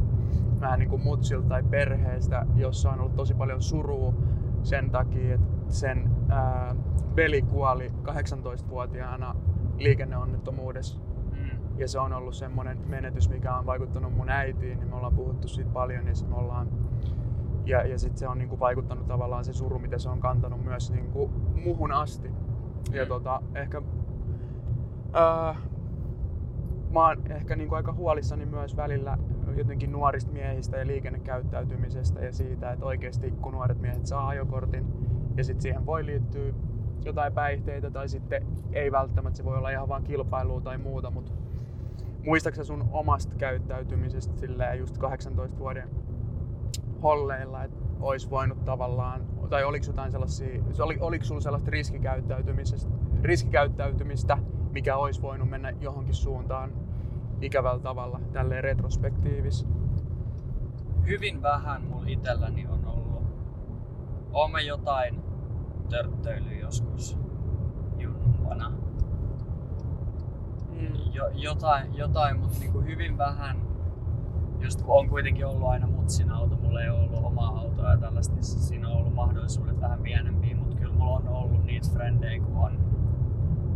vähän 0.64 0.78
niin 0.78 0.90
kuin 0.90 1.02
mutsilta 1.02 1.48
tai 1.48 1.62
perheestä, 1.62 2.46
jossa 2.54 2.90
on 2.90 3.00
ollut 3.00 3.14
tosi 3.14 3.34
paljon 3.34 3.62
surua 3.62 4.14
sen 4.62 4.90
takia, 4.90 5.34
että 5.34 5.54
sen 5.68 6.10
ää, 6.28 6.76
veli 7.16 7.42
kuoli 7.42 7.88
18-vuotiaana 8.04 9.34
liikenneonnettomuudessa 9.78 11.00
Mm. 11.32 11.78
ja 11.78 11.88
se 11.88 11.98
on 11.98 12.12
ollut 12.12 12.34
semmoinen 12.34 12.78
menetys, 12.88 13.28
mikä 13.30 13.56
on 13.56 13.66
vaikuttanut 13.66 14.14
mun 14.16 14.28
äitiin, 14.30 14.78
niin 14.78 14.88
me 14.88 14.96
ollaan 14.96 15.14
puhuttu 15.14 15.48
siitä 15.48 15.70
paljon, 15.70 16.04
niin 16.04 16.16
me 16.28 16.36
ollaan 16.36 16.68
ja, 17.66 17.86
ja 17.86 17.98
sitten 17.98 18.18
se 18.18 18.28
on 18.28 18.38
niinku 18.38 18.60
vaikuttanut 18.60 19.06
tavallaan 19.06 19.44
se 19.44 19.52
suru, 19.52 19.78
mitä 19.78 19.98
se 19.98 20.08
on 20.08 20.20
kantanut 20.20 20.64
myös 20.64 20.90
niinku 20.92 21.30
muhun 21.64 21.92
asti. 21.92 22.30
Ja 22.92 23.02
Mm. 23.04 23.08
tota, 23.08 23.42
ehkä 23.54 23.82
ää, 25.12 25.54
mä 26.92 27.06
oon 27.08 27.32
ehkä 27.32 27.56
niinku 27.56 27.74
aika 27.74 27.92
huolissani 27.92 28.46
myös 28.46 28.76
välillä 28.76 29.18
jotenkin 29.52 29.92
nuorista 29.92 30.32
miehistä 30.32 30.76
ja 30.76 30.86
liikennekäyttäytymisestä 30.86 32.20
ja 32.20 32.32
siitä, 32.32 32.72
että 32.72 32.86
oikeasti 32.86 33.30
kun 33.30 33.52
nuoret 33.52 33.80
miehet 33.80 34.06
saa 34.06 34.28
ajokortin 34.28 34.86
ja 35.36 35.44
sitten 35.44 35.62
siihen 35.62 35.86
voi 35.86 36.06
liittyä 36.06 36.52
jotain 37.04 37.32
päihteitä 37.32 37.90
tai 37.90 38.08
sitten 38.08 38.46
ei 38.72 38.92
välttämättä, 38.92 39.36
se 39.36 39.44
voi 39.44 39.56
olla 39.56 39.70
ihan 39.70 39.88
vaan 39.88 40.04
kilpailua 40.04 40.60
tai 40.60 40.78
muuta, 40.78 41.10
mutta 41.10 41.32
muistaaksä 42.24 42.64
sun 42.64 42.88
omasta 42.92 43.36
käyttäytymisestä 43.36 44.36
silleen 44.36 44.78
just 44.78 44.98
18 44.98 45.58
vuoden 45.58 45.88
holleilla, 47.02 47.64
että 47.64 47.84
olisi 48.00 48.30
voinut 48.30 48.64
tavallaan, 48.64 49.26
tai 49.50 49.64
oliko 49.64 49.86
jotain 49.86 50.12
sellaisia, 50.12 50.62
oli, 50.78 50.98
oliko 51.00 51.24
sulla 51.24 51.40
sellaista 51.40 51.70
riskikäyttäytymisestä, 51.70 52.90
riskikäyttäytymistä, 53.22 54.38
mikä 54.72 54.96
olisi 54.96 55.22
voinut 55.22 55.50
mennä 55.50 55.70
johonkin 55.70 56.14
suuntaan 56.14 56.72
ikävällä 57.44 57.82
tavalla, 57.82 58.20
tälleen 58.32 58.64
retrospektiivis? 58.64 59.66
Hyvin 61.06 61.42
vähän 61.42 61.84
mulla 61.84 62.06
itselläni 62.06 62.66
on 62.66 62.86
ollut. 62.86 63.22
Oon 64.32 64.66
jotain 64.66 65.22
törttöilyä 65.90 66.58
joskus 66.58 67.18
junnumpana. 67.98 68.72
Jo, 71.12 71.28
jotain, 71.32 71.94
jotain 71.94 72.38
mutta 72.38 72.58
niinku 72.58 72.80
hyvin 72.80 73.18
vähän. 73.18 73.64
Just 74.60 74.82
kun 74.82 74.98
on 74.98 75.08
kuitenkin 75.08 75.46
ollut 75.46 75.68
aina 75.68 75.86
mutsin 75.86 76.30
auto, 76.30 76.56
mulla 76.56 76.82
ei 76.82 76.88
ole 76.88 77.00
ollut 77.00 77.24
omaa 77.24 77.58
autoa 77.58 77.90
ja 77.90 77.96
tällaista, 77.96 78.34
niin 78.34 78.44
siinä 78.44 78.88
on 78.88 78.96
ollut 78.96 79.14
mahdollisuudet 79.14 79.80
vähän 79.80 80.02
pienempiä, 80.02 80.56
mutta 80.56 80.76
kyllä 80.76 80.94
mulla 80.94 81.16
on 81.16 81.28
ollut 81.28 81.64
niitä 81.64 81.88
frendejä, 81.92 82.42
kun 82.42 82.56
on 82.56 82.78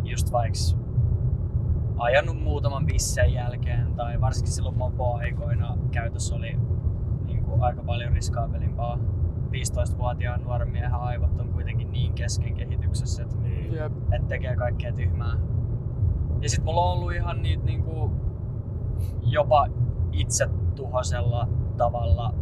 just 0.05 0.33
vaikka 0.33 0.88
ajanut 1.99 2.43
muutaman 2.43 2.87
bissen 2.87 3.33
jälkeen, 3.33 3.95
tai 3.97 4.21
varsinkin 4.21 4.53
silloin 4.53 4.79
mopo-aikoina 4.79 5.77
käytössä 5.91 6.35
oli 6.35 6.59
niin 7.27 7.45
kuin 7.45 7.63
aika 7.63 7.83
paljon 7.83 8.13
riskaabelimpaa. 8.13 8.99
15-vuotiaan 9.53 10.43
nuoren 10.45 10.71
miehen 10.71 10.95
aivot 10.95 11.41
on 11.41 11.49
kuitenkin 11.49 11.93
niin 11.93 12.13
kesken 12.13 12.55
kehityksessä, 12.55 13.23
että 13.23 13.37
Niin. 13.39 13.73
Jep. 13.73 13.93
että 14.13 14.29
tekee 14.29 14.57
kaikkea 14.57 14.93
tyhmää. 14.93 15.35
Ja 16.43 16.49
sit 16.49 16.65
mulla 16.65 16.81
on 16.85 16.93
ollut 16.99 17.13
ihan 17.15 17.43
niitä 17.43 17.65
niinku 17.65 18.11
jopa 19.23 19.67
itse 20.13 20.49
tuhosella 20.75 21.49
tavalla 21.77 22.35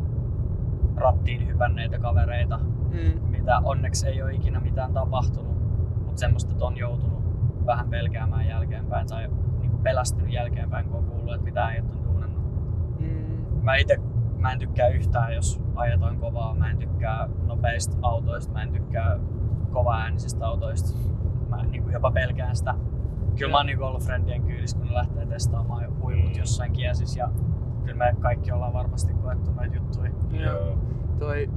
rattiin 0.97 1.47
hypänneitä 1.49 1.99
kavereita, 1.99 2.59
Mm. 2.59 3.29
mitä 3.31 3.59
onneksi 3.64 4.09
ei 4.09 4.23
ole 4.23 4.33
ikinä 4.35 4.61
mitään 4.61 4.92
tapahtunut, 4.92 5.57
mutta 6.05 6.21
semmoista, 6.21 6.66
on 6.66 6.77
joutunut 6.77 7.16
vähän 7.67 7.91
pelkäämään 7.91 8.47
jälkeenpäin 8.47 9.07
tai 9.07 9.29
niinku 9.61 9.79
pelästynyt 9.79 10.33
jälkeenpäin, 10.33 10.89
kun 10.89 10.97
on 10.97 11.05
kuullut, 11.05 11.35
että 11.35 11.45
mitä 11.45 11.71
ei 11.71 11.81
ole 11.81 11.89
duunannut. 12.05 12.45
Mm. 13.01 13.63
Mä 13.63 13.77
itse 13.77 14.01
mä 14.39 14.53
en 14.53 14.59
tykkää 14.59 14.89
yhtään, 14.89 15.35
jos 15.35 15.61
ajetaan 15.75 16.19
kovaa. 16.19 16.55
Mä 16.55 16.71
en 16.71 16.79
tykkää 16.79 17.29
nopeista 17.47 17.97
autoista, 18.03 18.53
mä 18.53 18.63
en 18.63 18.73
tykkää 18.73 19.19
kovaäänisistä 19.71 20.47
autoista. 20.47 20.99
Mä 21.49 21.63
niin 21.63 21.83
kuin 21.83 21.93
jopa 21.93 22.11
pelkään 22.11 22.57
sitä. 22.57 22.75
Kyllä 23.39 23.53
mä 23.53 23.57
oon 23.57 23.67
niin 23.67 23.83
ollut 23.83 24.05
friendien 24.05 24.43
kyydissä, 24.43 24.79
kun 24.79 24.87
ne 24.87 24.95
lähtee 24.95 25.27
testaamaan 25.27 26.01
huiput 26.01 26.37
jossain 26.37 26.73
kiesis 26.73 27.17
ja 27.17 27.31
kyllä 27.85 27.97
me 27.97 28.15
kaikki 28.21 28.53
ollaan 28.53 28.73
varmasti 28.73 29.15
koettu 29.15 29.53
näitä 29.53 29.77
juttuja. 29.77 30.11
Joo. 30.33 30.79
Toi 31.19 31.51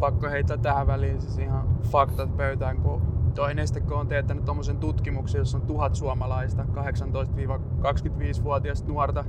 pakko 0.00 0.30
heittää 0.30 0.56
tähän 0.56 0.86
väliin 0.86 1.20
siis 1.20 1.38
ihan 1.38 1.68
faktat 1.82 2.36
pöytään, 2.36 2.76
kun 2.76 3.02
toi 3.36 3.54
Nesteko 3.54 3.96
on 3.96 4.08
teettänyt 4.08 4.44
tommosen 4.44 4.76
tutkimuksen, 4.76 5.38
jossa 5.38 5.58
on 5.58 5.66
tuhat 5.66 5.94
suomalaista 5.94 6.66
18-25-vuotiaista 6.74 8.88
nuorta 8.88 9.24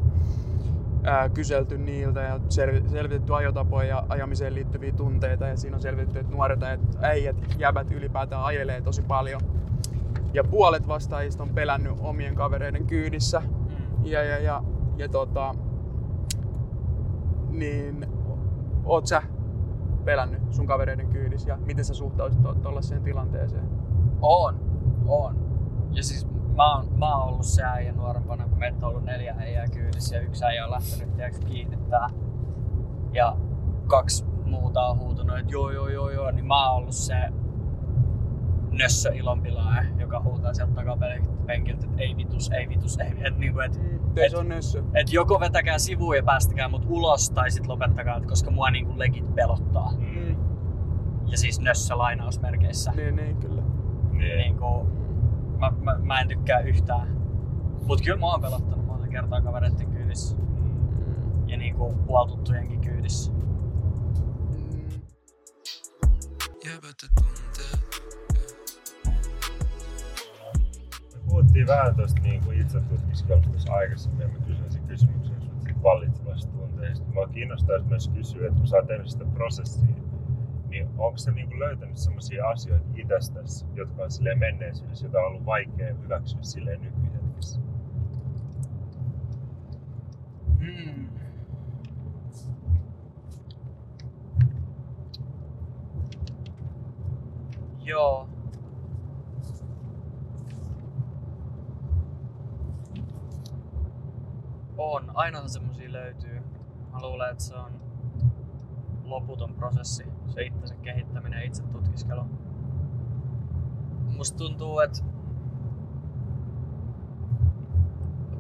ää, 1.04 1.30
kyselty 1.30 1.78
niiltä 1.78 2.22
ja 2.22 2.40
selvi- 2.50 2.90
selvitetty 2.90 3.36
ajotapoja 3.36 3.88
ja 3.88 4.04
ajamiseen 4.10 4.54
liittyviä 4.54 4.92
tunteita 4.92 5.48
ja 5.48 5.58
siinä 5.58 5.76
on 5.76 5.82
selvitetty, 5.82 6.20
että 6.20 6.32
nuoret 6.32 6.64
äijät, 6.64 6.80
äijät 7.02 7.36
jäbät 7.58 7.92
ylipäätään 7.92 8.44
ajelee 8.44 8.82
tosi 8.82 9.02
paljon. 9.02 9.42
Ja 10.34 10.44
puolet 10.44 10.88
vastaajista 10.88 11.44
on 11.44 11.50
pelännyt 11.50 11.94
omien 12.00 12.36
kavereiden 12.36 12.88
kyydissä 12.88 13.40
Mm. 13.40 14.06
ja, 14.06 14.24
ja, 14.24 14.40
ja, 14.40 14.64
ja 14.98 15.10
tota, 15.10 15.56
niin 17.50 18.06
oot 18.86 19.08
sä 19.08 19.22
pelännyt 20.06 20.42
sun 20.50 20.68
kavereiden 20.68 21.08
kyydissä 21.08 21.50
ja 21.50 21.58
miten 21.66 21.86
sä 21.86 21.94
suhtaudut 21.94 22.62
tollaiseen 22.62 23.04
tilanteeseen? 23.04 23.77
On, 24.22 24.60
on. 25.08 25.36
Ja 25.92 26.04
siis 26.04 26.28
mä 26.56 26.76
oon, 26.76 26.88
mä 26.98 27.16
oon 27.16 27.28
ollut 27.28 27.46
se 27.46 27.64
äijä 27.64 27.92
nuorempana, 27.92 28.48
kun 28.48 28.60
meitä 28.60 28.78
on 28.78 28.90
ollut 28.90 29.04
neljä 29.04 29.36
äijää 29.40 29.66
kyydissä 29.68 30.16
ja 30.16 30.22
yksi 30.22 30.46
äijä 30.46 30.66
on 30.66 30.72
lähtenyt 30.72 31.16
tiedätkö, 31.16 31.46
kiinnittää. 31.46 32.10
Ja 33.14 33.36
kaksi 33.88 34.26
muuta 34.46 34.86
on 34.88 35.00
huutunut, 35.00 35.38
että 35.40 35.52
joo 35.52 35.72
joo 35.72 35.88
joo 35.90 36.10
joo, 36.10 36.32
niin 36.32 36.46
mä 36.46 36.70
oon 36.70 36.78
ollut 36.78 36.94
se 36.96 37.16
nössö 38.72 39.10
ilonpilaaja, 39.14 39.84
joka 40.00 40.22
huutaa 40.24 40.54
sieltä 40.54 40.74
takapenkiltä, 40.74 41.86
että 41.86 42.02
ei 42.02 42.16
vitus, 42.18 42.52
ei 42.52 42.70
vitus, 42.70 43.00
ei 43.00 43.14
et, 43.28 43.38
niinku, 43.38 43.60
et, 43.60 43.80
Ei 44.16 44.26
Et- 44.26 44.34
on 44.34 44.50
nössö. 44.50 44.84
et 44.94 45.14
joko 45.14 45.40
vetäkää 45.40 45.78
sivuun 45.80 46.16
ja 46.18 46.24
päästäkää 46.24 46.68
mut 46.68 46.86
ulos 46.90 47.30
tai 47.30 47.52
sit 47.52 47.68
lopettakaa, 47.68 48.22
koska 48.22 48.52
mua 48.52 48.70
niinku 48.72 48.94
legit 49.00 49.36
pelottaa. 49.36 49.92
Mm. 49.98 50.36
Ja 51.26 51.38
siis 51.38 51.60
nössö 51.62 51.98
lainausmerkeissä. 51.98 52.92
Niin, 52.92 53.16
niin, 53.16 53.38
kyllä. 53.38 53.64
Niin. 54.18 54.38
Niinku, 54.38 54.88
mä, 55.60 55.72
mä, 55.82 55.98
mä, 55.98 56.22
en 56.22 56.28
tykkää 56.28 56.60
yhtään. 56.60 57.08
Mut 57.88 58.02
kyllä 58.02 58.18
mä 58.18 58.26
oon 58.26 58.42
pelottanut 58.42 58.86
monta 58.86 59.08
kertaa 59.08 59.42
kavereiden 59.42 59.92
kyydissä. 59.92 60.38
Mm. 60.38 61.50
Ja 61.50 61.58
niinku 61.58 61.94
puoltuttujenkin 62.08 62.82
kyydissä. 62.82 63.32
Mm. 63.32 63.38
Me 71.14 71.20
puhuttiin 71.30 71.68
vähän 71.68 71.96
tuosta 71.96 72.22
niin 72.22 72.44
kuin 72.44 72.62
itsetutkiskelusta 72.62 73.50
tuossa 73.50 73.74
aikaisemmin 73.74 74.22
ja 74.22 74.28
mä 74.28 74.46
kysyin 74.46 74.72
sen 74.72 74.84
kysymyksen 74.84 75.42
sinulta 75.42 75.62
siitä 75.62 75.84
vallitsevasta 75.84 76.52
tunteesta. 76.52 77.06
Mua 77.14 77.28
kiinnostaisi 77.28 77.86
myös 77.86 78.10
kysyä, 78.10 78.48
että 78.48 78.60
kun 78.60 78.68
sä 78.68 78.78
oot 78.78 78.88
tehnyt 78.88 79.08
sitä 79.08 79.26
prosessia, 79.26 79.96
niin 80.78 80.90
onko 80.98 81.18
se 81.18 81.32
niinku 81.32 81.60
löytänyt 81.60 81.98
sellaisia 81.98 82.48
asioita 82.50 82.86
itsestäsi, 82.96 83.66
jotka 83.76 84.04
on 84.04 84.12
sille 84.12 84.36
menneisyydessä, 84.36 85.06
jota 85.06 85.20
on 85.20 85.28
ollut 85.28 85.46
vaikea 85.46 85.94
hyväksyä 85.94 86.42
sille 86.42 86.78
nykyhetkessä? 86.78 87.60
Mm. 90.60 91.10
Joo. 97.80 98.30
On, 104.78 105.12
ainahan 105.14 105.50
semmosia 105.50 105.92
löytyy. 105.92 106.42
Mä 106.92 107.02
luulen, 107.02 107.32
että 107.32 107.44
se 107.44 107.56
on 107.56 107.87
loputon 109.10 109.54
prosessi, 109.54 110.06
se 110.28 110.42
itsensä 110.42 110.76
kehittäminen 110.76 111.40
ja 111.40 111.46
itse 111.46 111.64
tutkiskelu. 111.64 112.22
Musta 114.16 114.38
tuntuu, 114.38 114.80
että 114.80 115.04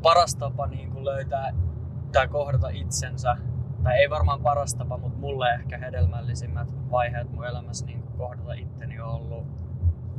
paras 0.01 0.35
tapa 0.35 0.67
niin 0.67 0.91
kuin 0.91 1.05
löytää 1.05 1.51
tai 2.11 2.27
kohdata 2.27 2.69
itsensä, 2.69 3.37
tai 3.83 3.95
ei 3.95 4.09
varmaan 4.09 4.41
paras 4.41 4.75
tapa, 4.75 4.97
mutta 4.97 5.19
mulle 5.19 5.49
ehkä 5.49 5.77
hedelmällisimmät 5.77 6.67
vaiheet 6.91 7.31
mun 7.31 7.45
elämässä 7.45 7.85
niin 7.85 8.01
kuin 8.01 8.17
kohdata 8.17 8.53
itteni 8.53 8.99
on 8.99 9.09
ollut 9.09 9.47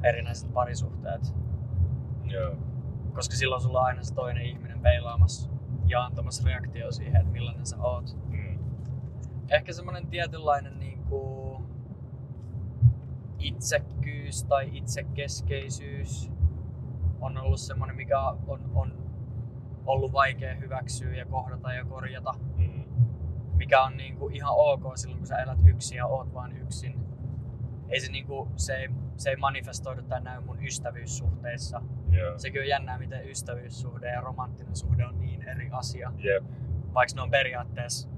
erinäiset 0.02 0.52
parisuhteet. 0.52 1.34
Joo. 2.24 2.56
Koska 3.14 3.36
silloin 3.36 3.62
sulla 3.62 3.80
on 3.80 3.86
aina 3.86 4.02
se 4.02 4.14
toinen 4.14 4.42
ihminen 4.42 4.80
peilaamassa 4.80 5.50
ja 5.86 6.04
antamassa 6.04 6.48
reaktio 6.48 6.92
siihen, 6.92 7.20
että 7.20 7.32
millainen 7.32 7.66
sä 7.66 7.76
oot. 7.80 8.16
Ehkä 9.50 9.72
semmonen 9.72 10.06
tietynlainen 10.06 10.78
niin 10.78 11.04
kuin 11.04 11.64
itsekkyys 13.38 14.44
tai 14.44 14.70
itsekeskeisyys 14.72 16.30
on 17.20 17.38
ollut 17.38 17.60
semmonen, 17.60 17.96
mikä 17.96 18.20
on, 18.20 18.70
on 18.74 19.08
ollut 19.86 20.12
vaikea 20.12 20.54
hyväksyä 20.54 21.14
ja 21.14 21.26
kohdata 21.26 21.72
ja 21.72 21.84
korjata. 21.84 22.34
Mm. 22.56 22.84
Mikä 23.56 23.82
on 23.82 23.96
niin 23.96 24.16
kuin 24.16 24.34
ihan 24.34 24.54
ok 24.56 24.82
silloin, 24.94 25.18
kun 25.18 25.26
sä 25.26 25.36
elät 25.36 25.66
yksin 25.66 25.96
ja 25.96 26.06
oot 26.06 26.34
vaan 26.34 26.56
yksin. 26.56 27.00
Ei 27.88 28.00
se, 28.00 28.12
niin 28.12 28.26
kuin, 28.26 28.50
se, 28.56 28.76
ei, 28.76 28.88
se 29.16 29.30
ei 29.30 29.36
manifestoidu 29.36 30.02
tai 30.02 30.20
näy 30.20 30.40
mun 30.40 30.64
ystävyyssuhteissa. 30.64 31.82
Joo. 32.10 32.38
Sekin 32.38 32.60
on 32.60 32.68
jännää, 32.68 32.98
miten 32.98 33.28
ystävyyssuhde 33.30 34.12
ja 34.12 34.20
romanttinen 34.20 34.76
suhde 34.76 35.06
on 35.06 35.20
niin 35.20 35.48
eri 35.48 35.68
asia. 35.72 36.12
Jep. 36.16 36.44
Vaikka 36.94 37.14
ne 37.16 37.22
on 37.22 37.30
periaatteessa, 37.30 38.08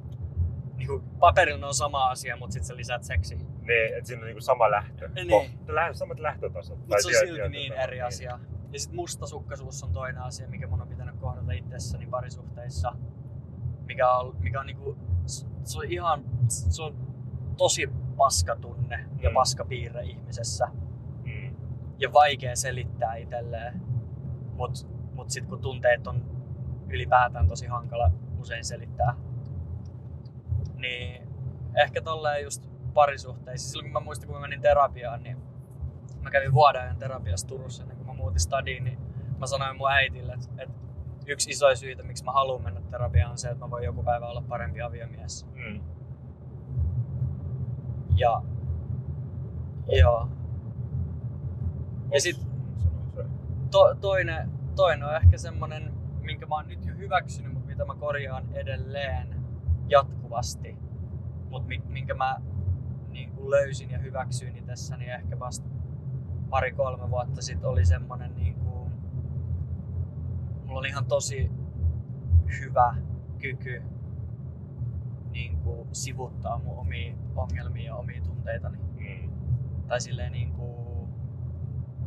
niin 0.80 0.88
kuin 0.88 1.02
paperilla 1.18 1.66
on 1.66 1.74
sama 1.74 2.08
asia, 2.10 2.36
mutta 2.36 2.52
sitten 2.52 2.66
sä 2.68 2.76
lisät 2.76 3.04
seksi. 3.04 3.34
Niin, 3.36 3.96
että 3.96 4.04
siinä 4.08 4.20
on 4.22 4.26
niinku 4.26 4.40
sama 4.40 4.70
lähtö. 4.70 5.08
Niin. 5.08 5.32
Oh, 5.32 5.46
lähes 5.68 5.98
samat 5.98 6.20
lähtötasot. 6.20 6.78
Mutta 6.78 6.96
se 7.02 7.08
on 7.08 7.12
silti 7.14 7.24
tietyllä 7.26 7.48
niin 7.48 7.72
eri 7.72 8.02
asia. 8.02 8.38
Ja 8.72 8.78
sitten 8.80 8.96
mustasukkaisuus 8.96 9.82
on 9.82 9.92
toinen 9.92 10.22
asia, 10.22 10.48
mikä 10.48 10.66
mun 10.66 10.82
on 10.82 10.88
pitänyt 10.88 11.14
kohdata 11.20 11.52
itsessäni 11.52 12.06
parisuhteissa. 12.06 12.92
Mikä 13.86 14.10
on, 14.12 14.36
mikä 14.40 14.60
on 14.60 14.66
niinku, 14.66 14.96
se 15.64 15.78
on 15.78 15.84
ihan, 15.88 16.24
se 16.48 16.82
on 16.82 16.96
tosi 17.56 17.90
paska 18.16 18.56
tunne 18.56 19.06
ja 19.22 19.30
Mm. 19.30 19.34
paska 19.34 19.64
piirre 19.64 20.02
ihmisessä. 20.02 20.68
Mm. 21.24 21.56
Ja 21.98 22.12
vaikea 22.12 22.56
selittää 22.56 23.14
itselleen. 23.14 23.80
Mut, 24.52 24.70
mut 25.14 25.30
sit 25.30 25.46
kun 25.46 25.60
tunteet 25.60 26.06
on 26.06 26.24
ylipäätään 26.88 27.48
tosi 27.48 27.66
hankala 27.66 28.10
usein 28.38 28.64
selittää. 28.64 29.14
Niin 30.74 31.28
ehkä 31.76 32.02
tolleen 32.02 32.44
just 32.44 32.70
parisuhteissa. 32.94 33.68
Silloin 33.68 33.92
kun 33.92 34.02
mä 34.02 34.04
muistan, 34.04 34.26
kun 34.26 34.36
mä 34.36 34.40
menin 34.40 34.60
terapiaan, 34.60 35.22
niin 35.22 35.36
mä 36.22 36.30
kävin 36.30 36.52
vuoden 36.52 36.82
ajan 36.82 36.96
terapiassa 36.96 37.46
Turussa 37.46 37.82
ennen 37.82 37.96
kuin 37.96 38.06
mä 38.06 38.12
muutin 38.12 38.40
stadiin, 38.40 38.84
niin 38.84 38.98
mä 39.38 39.46
sanoin 39.46 39.76
mun 39.76 39.90
äitille, 39.90 40.32
että, 40.32 40.48
että 40.58 40.74
yksi 41.26 41.50
iso 41.50 41.76
syitä, 41.76 42.02
miksi 42.02 42.24
mä 42.24 42.32
haluan 42.32 42.62
mennä 42.62 42.80
terapiaan, 42.90 43.30
on 43.30 43.38
se, 43.38 43.48
että 43.48 43.64
mä 43.64 43.70
voin 43.70 43.84
joku 43.84 44.02
päivä 44.02 44.26
olla 44.26 44.42
parempi 44.48 44.82
aviomies. 44.82 45.46
Mm. 45.54 45.80
Ja, 48.16 48.42
joo. 49.88 50.28
Ja 52.12 52.20
sit 52.20 52.36
to, 53.70 53.94
toinen, 54.00 54.50
toinen 54.76 55.08
on 55.08 55.16
ehkä 55.16 55.38
semmonen, 55.38 55.92
minkä 56.20 56.46
mä 56.46 56.54
oon 56.54 56.68
nyt 56.68 56.86
jo 56.86 56.94
hyväksynyt, 56.94 57.52
mutta 57.52 57.68
mitä 57.68 57.84
mä 57.84 57.94
korjaan 57.94 58.44
edelleen 58.52 59.39
jatkuvasti. 59.90 60.76
Mutta 61.50 61.68
minkä 61.88 62.14
mä 62.14 62.40
niin 63.08 63.30
kuin 63.32 63.50
löysin 63.50 63.90
ja 63.90 63.98
hyväksyin 63.98 64.56
itsessäni 64.56 65.10
ehkä 65.10 65.38
vasta 65.38 65.68
pari-kolme 66.50 67.10
vuotta 67.10 67.42
sitten 67.42 67.70
oli 67.70 67.84
semmonen 67.84 68.36
niin 68.36 68.54
kuin, 68.54 68.92
mulla 70.64 70.78
oli 70.78 70.88
ihan 70.88 71.06
tosi 71.06 71.50
hyvä 72.60 72.94
kyky 73.38 73.82
niin 75.30 75.58
kuin 75.58 75.88
sivuttaa 75.92 76.58
mun 76.58 76.78
omia 76.78 77.14
ongelmia 77.36 77.86
ja 77.86 77.96
omia 77.96 78.22
tunteitani. 78.22 78.78
Mm. 78.78 79.30
Tai 79.86 80.00
silleen 80.00 80.32
niin 80.32 80.52
kuin 80.52 81.08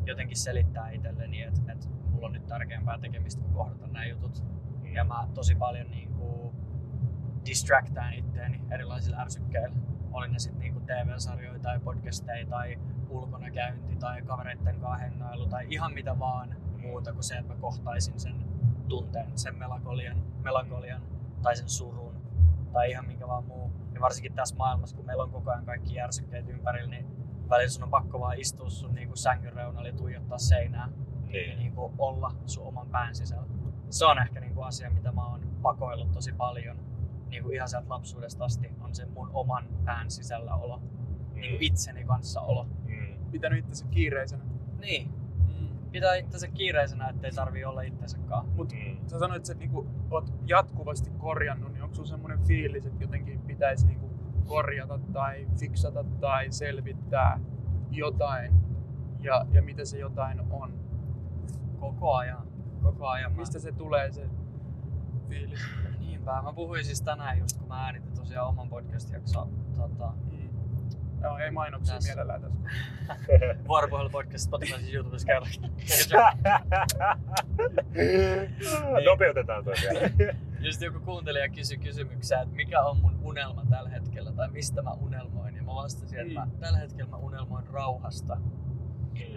jotenkin 0.06 0.38
selittää 0.38 0.90
itselleni, 0.90 1.42
että, 1.42 1.72
että 1.72 1.88
mulla 2.10 2.28
on 2.28 2.34
nyt 2.34 2.48
tärkeämpää 2.48 2.98
tekemistä 3.00 3.42
kuin 3.42 3.54
kohdata 3.54 3.88
nämä 3.88 4.06
jutut. 4.06 4.44
Mm. 4.82 4.86
Ja 4.86 5.04
mä 5.04 5.28
tosi 5.34 5.56
paljon 5.56 5.92
niin 5.92 6.14
kuin 6.14 6.53
distractaan 7.46 8.14
itteeni 8.14 8.62
erilaisilla 8.72 9.18
ärsykkeillä. 9.18 9.76
Oli 10.14 10.28
ne 10.28 10.40
sitten 10.40 10.60
niin 10.60 10.86
TV-sarjoja 10.86 11.60
tai 11.60 11.80
podcasteja 11.80 12.46
tai 12.46 12.80
ulkona 13.10 13.52
käynti 13.52 13.96
tai 13.96 14.22
kavereitten 14.22 14.80
kanssa 14.80 15.06
hengailu 15.06 15.48
tai 15.48 15.66
ihan 15.70 15.94
mitä 15.94 16.20
vaan 16.20 16.56
muuta 16.78 17.14
kuin 17.14 17.24
se, 17.24 17.36
että 17.38 17.54
mä 17.54 17.60
kohtaisin 17.60 18.20
sen 18.20 18.36
tunteen, 18.88 19.38
sen 19.38 19.56
melankolian, 19.56 20.24
melankolian 20.44 21.02
tai 21.42 21.56
sen 21.56 21.70
surun 21.70 22.16
tai 22.74 22.92
ihan 22.92 23.06
minkä 23.06 23.28
vaan 23.28 23.46
muu. 23.46 23.72
Ja 23.94 24.02
varsinkin 24.02 24.34
tässä 24.34 24.56
maailmassa, 24.56 24.96
kun 24.96 25.06
meillä 25.06 25.24
on 25.24 25.32
koko 25.32 25.52
ajan 25.52 25.66
kaikki 25.66 25.96
järsykkeet 25.96 26.50
ympärillä, 26.50 26.90
niin 26.90 27.08
välillä 27.50 27.70
sun 27.70 27.84
on 27.84 27.90
pakko 27.90 28.20
vaan 28.20 28.40
istua 28.40 28.70
sun 28.70 28.96
niin 28.96 29.08
kuin 29.08 29.18
sängyn 29.18 29.54
reunalla 29.54 29.88
ja 29.88 29.96
tuijottaa 29.96 30.38
seinää 30.38 30.90
ja 30.90 31.32
Niin. 31.32 31.58
niin 31.58 31.74
kuin 31.76 31.94
olla 31.98 32.32
sun 32.46 32.68
oman 32.68 32.88
pään 32.88 33.16
sisällä. 33.16 33.48
Se 33.90 34.06
on 34.06 34.20
ehkä 34.20 34.40
niin 34.40 34.54
kuin 34.54 34.68
asia, 34.68 34.90
mitä 34.90 35.12
mä 35.12 35.26
oon 35.28 35.42
pakoillut 35.62 36.12
tosi 36.12 36.34
paljon 36.34 36.78
niin 37.34 37.44
kuin 37.44 37.56
ihan 37.56 37.68
sieltä 37.70 37.90
lapsuudesta 37.90 38.46
asti, 38.46 38.72
on 38.82 38.96
se 38.96 39.06
mun 39.06 39.30
oman 39.34 39.68
pään 39.86 40.12
sisällä 40.12 40.56
olo, 40.56 40.82
niin 41.34 41.52
kuin 41.52 41.64
itseni 41.64 42.04
kanssa 42.04 42.42
olo. 42.42 42.68
Mm. 42.86 43.32
Pitänyt 43.32 43.60
itsensä 43.60 43.86
kiireisenä. 43.88 44.44
Niin, 44.80 45.12
Mm. 45.38 45.90
pitää 45.92 46.16
itsensä 46.16 46.48
kiireisenä, 46.48 47.10
ettei 47.10 47.32
tarvii 47.32 47.66
olla 47.66 47.82
itsensäkaan. 47.82 48.50
Mut 48.50 48.74
Mm. 48.74 49.08
sä 49.08 49.20
sanoit, 49.20 49.38
että 49.38 49.48
sä 49.48 49.54
niinku 49.54 49.88
oot 50.12 50.34
jatkuvasti 50.46 51.10
korjannut, 51.18 51.74
niin 51.74 51.84
onko 51.84 51.96
sulla 51.96 52.10
semmoinen 52.10 52.40
fiilis, 52.40 52.86
että 52.86 53.04
jotenkin 53.04 53.42
pitäisi 53.42 53.88
niinku 53.88 54.10
korjata 54.46 55.00
tai 55.14 55.48
fiksata 55.60 56.04
tai 56.04 56.52
selvittää 56.52 57.40
jotain 57.92 58.54
ja, 59.20 59.46
ja 59.52 59.62
mitä 59.62 59.86
se 59.86 59.98
jotain 59.98 60.42
on? 60.52 60.74
Koko 61.80 62.14
ajan. 62.16 62.48
Koko 62.82 63.08
ajan. 63.08 63.32
Mistä 63.32 63.60
se 63.60 63.72
tulee 63.72 64.12
se 64.12 64.30
fiilis? 65.30 65.60
Niinpä. 66.26 66.42
Mä 66.42 66.54
puhuin 66.54 66.86
siis 66.86 67.02
tänään 67.02 67.40
just, 67.40 67.58
kun 67.58 67.68
mä 67.68 67.86
äänitin 67.86 68.14
tosiaan 68.14 68.48
oman 68.48 68.70
podcast-jakson 68.70 69.50
tota, 69.78 70.14
Mm. 70.32 70.50
Joo, 71.24 71.38
ei 71.38 71.52
mainoksia 71.52 71.96
Tässä. 71.96 72.10
mielellään 72.10 72.42
tässä. 72.42 72.60
vuoropuhelupodcast 73.68 74.44
Spotifyssa 74.46 74.92
YouTubessa 74.94 75.28
käydä. 75.28 75.46
Nopeutetaan 79.06 79.64
toi 79.64 79.74
vielä. 79.82 80.10
Ja 80.64 80.72
sitten 80.72 80.86
joku 80.86 81.00
kuuntelija 81.00 81.50
kysyi 81.50 81.78
kysymyksiä, 81.78 82.42
että 82.42 82.56
mikä 82.56 82.82
on 82.82 82.98
mun 82.98 83.20
unelma 83.22 83.66
tällä 83.70 83.90
hetkellä 83.90 84.32
tai 84.32 84.50
mistä 84.52 84.82
mä 84.82 84.92
unelmoin. 84.92 85.56
Ja 85.56 85.64
mä 85.64 85.76
vastasin, 85.76 86.20
että 86.20 86.34
mä, 86.34 86.46
Mm. 86.46 86.52
tällä 86.60 86.78
hetkellä 86.78 87.10
mä 87.12 87.18
unelmoin 87.18 87.68
rauhasta. 87.68 88.38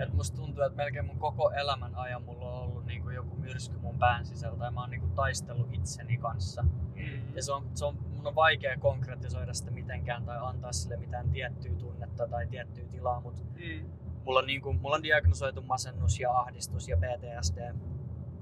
Et 0.02 0.12
musta 0.12 0.36
tuntuu, 0.36 0.64
että 0.64 0.76
melkein 0.76 1.06
mun 1.06 1.18
koko 1.18 1.50
elämän 1.50 1.94
ajan 1.94 2.22
mulla 2.22 2.50
on 2.52 2.65
ollut 2.86 2.94
niinku 2.94 3.10
joku 3.10 3.36
myrsky 3.36 3.78
mun 3.78 3.98
pään 3.98 4.26
sisällä 4.26 4.58
tai 4.58 4.70
mä 4.70 4.80
oon 4.80 4.90
niinku 4.90 5.08
taistellut 5.14 5.68
itseni 5.72 6.16
kanssa. 6.18 6.62
Mm. 6.62 7.34
Ja 7.36 7.42
se 7.42 7.52
on, 7.52 7.70
se 7.74 7.84
on, 7.84 7.96
mun 8.16 8.26
on 8.26 8.34
vaikea 8.34 8.78
konkretisoida 8.78 9.54
sitä 9.54 9.70
mitenkään 9.70 10.24
tai 10.24 10.38
antaa 10.40 10.72
sille 10.72 10.96
mitään 10.96 11.30
tiettyä 11.30 11.74
tunnetta 11.74 12.28
tai 12.28 12.46
tiettyä 12.46 12.84
tilaa, 12.84 13.20
mutta 13.20 13.42
Mm. 13.42 13.90
mulla 14.24 14.38
on, 14.38 14.46
niinku, 14.46 14.72
mulla 14.72 14.96
on 14.96 15.02
diagnosoitu 15.02 15.62
masennus 15.62 16.20
ja 16.20 16.32
ahdistus 16.38 16.88
ja 16.88 16.96
PTSD. 16.96 17.74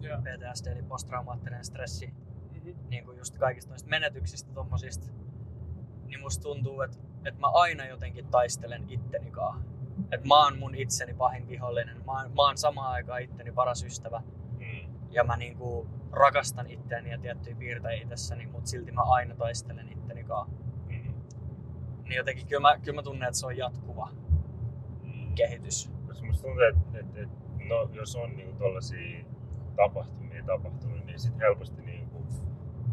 Joo. 0.01 0.19
PTSD 0.21 0.67
eli 0.67 0.83
posttraumaattinen 0.83 1.65
stressi 1.65 2.07
Mhm. 2.07 2.71
niin 2.89 3.05
kuin 3.05 3.19
just 3.19 3.39
kaikista 3.39 3.71
noista 3.71 3.89
menetyksistä 3.89 4.53
tommosista, 4.55 5.07
niin 6.07 6.21
musta 6.21 6.43
tuntuu, 6.43 6.81
että, 6.83 6.99
että 7.25 7.41
mä 7.41 7.47
aina 7.47 7.87
jotenkin 7.87 8.27
taistelen 8.27 8.85
itteni 8.91 9.31
kaa. 9.31 9.63
Että 10.15 10.29
mä 10.29 10.45
oon 10.45 10.59
mun 10.59 10.75
itseni 10.75 11.15
pahin 11.15 11.49
vihollinen. 11.49 11.97
Mä 11.97 12.13
mä 12.13 12.43
oon 12.43 12.59
samaan 12.59 12.93
aikaan 12.93 13.23
itteni 13.23 13.53
paras 13.53 13.85
ystävä. 13.85 14.23
Mm. 14.59 14.95
Ja 15.11 15.25
mä 15.25 15.37
niinku 15.37 15.87
rakastan 16.13 16.67
itteeni 16.71 17.11
ja 17.11 17.19
tiettyjä 17.19 17.57
piirteitä 17.57 18.03
itsessäni, 18.03 18.47
mutta 18.47 18.71
silti 18.71 18.93
mä 18.93 19.03
aina 19.03 19.35
taistelen 19.35 19.93
itteni 19.93 20.25
kaa. 20.25 20.45
Mm. 20.87 21.15
Niin 22.03 22.17
jotenkin 22.17 22.47
kyllä 22.47 22.61
mä, 22.61 22.79
kyllä 22.79 22.97
mä 22.97 23.03
tunnen, 23.03 23.29
että 23.29 23.39
se 23.41 23.47
on 23.47 23.57
jatkuva 23.57 24.09
Mm. 25.03 25.35
kehitys. 25.35 25.91
Musta 26.23 26.43
tuntuu, 26.43 26.63
että, 26.63 26.99
että, 26.99 27.21
että 27.23 27.37
no, 27.69 27.89
jos 27.93 28.17
on 28.17 28.37
niinku 28.37 28.59
tollasia 28.59 29.25
tapahtumia 29.77 30.45
tapahtunut, 30.45 31.05
niin 31.07 31.19
sit 31.19 31.39
helposti 31.39 31.83
niinku, 31.83 32.27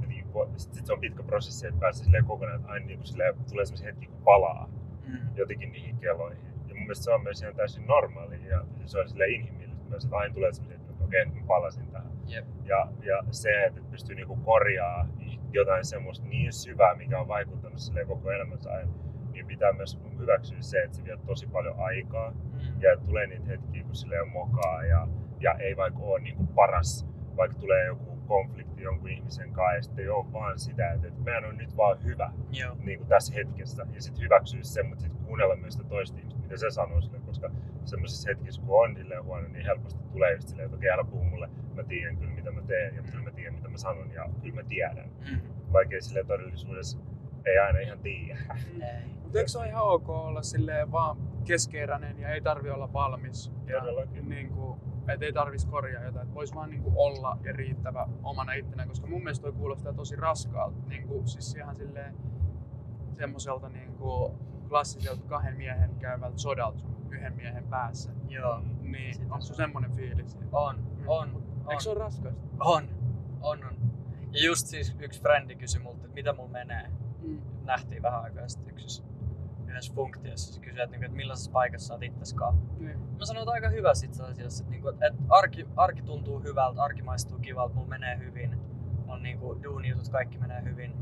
jotenkin 0.01 0.59
sit, 0.59 0.74
sit 0.74 0.86
se 0.86 0.93
on 0.93 0.99
pitkä 0.99 1.24
prosessi, 1.24 1.67
että 1.67 1.80
pääsee 1.80 2.03
silleen 2.05 2.26
kokonaan, 2.26 2.55
että 2.59 2.72
aina 2.72 2.86
niinku 2.86 3.05
silleen 3.05 3.34
tulee 3.49 3.65
sellaisia 3.65 3.86
hetkiä, 3.88 4.09
kun 4.09 4.22
palaa 4.24 4.69
Mm. 5.07 5.17
jotenkin 5.36 5.72
niihin 5.72 5.97
keloihin. 5.97 6.51
Mielestä 6.92 7.04
se 7.04 7.12
on 7.12 7.24
myös 7.24 7.42
ihan 7.42 7.56
täysin 7.56 7.88
normaali 7.88 8.48
ja 8.48 8.66
se 8.86 9.00
on 9.00 9.10
sille 9.10 9.28
inhimillistä 9.28 9.89
myös, 9.89 10.04
että 10.04 10.18
aina 10.18 10.34
tulee 10.34 10.52
sellaisia, 10.52 10.76
että 10.76 11.04
okei, 11.04 11.26
nyt 11.26 11.36
mä 11.36 11.42
palasin 11.48 11.88
tähän. 11.92 12.12
Jep. 12.28 12.46
Ja, 12.64 12.88
ja 13.02 13.24
se, 13.32 13.66
että 13.66 13.82
pystyy 13.92 14.16
niinku 14.16 14.36
korjaa 14.36 15.08
jotain 15.54 15.86
semmoista 15.86 16.28
niin 16.28 16.54
syvää, 16.54 16.96
mikä 16.96 17.20
on 17.20 17.28
vaikuttanut 17.28 17.80
sille 17.80 18.06
koko 18.06 18.32
elämänsä 18.32 18.72
ajan, 18.72 18.89
niin 19.32 19.48
pitää 19.48 19.74
myös 19.74 20.00
hyväksyä 20.20 20.58
se, 20.62 20.84
että 20.84 20.98
se 20.98 21.04
vie 21.04 21.18
tosi 21.26 21.48
paljon 21.48 21.76
aikaa 21.80 22.32
Mm. 22.32 22.82
ja 22.82 22.98
tulee 22.98 23.28
niitä 23.28 23.46
hetkiä, 23.48 23.84
kun 23.84 23.96
sille 23.96 24.22
on 24.22 24.30
mokaa 24.30 24.84
ja, 24.84 25.08
ja 25.39 25.54
ei 25.54 25.78
vaikka 25.78 26.00
ole 26.00 26.20
niinku 26.20 26.46
paras, 26.46 27.08
vaikka 27.38 27.58
tulee 27.60 27.86
joku 27.86 28.11
konflikti 28.32 28.84
jonkun 28.84 29.10
ihmisen 29.10 29.54
kanssa 29.54 29.76
ja 29.76 29.82
sitten 29.82 30.04
ei 30.04 30.10
ole 30.10 30.34
vaan 30.34 30.60
sitä, 30.60 30.92
että, 30.92 31.08
että 31.08 31.22
mä 31.22 31.38
en 31.38 31.46
ole 31.46 31.54
nyt 31.54 31.78
vaan 31.78 32.04
hyvä 32.04 32.32
Joo. 32.52 32.76
niin 32.80 33.00
kuin 33.00 33.08
tässä 33.08 33.34
hetkessä 33.34 33.86
ja 33.94 34.02
sitten 34.02 34.24
hyväksyä 34.24 34.64
sen, 34.64 34.86
mutta 34.86 35.02
sitten 35.02 35.26
kuunnella 35.26 35.56
myös 35.56 35.74
sitä 35.74 35.90
toista 35.90 36.20
ihmistä, 36.20 36.42
mitä 36.42 36.58
se 36.58 36.72
sanoo 36.72 37.02
sille, 37.02 37.20
koska 37.20 37.52
semmoisessa 37.86 38.30
hetkessä, 38.30 38.62
kun 38.62 38.84
on 38.84 38.96
silleen 38.96 39.24
huono, 39.24 39.48
niin 39.48 39.66
helposti 39.66 40.00
tulee 40.12 40.34
just 40.34 40.48
silleen, 40.48 40.66
että 40.66 40.78
okei, 40.78 40.90
älä 40.90 41.04
puhu 41.04 41.24
mulle, 41.24 41.50
mä 41.76 41.84
tiedän 41.84 42.18
kyllä 42.18 42.32
mitä 42.32 42.52
mä 42.52 42.62
teen 42.62 42.96
ja 42.96 43.02
kyllä 43.02 43.24
mä 43.24 43.32
tiedän 43.32 43.54
mitä 43.54 43.70
mä 43.70 43.78
sanon 43.78 44.12
ja 44.12 44.30
kyllä 44.42 44.56
mä 44.56 44.64
tiedän. 44.64 45.12
Mm. 45.32 45.42
Vaikka 45.74 45.96
ei 45.96 46.02
silleen 46.02 46.28
todellisuudessa 46.28 47.00
ei 47.46 47.58
aina 47.60 47.80
ihan 47.80 48.00
tiedä. 48.00 48.38
Ei. 48.82 49.06
Mutta 49.24 49.40
eikö 49.40 49.48
se 49.48 49.58
ole 49.58 49.68
ihan 49.68 49.84
ok 49.84 50.10
olla 50.10 50.42
silleen 50.42 50.92
vaan 50.92 51.18
keskeeräinen 51.44 52.20
ja 52.20 52.30
ei 52.30 52.42
tarvi 52.42 52.70
olla 52.70 52.94
valmis? 52.94 53.52
Ja 53.68 53.82
niin 54.22 54.50
kuin, 54.50 54.80
et 55.08 55.22
ei 55.22 55.34
tarvitsisi 55.34 55.72
korjaa 55.72 56.04
jotain, 56.04 56.24
että 56.24 56.36
voisi 56.36 56.56
vaan 56.56 56.70
niin 56.70 56.84
kuin 56.84 56.96
olla 56.98 57.38
ja 57.44 57.54
riittävä 57.54 58.08
omana 58.24 58.54
ittenään, 58.54 58.88
koska 58.89 59.08
mun 59.08 59.24
mielestä 59.24 59.44
toi 59.44 59.52
kuulostaa 59.52 59.94
tosi 59.94 60.16
raskaalta. 60.16 60.78
Niin 60.88 61.08
kuin, 61.08 61.28
siis 61.28 61.56
ihan 61.56 61.76
silleen 61.76 62.16
semmoiselta 63.12 63.70
niin 63.70 63.94
kuin 63.94 64.34
klassiselta 64.70 65.24
kahden 65.28 65.58
miehen 65.58 65.96
käyvältä 66.00 66.38
sodalta 66.38 66.80
sun 66.80 66.96
yhden 67.10 67.36
miehen 67.36 67.68
päässä. 67.68 68.12
Joo. 68.30 68.62
Niin, 68.82 69.14
Sitä 69.14 69.26
onko 69.26 69.42
se 69.42 69.48
se 69.48 69.54
semmoinen 69.54 69.92
fiilis? 69.92 70.38
On, 70.52 70.76
on, 71.08 71.30
on. 71.36 71.72
Eikö 71.72 71.84
se 71.84 71.89
ole 71.89 72.00
raskasta? 72.00 72.42
On, 72.60 72.89
on, 73.42 73.64
on. 73.64 73.76
Ja 74.32 74.46
just 74.46 74.68
siis 74.68 74.96
yksi 75.00 75.22
frendi 75.22 75.56
kysyi 75.56 75.82
multa, 75.82 75.98
että 76.06 76.14
mitä 76.14 76.34
mulla 76.34 76.50
menee. 76.50 76.92
Mm. 77.22 77.42
Nähtiin 77.64 78.02
vähän 78.02 78.22
aikaa 78.22 78.48
sitten 78.48 78.70
yksissä 78.70 79.11
yhdessä 79.72 79.93
funktiossa. 79.93 80.53
Se 80.53 80.59
kysyi, 80.59 80.82
että, 80.82 80.91
niinku, 80.91 81.05
että 81.05 81.15
millaisessa 81.15 81.51
paikassa 81.51 81.88
sä 81.88 81.93
oot 81.93 82.03
itseskaan. 82.03 82.57
Niin. 82.80 82.99
Mä 82.99 83.26
sanoin, 83.26 83.43
että 83.43 83.51
aika 83.51 83.69
hyvä 83.69 83.91
itse 84.05 84.24
asiassa. 84.24 84.63
Että, 84.63 84.72
niinku, 84.72 84.89
että 84.89 85.13
arki, 85.30 85.67
arki 85.76 86.01
tuntuu 86.01 86.39
hyvältä, 86.39 86.84
arki 86.84 87.01
maistuu 87.01 87.39
kivalta, 87.39 87.76
mulla 87.76 87.88
menee 87.88 88.17
hyvin. 88.17 88.59
On 89.07 89.24
niinku 89.24 89.63
duunijutut, 89.63 90.09
kaikki 90.09 90.38
menee 90.38 90.63
hyvin. 90.63 90.93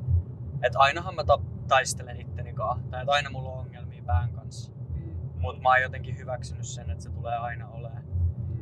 Että 0.64 0.80
ainahan 0.80 1.16
mä 1.16 1.24
ta- 1.24 1.40
taistelen 1.68 2.22
itteni 2.22 2.54
kanssa. 2.54 2.90
Tai 2.90 3.02
että 3.02 3.12
aina 3.12 3.30
mulla 3.30 3.50
on 3.50 3.60
ongelmia 3.60 4.04
pään 4.06 4.34
kanssa. 4.34 4.72
Mm. 4.72 5.16
Mutta 5.40 5.62
mä 5.62 5.70
oon 5.70 5.82
jotenkin 5.82 6.18
hyväksynyt 6.18 6.66
sen, 6.66 6.90
että 6.90 7.04
se 7.04 7.10
tulee 7.10 7.38
aina 7.38 7.68
olemaan. 7.68 8.04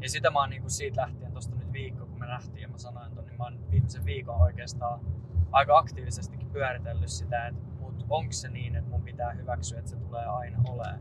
Ja 0.01 0.09
sitä 0.09 0.29
mä 0.29 0.39
oon 0.39 0.49
niinku 0.49 0.69
siitä 0.69 1.01
lähtien 1.01 1.31
tosta 1.31 1.55
nyt 1.55 1.71
viikko, 1.73 2.05
kun 2.05 2.19
me 2.19 2.27
nähtiin 2.27 2.61
ja 2.61 2.67
mä 2.67 2.77
sanoin 2.77 3.15
ton, 3.15 3.25
niin 3.25 3.37
mä 3.37 3.43
oon 3.43 3.71
viimeisen 3.71 4.05
viikon 4.05 4.41
oikeastaan 4.41 4.99
aika 5.51 5.77
aktiivisestikin 5.77 6.49
pyöritellyt 6.49 7.09
sitä, 7.09 7.47
että 7.47 7.61
mut 7.97 8.05
onko 8.09 8.31
se 8.31 8.49
niin, 8.49 8.75
että 8.75 8.89
mun 8.89 9.01
pitää 9.01 9.31
hyväksyä, 9.33 9.79
että 9.79 9.91
se 9.91 9.97
tulee 9.97 10.25
aina 10.25 10.57
olemaan. 10.69 10.99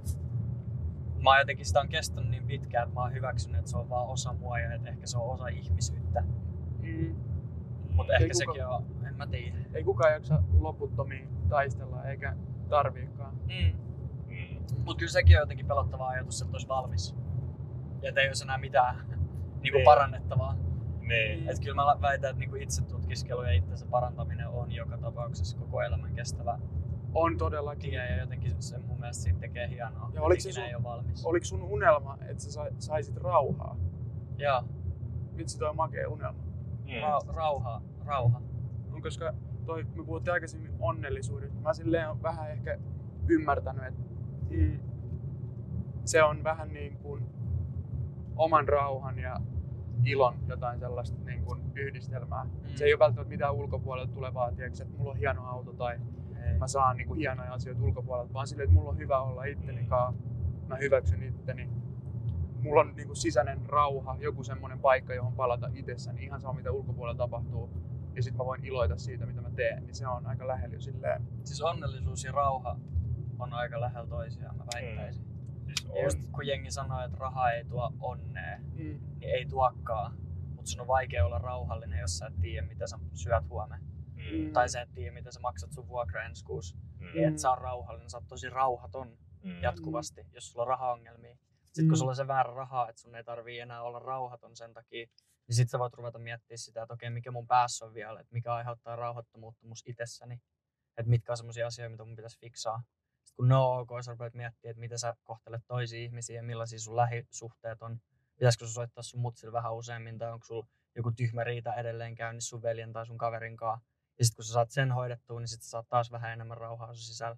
Mä 1.22 1.30
oon 1.30 1.38
jotenkin 1.38 1.66
sitä 1.66 1.80
on 1.80 1.88
kestänyt 1.88 2.30
niin 2.30 2.46
pitkään, 2.46 2.82
että 2.88 2.94
mä 2.94 3.00
oon 3.00 3.12
hyväksynyt, 3.14 3.58
että 3.58 3.70
se 3.70 3.76
on 3.76 3.88
vaan 3.88 4.06
osa 4.08 4.32
mua 4.32 4.58
ja 4.58 4.74
että 4.74 4.88
ehkä 4.88 5.06
se 5.06 5.18
on 5.18 5.30
osa 5.30 5.48
ihmisyyttä. 5.48 6.22
Mm. 6.82 7.16
Mutta 7.92 8.12
Ei 8.12 8.22
ehkä 8.24 8.32
kuka- 8.32 8.52
sekin 8.52 8.66
on, 8.66 8.84
en 9.08 9.16
mä 9.16 9.26
tiedä. 9.26 9.56
Ei 9.74 9.84
kukaan 9.84 10.12
jaksa 10.12 10.42
loputtomiin 10.58 11.28
taistella, 11.48 12.04
eikä 12.04 12.36
tarviikaan. 12.68 13.34
Mm. 13.34 13.78
Mm. 14.26 14.58
Mutta 14.76 14.98
kyllä 14.98 15.12
sekin 15.12 15.36
on 15.36 15.40
jotenkin 15.42 15.66
pelottava 15.66 16.08
ajatus, 16.08 16.42
että 16.42 16.52
olisi 16.54 16.68
valmis. 16.68 17.16
Ja 18.02 18.08
että 18.08 18.20
ei 18.20 18.26
olisi 18.28 18.44
enää 18.44 18.58
mitään 18.58 18.96
niinku 19.62 19.76
Niin. 19.76 19.84
parannettavaa. 19.84 20.56
Niin. 21.00 21.48
Et 21.48 21.60
kyllä 21.60 21.74
mä 21.74 21.96
väitän, 22.00 22.30
että 22.30 22.38
niinku 22.40 22.56
itse 22.56 22.84
tutkiskelu 22.84 23.42
ja 23.42 23.52
itsensä 23.52 23.86
parantaminen 23.90 24.48
on 24.48 24.72
joka 24.72 24.98
tapauksessa 24.98 25.58
koko 25.58 25.82
elämän 25.82 26.14
kestävä 26.14 26.58
On 27.18 27.38
todellakin. 27.38 27.92
ja 27.92 28.16
jotenkin 28.20 28.62
se 28.62 28.78
mun 28.78 29.00
mielestä 29.00 29.22
siitä 29.22 29.38
tekee 29.40 29.68
hienoa. 29.68 30.10
Ja 30.14 30.22
oliko 30.22 30.40
se 30.40 30.52
sun- 30.52 30.62
ei 30.64 30.74
ole 30.74 30.82
valmis. 30.82 31.26
Oliko 31.26 31.44
sun 31.44 31.62
unelma, 31.62 32.18
että 32.28 32.42
sä 32.42 32.52
sai- 32.52 32.72
saisit 32.78 33.16
rauhaa? 33.16 33.76
Joo, 34.38 34.62
Vitsi 35.36 35.58
toi 35.58 35.68
on 35.68 35.76
makea 35.76 36.08
unelma. 36.08 36.38
Mm. 36.84 36.90
ra- 36.92 37.34
rauha, 37.36 37.82
rauha. 38.06 38.40
On, 38.92 39.02
koska 39.02 39.34
toi, 39.66 39.84
me 39.94 40.04
puhuttiin 40.04 40.32
aikaisemmin 40.32 40.72
onnellisuudesta. 40.80 41.60
Mä 41.60 41.74
silleen 41.74 42.10
on 42.10 42.22
vähän 42.22 42.50
ehkä 42.50 42.78
ymmärtänyt, 43.28 43.84
että 43.86 44.02
mm, 44.50 44.78
se 46.04 46.22
on 46.22 46.44
vähän 46.44 46.72
niin 46.72 46.96
kuin 46.98 47.24
oman 48.36 48.68
rauhan 48.68 49.18
ja 49.18 49.40
ilon 50.04 50.34
jotain 50.48 50.78
sellaista 50.80 51.18
niin 51.24 51.44
kuin 51.44 51.60
yhdistelmää. 51.74 52.44
Mm. 52.44 52.50
Se 52.74 52.84
ei 52.84 52.92
ole 52.94 52.98
välttämättä 52.98 53.30
mitään 53.30 53.54
ulkopuolelta 53.54 54.12
tulevaa, 54.12 54.52
tiedätkö, 54.52 54.82
että 54.82 54.96
mulla 54.98 55.10
on 55.10 55.16
hieno 55.16 55.46
auto 55.46 55.72
tai. 55.72 55.98
Mä 56.58 56.66
saan 56.68 56.96
niin 56.96 57.08
kuin 57.08 57.18
hienoja 57.18 57.52
asioita 57.52 57.82
ulkopuolelta, 57.82 58.32
vaan 58.34 58.46
silleen, 58.46 58.64
että 58.68 58.74
mulla 58.74 58.90
on 58.90 58.98
hyvä 58.98 59.20
olla 59.20 59.44
itteni 59.44 59.84
kanssa. 59.86 60.22
Mä 60.66 60.76
hyväksyn 60.76 61.22
itteni. 61.22 61.68
Mulla 62.62 62.80
on 62.80 62.96
niin 62.96 63.06
kuin 63.06 63.16
sisäinen 63.16 63.66
rauha, 63.68 64.16
joku 64.20 64.42
semmoinen 64.44 64.78
paikka, 64.78 65.14
johon 65.14 65.32
palata 65.32 65.70
itsessäni, 65.74 66.24
ihan 66.24 66.40
sama 66.40 66.52
mitä 66.52 66.70
ulkopuolella 66.70 67.18
tapahtuu. 67.18 67.70
Ja 68.14 68.22
sitten 68.22 68.38
mä 68.38 68.44
voin 68.46 68.64
iloita 68.64 68.96
siitä, 68.98 69.26
mitä 69.26 69.40
mä 69.40 69.50
teen, 69.50 69.86
niin 69.86 69.94
se 69.94 70.06
on 70.08 70.26
aika 70.26 70.46
lähellä 70.46 70.74
jo 70.74 70.80
silleen. 70.80 71.22
Siis 71.44 71.62
onnellisuus 71.62 72.24
ja 72.24 72.32
rauha 72.32 72.76
on 73.38 73.52
aika 73.52 73.80
lähellä 73.80 74.06
toisiaan, 74.08 74.56
mä 74.56 74.64
väittäisin. 74.74 75.24
Siis 75.66 75.88
Ja 75.94 76.04
just 76.04 76.18
on. 76.18 76.32
kun 76.32 76.46
jengi 76.46 76.70
sanoo, 76.70 77.00
että 77.04 77.16
raha 77.20 77.50
ei 77.50 77.64
tuo 77.64 77.92
onnea, 78.00 78.58
Mm. 78.58 78.74
niin 78.76 79.00
ei 79.20 79.46
tuokkaan. 79.46 80.12
Mutta 80.54 80.70
sun 80.70 80.80
on 80.80 80.86
vaikea 80.86 81.26
olla 81.26 81.38
rauhallinen, 81.38 82.00
jos 82.00 82.18
sä 82.18 82.26
et 82.26 82.40
tiedä, 82.40 82.66
mitä 82.66 82.86
sä 82.86 82.98
syöt 83.12 83.48
huomenna. 83.48 83.86
Mm. 84.32 84.52
Tai 84.52 84.68
sä 84.68 84.80
et 84.80 84.88
tiedä, 84.94 85.12
mitä 85.14 85.30
sä 85.32 85.40
maksat 85.40 85.72
sun 85.72 85.88
vuokra 85.88 86.24
ensi 86.24 86.44
kuussa. 86.44 86.76
Mm. 86.98 87.06
Niin 87.14 87.28
et 87.28 87.38
sä 87.38 87.50
on 87.50 87.58
rauhallinen, 87.58 88.10
sä 88.10 88.16
oot 88.16 88.28
tosi 88.28 88.50
rauhaton 88.50 89.18
Mm. 89.42 89.62
jatkuvasti, 89.62 90.26
jos 90.32 90.48
sulla 90.52 90.62
on 90.62 90.68
rahaongelmia. 90.68 91.36
Sitten 91.64 91.84
Mm. 91.84 91.88
kun 91.88 91.98
sulla 91.98 92.10
on 92.10 92.16
se 92.16 92.26
väärä 92.26 92.54
rahaa, 92.54 92.88
että 92.88 93.02
sun 93.02 93.14
ei 93.14 93.24
tarvii 93.24 93.58
enää 93.60 93.82
olla 93.82 93.98
rauhaton 93.98 94.56
sen 94.56 94.74
takia, 94.74 95.06
niin 95.48 95.56
sit 95.56 95.70
sä 95.70 95.78
voit 95.78 95.94
ruveta 95.94 96.18
miettimään 96.18 96.58
sitä, 96.58 96.82
että 96.82 96.94
okei, 96.94 97.10
mikä 97.10 97.30
mun 97.30 97.46
päässä 97.46 97.84
on 97.84 97.94
vielä, 97.94 98.20
että 98.20 98.32
mikä 98.32 98.54
aiheuttaa 98.54 98.96
rauhattomuutta 98.96 99.66
mus 99.66 99.82
itsessäni. 99.86 100.40
Että 100.96 101.10
mitkä 101.10 101.32
on 101.32 101.36
semmoisia 101.36 101.66
asioita, 101.66 101.90
mitä 101.90 102.04
mun 102.04 102.16
pitäisi 102.16 102.38
fiksaa. 102.40 102.82
Sitten 103.22 103.36
kun 103.36 103.48
ne 103.48 103.54
on 103.54 103.78
ok, 103.80 103.88
sä 104.04 104.10
rupeat 104.12 104.34
miettimään, 104.34 104.70
että 104.70 104.80
miten 104.80 104.98
sä 104.98 105.14
kohtelet 105.24 105.62
toisia 105.66 105.98
ihmisiä 105.98 106.36
ja 106.36 106.42
millaisia 106.42 106.78
sun 106.78 106.96
lähisuhteet 106.96 107.82
on. 107.82 108.00
Pitäisikö 108.36 108.64
sun 108.64 108.74
soittaa 108.74 109.02
sun 109.02 109.20
mutsille 109.20 109.52
vähän 109.52 109.74
useammin 109.74 110.18
tai 110.18 110.32
onko 110.32 110.44
sulla 110.46 110.66
joku 110.96 111.12
tyhmä 111.12 111.44
riita 111.44 111.74
edelleen 111.74 112.14
käynnissä 112.14 112.48
sun 112.48 112.62
veljen 112.62 112.92
tai 112.92 113.06
sun 113.06 113.18
kaverin 113.18 113.56
kanssa. 113.56 113.86
Ja 114.18 114.24
sitten 114.24 114.36
kun 114.36 114.44
sä 114.44 114.52
saat 114.52 114.70
sen 114.70 114.92
hoidettua, 114.92 115.40
niin 115.40 115.48
sit 115.48 115.62
sä 115.62 115.70
saat 115.70 115.88
taas 115.88 116.10
vähän 116.12 116.32
enemmän 116.32 116.58
rauhaa 116.58 116.94
sun 116.94 117.02
sisällä. 117.04 117.36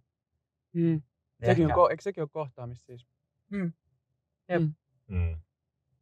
Mm. 0.73 0.83
Niin 0.83 1.03
Sekin 1.47 1.65
on, 1.65 1.71
ehkä- 1.71 1.81
ko- 1.81 1.91
eikö 1.91 2.03
sekin 2.03 2.23
ole 2.23 2.29
kohtaamista 2.33 2.87
siis? 2.87 3.07
Jep. 4.49 4.63
Mm. 4.63 4.75
Mm. 5.09 5.41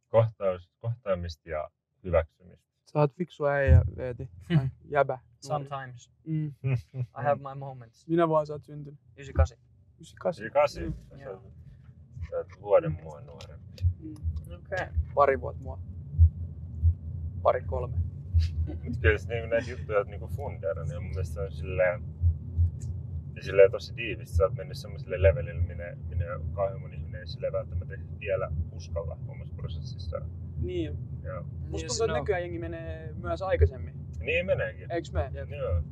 Kohtaus, 0.07 0.69
kohtaamista 0.79 1.49
ja 1.49 1.69
hyväksymistä. 2.03 2.67
Sä 2.91 2.99
oot 2.99 3.13
fiksu 3.15 3.45
äijä, 3.45 3.81
Veeti. 3.97 4.29
Jäbä. 4.95 5.19
Sometimes. 5.39 6.11
Mm. 6.23 6.47
I 6.93 7.23
have 7.23 7.35
my 7.35 7.55
moments. 7.59 8.07
Minä 8.07 8.29
vaan 8.29 8.47
sä 8.47 8.53
oot 8.53 8.63
syntynyt. 8.63 8.99
98. 9.15 9.57
98. 9.95 10.43
Yli 10.43 10.51
kasi. 10.51 10.81
Mm. 10.81 10.93
Sä 11.19 11.29
oot- 11.31 11.51
sä 12.29 12.37
oot 12.37 12.47
vuoden 12.61 12.91
mua 13.03 13.21
nuorempi. 13.21 13.65
Mm. 13.99 14.13
Okei. 14.41 14.55
Okay. 14.55 14.87
Pari 15.15 15.41
vuotta 15.41 15.61
mua. 15.63 15.79
Pari 17.41 17.61
kolme. 17.61 17.97
Kyllä 19.01 19.17
se 19.17 19.29
niinku 19.29 19.49
näitä 19.49 19.71
juttuja 19.71 19.97
oot 19.97 20.07
niinku 20.07 20.27
fundera, 20.27 20.83
niin 20.83 21.01
mun 21.03 21.09
mielestä 21.09 21.33
se 21.33 21.41
on 21.41 21.51
silleen, 21.51 22.01
ja 23.35 23.43
silleen 23.43 23.71
tosi 23.71 23.93
tiivisti. 23.93 24.35
Sä 24.35 24.43
oot 24.43 24.55
mennyt 24.55 24.77
semmoiselle 24.77 25.21
levelille, 25.21 25.61
minne, 25.61 25.97
minne 26.09 26.25
kauhean 26.53 26.81
moni 26.81 26.95
ihminen 26.95 27.21
ei 27.21 27.27
silleen 27.27 27.53
välttämättä 27.53 27.95
vielä 28.19 28.51
uskalla 28.71 29.17
omassa 29.27 29.55
prosessissa. 29.55 30.21
Niin. 30.61 30.97
Joo. 31.23 31.43
Musta 31.69 31.87
tuntuu, 31.87 32.05
että 32.05 32.19
nykyään 32.19 32.41
jengi 32.41 32.59
menee 32.59 33.13
myös 33.21 33.41
aikaisemmin. 33.41 33.93
Niin 34.19 34.45
meneekin. 34.45 34.91
Eiks 34.91 35.13
me? 35.13 35.31
Jep. 35.33 35.49
Joo. 35.49 35.83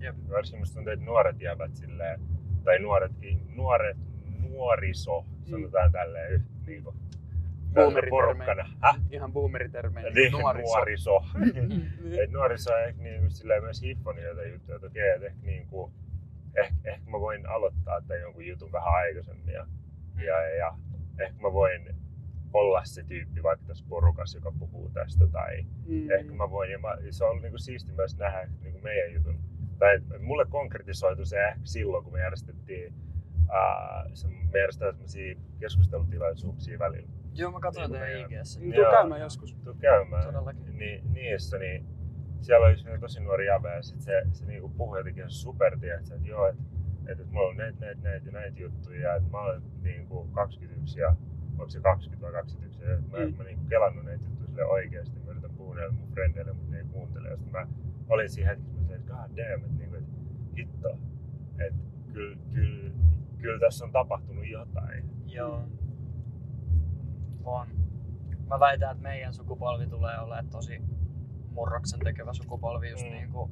Jep. 0.00 0.16
Varsinkin 0.30 0.60
musta 0.60 0.74
tuntuu, 0.74 0.92
että 0.92 1.04
nuoret 1.04 1.40
jäävät 1.40 1.76
silleen, 1.76 2.20
tai 2.64 2.78
nuoret, 2.78 3.12
nuoret 3.54 3.96
nuoriso, 4.50 5.24
sanotaan 5.50 5.92
tälleen 5.92 6.32
yhtä 6.32 6.50
niinku. 6.66 6.94
Boomeritermein. 7.84 8.36
Porukkana. 8.36 8.68
Häh? 8.82 9.00
Ihan 9.10 9.32
boomeritermein. 9.32 10.14
Niin, 10.14 10.32
Nuoriso. 10.32 10.66
nuoriso. 10.76 11.20
Niin. 11.54 12.22
Et 12.22 12.30
nuoriso 12.30 12.72
on 12.74 12.82
ehkä 12.84 13.02
niinku 13.02 13.30
silleen 13.30 13.62
myös 13.62 13.82
jotain 14.28 14.52
juttuja, 14.52 14.76
että 14.76 14.86
okei, 14.86 15.08
että 15.14 15.26
ehkä 15.26 15.40
niinku, 15.42 15.92
ehkä, 16.56 16.74
ehkä 16.84 17.10
mä 17.10 17.20
voin 17.20 17.48
aloittaa 17.48 18.00
tämän 18.02 18.20
jonkun 18.22 18.46
jutun 18.46 18.72
vähän 18.72 18.94
aikaisemmin 18.94 19.54
ja, 19.54 19.66
ja, 20.24 20.48
ja 20.56 20.78
ehkä 21.20 21.40
mä 21.42 21.52
voin 21.52 21.94
olla 22.52 22.84
se 22.84 23.02
tyyppi 23.04 23.42
vaikka 23.42 23.66
tässä 23.66 23.84
porukassa, 23.88 24.38
joka 24.38 24.52
puhuu 24.58 24.90
tästä 24.90 25.26
tai 25.26 25.62
Mm. 25.86 26.10
ehkä 26.10 26.32
mä 26.32 26.50
voin, 26.50 26.70
ja 26.72 26.78
mä, 26.78 26.96
se 27.10 27.24
on 27.24 27.30
ollut 27.30 27.42
niinku 27.42 27.58
siisti 27.58 27.92
myös 27.92 28.16
nähdä 28.18 28.48
niinku 28.62 28.78
meidän 28.80 29.14
jutun. 29.14 29.40
Tai 29.78 30.00
mulle 30.20 30.44
konkretisoitu 30.48 31.24
se 31.24 31.48
ehkä 31.48 31.60
silloin, 31.64 32.04
kun 32.04 32.12
me 32.12 32.20
järjestettiin 32.20 32.94
ää, 33.52 34.06
se 34.14 34.28
me 34.28 34.58
järjestetään 34.58 34.94
sellaisia 34.94 35.34
keskustelutilaisuuksia 35.60 36.78
välillä. 36.78 37.08
Joo, 37.38 37.50
mä 37.52 37.60
katsoin 37.60 37.90
Niin, 37.90 38.00
teidän 38.00 38.20
meidän- 38.20 38.32
IGssä. 38.40 38.60
Niin, 38.60 38.74
tuu 38.74 38.84
käymään 38.90 39.20
joskus. 39.20 39.54
Tuu 39.64 39.74
käymään. 39.80 40.24
Todellakin. 40.24 40.78
Niin, 40.78 41.12
niissä, 41.14 41.58
niin 41.58 41.86
siellä 42.40 42.66
oli 42.66 42.76
semmoinen 42.76 43.00
tosi 43.00 43.20
nuori 43.20 43.46
jäbä 43.46 43.72
ja 43.74 43.82
sit 43.82 44.00
se, 44.00 44.22
se 44.32 44.44
niinku 44.46 44.68
puhui 44.68 44.98
jotenkin 44.98 45.20
ihan 45.20 45.30
super, 45.30 45.78
tiedätkö, 45.78 46.14
että 46.14 46.28
joo, 46.28 46.46
että 46.48 46.62
et, 47.06 47.20
et 47.20 47.30
mulla 47.30 47.48
on 47.48 47.56
näitä, 47.56 47.78
näitä, 47.80 48.00
näitä 48.02 48.26
ja 48.26 48.32
näitä 48.32 48.60
juttuja 48.60 49.00
ja 49.08 49.14
että 49.14 49.30
mä 49.30 49.40
olen 49.40 49.62
niinku 49.82 50.24
21 50.32 51.00
ja 51.00 51.16
onko 51.52 51.68
se 51.68 51.80
20 51.80 52.26
vai 52.26 52.32
21 52.32 52.82
ja 52.82 52.88
mä, 52.88 53.18
Mm. 53.26 53.34
mä 53.38 53.44
niinku 53.44 53.64
kelannut 53.68 54.04
näitä 54.04 54.24
juttuja 54.24 54.46
sille 54.48 54.64
oikeesti. 54.64 55.18
Mä 55.20 55.30
yritän 55.30 55.50
puhua 55.56 55.74
näille 55.74 55.92
mun 55.94 56.08
frendeille, 56.08 56.52
mutta 56.52 56.70
ne 56.70 56.78
ei 56.78 56.84
kuuntele. 56.84 57.28
Ja 57.28 57.36
mä 57.52 57.66
olin 58.08 58.30
siinä 58.30 58.50
hetkessä, 58.50 58.94
että 58.96 59.12
god 59.12 59.36
damn, 59.36 59.64
että 59.64 59.78
niinku, 59.78 59.96
et, 59.96 60.04
hitto. 60.58 60.98
Että 61.58 61.80
kyllä, 62.12 62.36
kyllä, 62.54 62.90
kyllä 63.38 63.58
tässä 63.60 63.84
on 63.84 63.92
tapahtunut 63.92 64.46
jotain. 64.48 65.04
Joo, 65.26 65.68
on. 67.54 67.66
Mä 68.46 68.60
väitän, 68.60 68.90
että 68.90 69.02
meidän 69.02 69.34
sukupolvi 69.34 69.86
tulee 69.86 70.18
olemaan 70.18 70.48
tosi 70.48 70.82
murroksen 71.50 72.00
tekevä 72.00 72.32
sukupolvi 72.32 72.90
just 72.90 73.04
Mm. 73.04 73.10
niin 73.10 73.30
kuin 73.30 73.50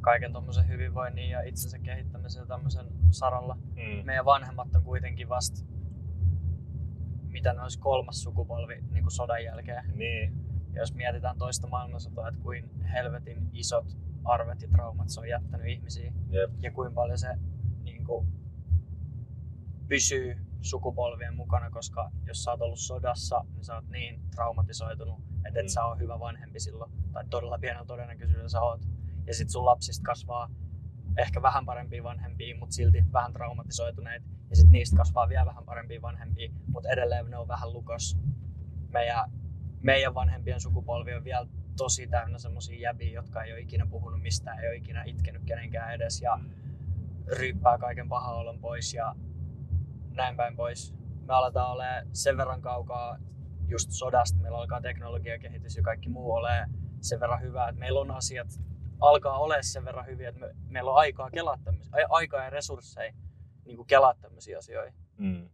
kaiken 0.00 0.32
tommosen 0.32 0.68
hyvinvoinnin 0.68 1.30
ja 1.30 1.42
itsensä 1.42 1.78
kehittämisen 1.78 2.40
ja 2.40 2.46
tämmöisen 2.46 2.86
saralla. 3.10 3.54
Mm. 3.54 4.04
Meidän 4.06 4.24
vanhemmat 4.24 4.74
on 4.74 4.82
kuitenkin 4.82 5.28
vasta 5.28 5.66
mitä 7.28 7.52
ne 7.52 7.62
olisi 7.62 7.78
kolmas 7.78 8.22
sukupolvi 8.22 8.74
niin 8.90 9.02
kuin 9.04 9.12
sodan 9.12 9.44
jälkeen. 9.44 9.84
Niin, 9.94 10.32
Ja 10.72 10.80
jos 10.82 10.94
mietitään 10.94 11.38
toista 11.38 11.66
maailmansotaa, 11.66 12.28
että 12.28 12.40
kuin 12.40 12.70
helvetin 12.92 13.50
isot 13.52 13.96
arvet 14.24 14.62
ja 14.62 14.68
traumat 14.68 15.08
se 15.08 15.20
on 15.20 15.28
jättänyt 15.28 15.66
ihmisiin 15.66 16.14
jep. 16.30 16.50
ja 16.60 16.70
kuinka 16.70 16.94
paljon 16.94 17.18
se 17.18 17.28
niin 17.82 18.04
kuin, 18.04 18.26
pysyy 19.88 20.36
sukupolvien 20.60 21.34
mukana, 21.34 21.70
koska 21.70 22.10
jos 22.26 22.44
sä 22.44 22.50
oot 22.50 22.62
ollut 22.62 22.78
sodassa, 22.78 23.44
niin 23.54 23.64
sä 23.64 23.74
oot 23.74 23.88
niin 23.88 24.20
traumatisoitunut, 24.34 25.20
että 25.46 25.60
et 25.60 25.66
Mm. 25.66 25.68
sä 25.68 25.84
oot 25.84 25.98
hyvä 25.98 26.20
vanhempi 26.20 26.60
silloin, 26.60 26.92
tai 27.12 27.24
todella 27.30 27.58
pienellä 27.58 27.86
todennäköisyydellä 27.86 28.48
sä 28.48 28.60
oot. 28.60 28.80
Ja 29.26 29.34
sit 29.34 29.50
sun 29.50 29.64
lapsista 29.64 30.04
kasvaa 30.04 30.50
ehkä 31.18 31.42
vähän 31.42 31.66
parempia 31.66 32.02
vanhempia, 32.02 32.56
mutta 32.56 32.74
silti 32.74 33.04
vähän 33.12 33.32
traumatisoituneet. 33.32 34.22
Ja 34.50 34.56
sit 34.56 34.70
niistä 34.70 34.96
kasvaa 34.96 35.28
vielä 35.28 35.46
vähän 35.46 35.64
parempia 35.64 36.02
vanhempia, 36.02 36.48
mutta 36.72 36.88
edelleen 36.88 37.30
ne 37.30 37.36
on 37.36 37.48
vähän 37.48 37.72
lukos. 37.72 38.18
Meidän, 38.92 39.30
meidän 39.82 40.14
vanhempien 40.14 40.60
sukupolvi 40.60 41.14
on 41.14 41.24
vielä 41.24 41.46
tosi 41.76 42.06
täynnä 42.06 42.38
semmosia 42.38 42.80
jäbiä, 42.80 43.12
jotka 43.12 43.42
ei 43.42 43.52
ole 43.52 43.60
ikinä 43.60 43.86
puhunut 43.86 44.22
mistään, 44.22 44.58
ei 44.58 44.68
ole 44.68 44.76
ikinä 44.76 45.02
itkenyt 45.06 45.42
kenenkään 45.44 45.94
edes 45.94 46.22
ja 46.22 46.38
ryyppää 47.38 47.78
kaiken 47.78 48.08
pahan 48.08 48.34
olon 48.34 48.58
pois 48.60 48.94
ja 48.94 49.14
näin 50.18 50.36
päin 50.36 50.56
pois. 50.56 50.94
Me 51.26 51.34
aletaan 51.34 51.70
olemaan 51.72 52.06
sen 52.16 52.36
verran 52.36 52.62
kaukaa 52.62 53.18
just 53.68 53.90
sodasta, 53.90 54.38
meillä 54.38 54.58
alkaa 54.58 54.80
teknologiakehitys 54.80 55.76
ja 55.76 55.82
kaikki 55.82 56.08
muu 56.08 56.32
ole 56.32 56.66
sen 57.00 57.20
verran 57.20 57.42
hyvää, 57.42 57.68
että 57.68 57.78
meillä 57.78 58.00
on 58.00 58.10
asiat, 58.10 58.46
alkaa 59.00 59.38
olemaan 59.38 59.64
sen 59.64 59.84
verran 59.84 60.06
hyviä, 60.06 60.28
että 60.28 60.40
me, 60.40 60.54
meillä 60.68 60.90
on 60.90 60.96
aikaa 60.98 61.30
kelaa 61.30 61.58
tämmöisiä, 61.64 61.92
ai- 61.94 62.06
aikaa 62.08 62.44
ja 62.44 62.50
resursseja 62.50 63.12
niin 63.64 63.76
kuin 63.76 63.86
kelaa 63.86 64.14
tämmöisiä 64.20 64.58
asioita. 64.58 64.98
Mm. 65.18 65.48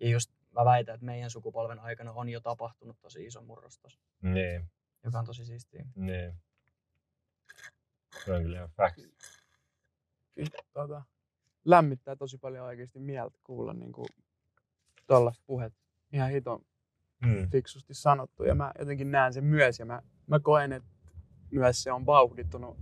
Ja 0.00 0.08
just 0.08 0.30
mä 0.50 0.64
väitän, 0.64 0.94
että 0.94 1.06
meidän 1.06 1.30
sukupolven 1.30 1.78
aikana 1.80 2.12
on 2.12 2.28
jo 2.28 2.40
tapahtunut 2.40 2.96
tosi 3.00 3.24
iso 3.26 3.42
murros 3.42 3.78
tossa, 3.78 4.00
Niin, 4.22 4.70
joka 5.04 5.18
on 5.18 5.24
tosi 5.26 5.44
siistiä. 5.44 5.84
niin. 5.94 6.34
Se 8.24 8.32
on 8.32 8.42
kyllä 8.42 8.56
ihan 8.56 8.68
facts. 8.76 9.02
Tota, 10.72 11.02
lämmittää 11.64 12.16
tosi 12.16 12.38
paljon 12.38 12.66
oikeasti 12.66 12.98
mieltä 12.98 13.38
kuulla 13.44 13.72
niin 13.72 13.92
kuin, 13.92 14.06
tollaista 15.06 15.42
puhetta. 15.46 15.78
Ihan 16.12 16.30
hiton 16.30 16.60
Mm. 17.26 17.50
fiksusti 17.50 17.94
sanottu 17.94 18.44
ja 18.44 18.54
mä 18.54 18.72
jotenkin 18.78 19.10
näen 19.10 19.32
sen 19.32 19.44
myös 19.44 19.78
ja 19.78 19.86
mä, 19.86 20.02
mä 20.26 20.40
koen, 20.40 20.72
että 20.72 20.88
myös 21.50 21.82
se 21.82 21.92
on 21.92 22.06
vauhdittunut 22.06 22.76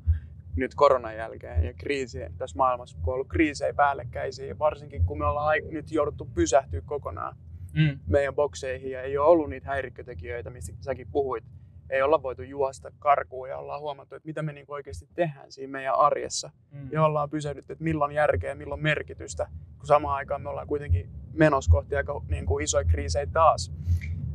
nyt 0.56 0.74
koronan 0.74 1.16
jälkeen 1.16 1.64
ja 1.64 1.72
kriisien 1.74 2.34
tässä 2.36 2.56
maailmassa, 2.56 2.96
kun 2.98 3.08
on 3.08 3.14
ollut 3.14 3.28
kriisejä 3.28 3.74
päällekkäisiä, 3.74 4.58
varsinkin 4.58 5.04
kun 5.06 5.18
me 5.18 5.26
ollaan 5.26 5.56
nyt 5.70 5.90
jouduttu 5.92 6.24
pysähtyä 6.34 6.80
kokonaan 6.80 7.36
Mm. 7.72 7.98
meidän 8.06 8.34
bokseihin 8.34 8.90
ja 8.90 9.02
ei 9.02 9.18
ole 9.18 9.28
ollut 9.28 9.50
niitä 9.50 9.66
häirikkötekijöitä, 9.68 10.50
mistä 10.50 10.72
säkin 10.80 11.08
puhuit. 11.10 11.44
Ei 11.90 12.02
olla 12.02 12.22
voitu 12.22 12.42
juosta 12.42 12.90
karkuun 12.98 13.48
ja 13.48 13.58
ollaan 13.58 13.80
huomattu, 13.80 14.14
että 14.14 14.26
mitä 14.26 14.42
me 14.42 14.52
niinku 14.52 14.72
oikeasti 14.72 15.08
tehdään 15.14 15.52
siinä 15.52 15.70
meidän 15.70 15.94
arjessa. 15.94 16.50
Mm. 16.70 16.88
Ja 16.92 17.04
ollaan 17.04 17.30
pysähdytty, 17.30 17.72
että 17.72 17.84
milloin 17.84 18.12
järkeä, 18.12 18.54
milloin 18.54 18.82
merkitystä, 18.82 19.46
kun 19.78 19.86
samaan 19.86 20.14
aikaan 20.14 20.42
me 20.42 20.48
ollaan 20.48 20.66
kuitenkin 20.66 21.10
menossa 21.32 21.70
kohti 21.70 21.96
aika 21.96 22.22
niin 22.28 22.46
kuin 22.46 22.64
isoja 22.64 22.84
kriisejä 22.84 23.26
taas. 23.26 23.72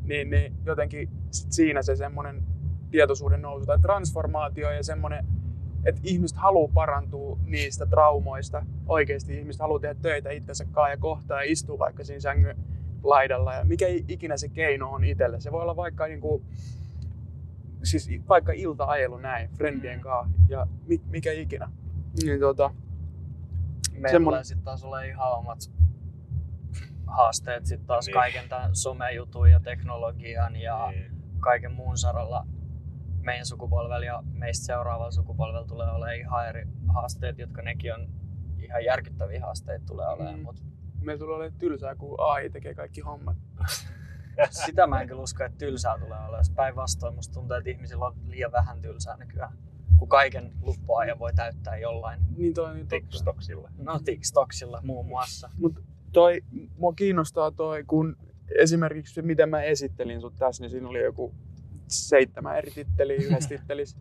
Niin, 0.04 0.30
niin 0.30 0.54
jotenkin 0.66 1.10
sit 1.32 1.52
siinä 1.52 1.82
se 1.82 1.96
semmoinen 1.96 2.44
tietoisuuden 2.92 3.42
nousu 3.42 3.66
tai 3.66 3.80
transformaatio 3.80 4.72
ja 4.72 4.84
semmoinen, 4.84 5.26
että 5.86 6.02
ihmiset 6.04 6.38
haluaa 6.38 6.72
parantua 6.74 7.40
niistä 7.46 7.86
traumoista. 7.86 8.66
Oikeasti 8.88 9.40
ihmiset 9.40 9.62
haluaa 9.62 9.80
tehdä 9.80 9.96
töitä 10.02 10.30
itsensä 10.30 10.66
kanssa 10.66 10.90
ja 10.90 10.98
kohtaa 10.98 11.44
ja 11.44 11.52
istua 11.52 11.80
vaikka 11.80 12.04
siinä 12.04 12.20
sängyn 12.20 12.58
laidalla 13.04 13.54
ja 13.54 13.66
mikä 13.66 13.86
ikinä 14.08 14.38
se 14.38 14.50
keino 14.50 14.92
on 14.92 15.04
itselle. 15.04 15.40
Se 15.40 15.52
voi 15.52 15.62
olla 15.62 15.76
vaikka 15.76 16.08
niin 16.08 16.22
kuin, 16.22 16.44
siis 17.86 18.10
vaikka 18.30 18.52
ilta-ajelu 18.56 19.18
näin, 19.18 19.50
friendien 19.50 19.98
Mm. 20.00 20.02
kanssa 20.04 20.38
ja 20.50 20.68
mi, 20.88 21.02
mikä 21.10 21.32
ikinä. 21.32 21.72
Niin 22.24 22.40
tota, 22.40 22.72
Meillä 23.98 24.20
tulee 24.20 24.44
sitten 24.44 24.66
taas 24.66 24.84
olla 24.84 25.02
ihan 25.02 25.32
omat 25.38 25.60
haasteet 27.08 27.66
sitten 27.66 27.88
taas 27.88 28.06
Niin. 28.06 28.14
kaiken 28.14 28.50
tämän 28.50 28.76
somejutun 28.76 29.52
ja 29.52 29.60
teknologian 29.60 30.56
ja 30.56 30.88
Niin. 30.92 31.12
kaiken 31.40 31.72
muun 31.72 31.98
saralla 31.98 32.48
meidän 33.22 33.46
sukupolvella 33.46 34.06
ja 34.06 34.24
meistä 34.32 34.66
seuraavalla 34.66 35.12
sukupolvella 35.12 35.68
tulee 35.68 35.92
olemaan 35.92 36.16
ihan 36.20 36.50
eri 36.50 36.68
haasteet, 36.94 37.38
jotka 37.40 37.62
nekin 37.62 37.94
on 37.94 38.08
ihan 38.58 38.86
järkyttäviä 38.86 39.42
haasteita 39.42 39.86
tulee 39.86 40.08
olemaan. 40.08 40.36
Mm. 40.40 40.44
Mut 40.44 40.64
meillä 41.02 41.20
tulee 41.20 41.36
olemaan 41.36 41.60
tylsää, 41.60 41.96
kun 41.96 42.16
AI 42.20 42.50
tekee 42.50 42.74
kaikki 42.76 43.02
hommat. 43.02 43.38
sitä 44.66 44.88
mä 44.88 45.02
en 45.02 45.08
kyllä 45.08 45.22
usko, 45.22 45.44
että 45.44 45.58
tylsää 45.58 46.00
tulee 46.00 46.20
olemaan. 46.20 46.46
Päinvastoin 46.56 47.16
musta 47.16 47.34
tuntuu, 47.34 47.58
että 47.58 47.70
ihmisillä 47.70 48.06
on 48.06 48.16
liian 48.28 48.52
vähän 48.52 48.82
tylsää 48.82 49.18
nykyään. 49.18 49.58
Kun 49.98 50.10
kaiken 50.10 50.54
luppuajan 50.62 51.20
voi 51.20 51.34
täyttää 51.34 51.78
jollain. 51.78 52.20
Niin 52.38 52.54
toi 52.54 52.70
on 52.70 52.76
niin. 52.76 52.88
TikToksilla. 52.88 53.70
No 53.78 54.00
TikToksilla 54.06 54.82
muun 54.84 55.06
muassa. 55.06 55.50
Mut 55.58 55.84
toi, 56.12 56.42
mua 56.78 56.94
kiinnostaa 56.94 57.52
toi, 57.52 57.84
kun 57.84 58.18
esimerkiksi 58.60 59.14
se, 59.14 59.22
miten 59.22 59.50
mä 59.50 59.62
esittelin 59.62 60.22
sut 60.22 60.36
tässä, 60.36 60.64
niin 60.64 60.70
siinä 60.72 60.88
oli 60.88 61.04
joku 61.04 61.34
seitsemän 61.88 62.58
eri 62.58 62.72
titteliä 62.72 63.16
yhdessä 63.16 63.50
tittelissä. 63.58 63.98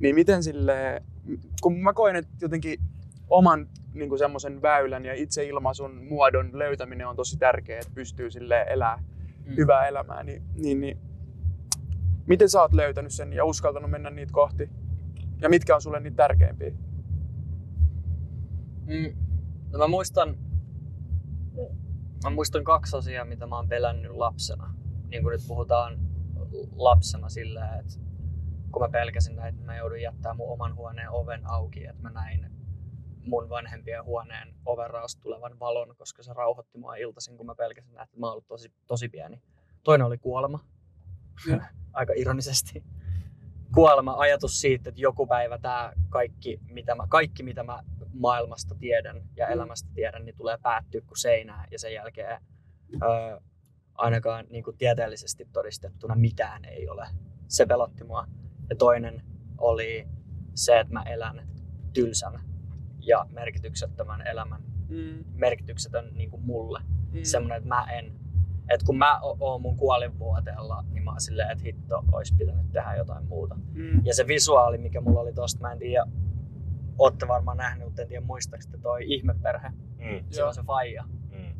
Niin 0.00 0.14
miten 0.14 0.42
sille, 0.42 1.02
kun 1.62 1.78
mä 1.78 1.92
koen, 1.92 2.16
että 2.16 2.32
jotenkin 2.40 2.80
oman 3.30 3.68
niin 3.94 4.18
semmoisen 4.18 4.62
väylän 4.62 5.04
ja 5.04 5.14
itseilmaisun 5.14 6.04
muodon 6.04 6.58
löytäminen 6.58 7.08
on 7.08 7.16
tosi 7.16 7.38
tärkeää, 7.38 7.80
että 7.80 7.94
pystyy 7.94 8.30
sille 8.30 8.66
elää 8.68 9.04
Mm. 9.50 9.56
hyvää 9.56 9.86
elämää, 9.86 10.22
niin, 10.22 10.42
niin, 10.54 10.80
niin 10.80 10.98
miten 12.26 12.48
sä 12.48 12.60
oot 12.62 12.72
löytänyt 12.72 13.12
sen 13.12 13.32
ja 13.32 13.44
uskaltanut 13.44 13.90
mennä 13.90 14.10
niitä 14.10 14.32
kohti? 14.32 14.70
Ja 15.40 15.48
mitkä 15.48 15.74
on 15.74 15.82
sulle 15.82 16.00
niitä 16.00 16.16
tärkeimpiä? 16.16 16.72
Mm. 18.86 19.16
No 19.72 19.78
mä 19.78 19.88
muistan, 19.88 20.38
mä 22.24 22.30
muistan 22.30 22.64
kaksi 22.64 22.96
asiaa, 22.96 23.24
mitä 23.24 23.46
mä 23.46 23.56
oon 23.56 23.68
pelännyt 23.68 24.12
lapsena. 24.12 24.74
Niin 25.08 25.22
kuin 25.22 25.32
nyt 25.32 25.48
puhutaan 25.48 25.98
lapsena 26.72 27.28
sillä, 27.28 27.76
että 27.76 27.94
kun 28.72 28.82
mä 28.82 28.88
pelkäsin 28.88 29.36
näitä, 29.36 29.48
että 29.48 29.64
mä 29.64 29.76
joudun 29.76 30.02
jättämään 30.02 30.36
mun 30.36 30.52
oman 30.52 30.76
huoneen 30.76 31.10
oven 31.10 31.50
auki, 31.50 31.86
että 31.86 32.02
mä 32.02 32.10
näin 32.10 32.46
mun 33.24 33.48
vanhempien 33.48 34.04
huoneen 34.04 34.54
overraasta 34.66 35.22
tulevan 35.22 35.58
valon, 35.58 35.96
koska 35.96 36.22
se 36.22 36.32
rauhoitti 36.32 36.78
mua 36.78 36.96
iltaisin, 36.96 37.36
kun 37.36 37.46
mä 37.46 37.54
pelkäsin 37.54 38.00
että 38.00 38.18
mä 38.18 38.26
oon 38.26 38.32
ollut 38.32 38.46
tosi, 38.46 38.72
tosi 38.86 39.08
pieni. 39.08 39.42
Toinen 39.82 40.06
oli 40.06 40.18
kuolema, 40.18 40.64
Joo. 41.48 41.60
aika 41.92 42.12
ironisesti. 42.16 42.84
Kuolema, 43.74 44.14
ajatus 44.18 44.60
siitä, 44.60 44.88
että 44.88 45.00
joku 45.00 45.26
päivä 45.26 45.58
tämä 45.58 45.92
kaikki, 46.08 46.60
mitä 46.70 46.94
mä, 46.94 47.06
kaikki, 47.08 47.42
mitä 47.42 47.62
mä 47.62 47.82
maailmasta 48.12 48.74
tiedän 48.74 49.22
ja 49.36 49.46
Mm. 49.46 49.52
elämästä 49.52 49.88
tiedän, 49.94 50.24
niin 50.24 50.36
tulee 50.36 50.58
päättyä 50.62 51.00
kuin 51.00 51.18
seinään 51.20 51.68
ja 51.70 51.78
sen 51.78 51.94
jälkeen 51.94 52.42
öö, 53.02 53.40
ainakaan 53.94 54.46
niin 54.50 54.64
kuin 54.64 54.78
tieteellisesti 54.78 55.48
todistettuna 55.52 56.14
mitään 56.14 56.64
ei 56.64 56.88
ole. 56.88 57.06
Se 57.48 57.66
pelotti 57.66 58.04
mua. 58.04 58.26
Ja 58.70 58.76
toinen 58.76 59.22
oli 59.58 60.08
se, 60.54 60.80
että 60.80 60.92
mä 60.92 61.02
elän 61.02 61.48
tylsän 61.92 62.49
ja 63.06 63.26
merkityksettömän 63.30 64.26
elämän. 64.26 64.62
Mm, 64.88 65.24
Merkityksetön 65.34 66.10
niin 66.14 66.30
kuin 66.30 66.42
mulle. 66.42 66.80
mm. 67.12 67.20
Semmoinen, 67.22 67.56
että 67.56 67.68
mä 67.68 67.84
en 67.92 68.20
että 68.70 68.86
kun 68.86 68.98
mä 68.98 69.20
oon 69.20 69.62
mun 69.62 69.76
kuolinvuoteella, 69.76 70.84
niin 70.92 71.04
mä 71.04 71.10
oon 71.10 71.20
silleen, 71.20 71.50
että 71.50 71.64
hitto, 71.64 72.04
olisi 72.12 72.34
pitänyt 72.36 72.72
tehdä 72.72 72.94
jotain 72.94 73.26
muuta. 73.26 73.54
Mm. 73.72 74.00
Ja 74.04 74.14
se 74.14 74.26
visuaali, 74.26 74.78
mikä 74.78 75.00
mulla 75.00 75.20
oli 75.20 75.32
tosta, 75.32 75.60
mä 75.60 75.72
en 75.72 75.78
tiedä, 75.78 76.06
ootte 76.98 77.28
varmaan 77.28 77.56
nähnyt, 77.56 77.84
mutta 77.86 78.02
en 78.02 78.08
tiedä 78.08 78.26
muistaakseni 78.26 78.78
toi 78.82 79.14
ihmeperhe. 79.14 79.68
Mm. 79.68 80.24
Joo. 80.36 80.48
on 80.48 80.54
se 80.54 80.62
faija. 80.62 81.04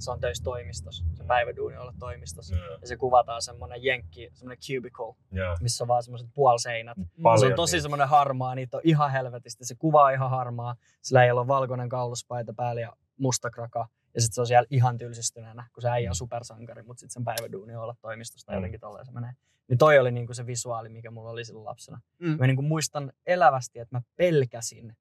Mm. 0.00 0.04
se 0.04 0.10
on 0.10 0.20
töissä 0.20 0.44
toimistossa, 0.44 1.04
se 1.14 1.24
päiväduuni 1.24 1.76
olla 1.76 1.94
toimistossa. 1.98 2.56
Joo. 2.56 2.78
Ja 2.80 2.86
se 2.86 2.96
kuvataan 2.96 3.42
semmonen 3.42 3.84
jenkki, 3.84 4.30
semmonen 4.32 4.58
cubicle, 4.58 5.14
Joo. 5.32 5.56
missä 5.60 5.84
on 5.84 5.88
vaan 5.88 6.02
semmoiset 6.02 6.28
puolseinät. 6.34 6.98
Paljon 7.22 7.40
se 7.40 7.46
on 7.46 7.54
tosi 7.54 7.76
niitä. 7.76 7.82
semmoinen 7.82 8.08
harmaa, 8.08 8.54
niitä 8.54 8.76
on 8.76 8.80
ihan 8.84 9.10
helvetisti. 9.12 9.64
Se 9.64 9.74
kuva 9.74 10.04
on 10.04 10.12
ihan 10.12 10.30
harmaa, 10.30 10.76
sillä 11.02 11.24
ei 11.24 11.30
ole 11.30 11.46
valkoinen 11.46 11.88
kauluspaita 11.88 12.52
päällä 12.52 12.80
ja 12.80 12.92
musta 13.18 13.50
kraka. 13.50 13.88
Ja 14.14 14.20
sitten 14.20 14.34
se 14.34 14.40
on 14.40 14.46
siellä 14.46 14.66
ihan 14.70 14.98
tylsistyneenä, 14.98 15.68
kun 15.74 15.82
se 15.82 15.88
äijä 15.90 16.10
on 16.10 16.14
supersankari, 16.14 16.82
mutta 16.82 17.00
sitten 17.00 17.12
sen 17.12 17.24
päiväduuni 17.24 17.74
on 17.76 17.82
olla 17.82 17.96
toimistosta 18.00 18.52
Mm. 18.52 18.56
jotenkin 18.56 18.80
tolleen 18.80 19.06
se 19.06 19.12
menee. 19.12 19.32
Niin 19.68 19.78
toi 19.78 19.98
oli 19.98 20.10
niinku 20.12 20.34
se 20.34 20.46
visuaali, 20.46 20.88
mikä 20.88 21.10
mulla 21.10 21.30
oli 21.30 21.44
silloin 21.44 21.64
lapsena. 21.64 22.00
Mm. 22.18 22.36
Mä 22.40 22.46
niinku 22.46 22.62
muistan 22.62 23.12
elävästi, 23.26 23.78
että 23.78 23.96
mä 23.96 24.02
pelkäsin 24.16 24.96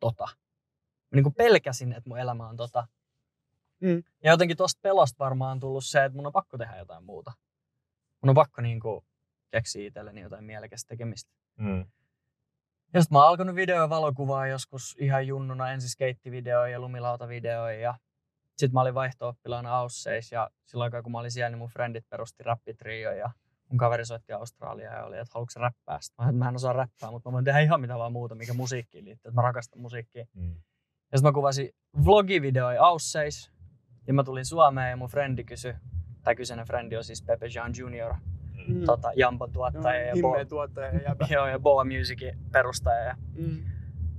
tota. 0.00 0.24
Mä 1.10 1.14
niinku 1.16 1.30
pelkäsin, 1.30 1.92
että 1.92 2.08
mun 2.10 2.18
elämä 2.18 2.48
on 2.48 2.56
tota. 2.56 2.86
Mm. 3.80 4.02
Ja 4.24 4.30
jotenkin 4.30 4.56
tosta 4.56 4.80
pelosta 4.82 5.24
varmaan 5.24 5.52
on 5.52 5.60
tullut 5.60 5.84
se, 5.84 6.04
että 6.04 6.16
mun 6.16 6.26
on 6.26 6.32
pakko 6.32 6.58
tehdä 6.58 6.76
jotain 6.76 7.04
muuta. 7.04 7.32
Mun 8.22 8.28
on 8.28 8.34
pakko 8.34 8.62
niinku 8.62 9.04
keksiä 9.50 9.86
itselleni 9.86 10.20
jotain 10.20 10.44
mielekästä 10.44 10.88
tekemistä. 10.88 11.30
Mm. 11.56 11.86
Ja 12.94 13.02
sit 13.02 13.10
mä 13.10 13.18
oon 13.18 13.28
alkanut 13.28 13.54
video- 13.54 13.76
ja 13.76 13.88
valokuvaa 13.88 14.46
joskus 14.46 14.96
ihan 14.98 15.26
junnuna, 15.26 15.72
ensin 15.72 15.90
skeittivideoja 15.90 16.68
ja 16.68 16.80
lumilautavideoja 16.80 17.80
ja 17.80 17.94
sit 18.56 18.72
mä 18.72 18.80
olin 18.80 18.94
vaihto-oppilaana 18.94 19.76
Ausseis 19.76 20.32
ja 20.32 20.50
silloin 20.66 20.86
aikaa 20.86 21.02
kun 21.02 21.12
mä 21.12 21.18
olin 21.18 21.30
siellä, 21.30 21.50
niin 21.50 21.58
mun 21.58 21.68
frendit 21.68 22.08
perusti 22.08 22.42
rappitrio 22.42 23.12
ja 23.12 23.30
mun 23.68 23.78
kaveri 23.78 24.06
soitti 24.06 24.32
Australiaa 24.32 24.94
ja 24.94 25.04
oli, 25.04 25.18
että 25.18 25.30
haluatko 25.34 25.60
räppää? 25.60 25.98
Sit 26.00 26.14
mä, 26.18 26.24
että 26.24 26.38
mä 26.38 26.48
en 26.48 26.54
osaa 26.54 26.72
räppää, 26.72 27.10
mutta 27.10 27.28
mä 27.28 27.32
voin 27.32 27.44
tehdä 27.44 27.60
ihan 27.60 27.80
mitä 27.80 27.98
vaan 27.98 28.12
muuta, 28.12 28.34
mikä 28.34 28.54
musiikkiin 28.54 29.04
liittyy, 29.04 29.28
että 29.28 29.40
mä 29.40 29.42
rakastan 29.42 29.82
musiikkia. 29.82 30.26
Mm. 30.34 30.54
Ja 31.12 31.18
sit 31.18 31.22
mä 31.22 31.32
kuvasin 31.32 31.70
vlogivideoja 32.04 32.84
Ausseis 32.84 33.52
ja 34.06 34.14
mä 34.14 34.24
tulin 34.24 34.44
Suomeen 34.44 34.90
ja 34.90 34.96
mun 34.96 35.08
frendi 35.08 35.44
kysyi, 35.44 35.74
tai 36.22 36.36
kyseinen 36.36 36.66
frendi 36.66 36.96
on 36.96 37.04
siis 37.04 37.22
Pepe 37.22 37.46
Jean 37.54 37.72
Junior, 37.78 38.14
Mm. 38.68 38.84
tota, 38.86 39.12
Jampon 39.16 39.52
tuottaja 39.52 40.00
ja, 40.06 40.12
Bo- 40.12 40.16
Himmeä 40.16 40.44
tuottaja 40.44 40.86
ja 40.94 41.00
jäbä. 41.08 41.26
joo, 41.30 41.46
ja 41.46 41.58
Boa 41.58 41.84
Musicin 41.84 42.38
perustaja 42.52 43.00
ja 43.04 43.14
Mm. 43.34 43.56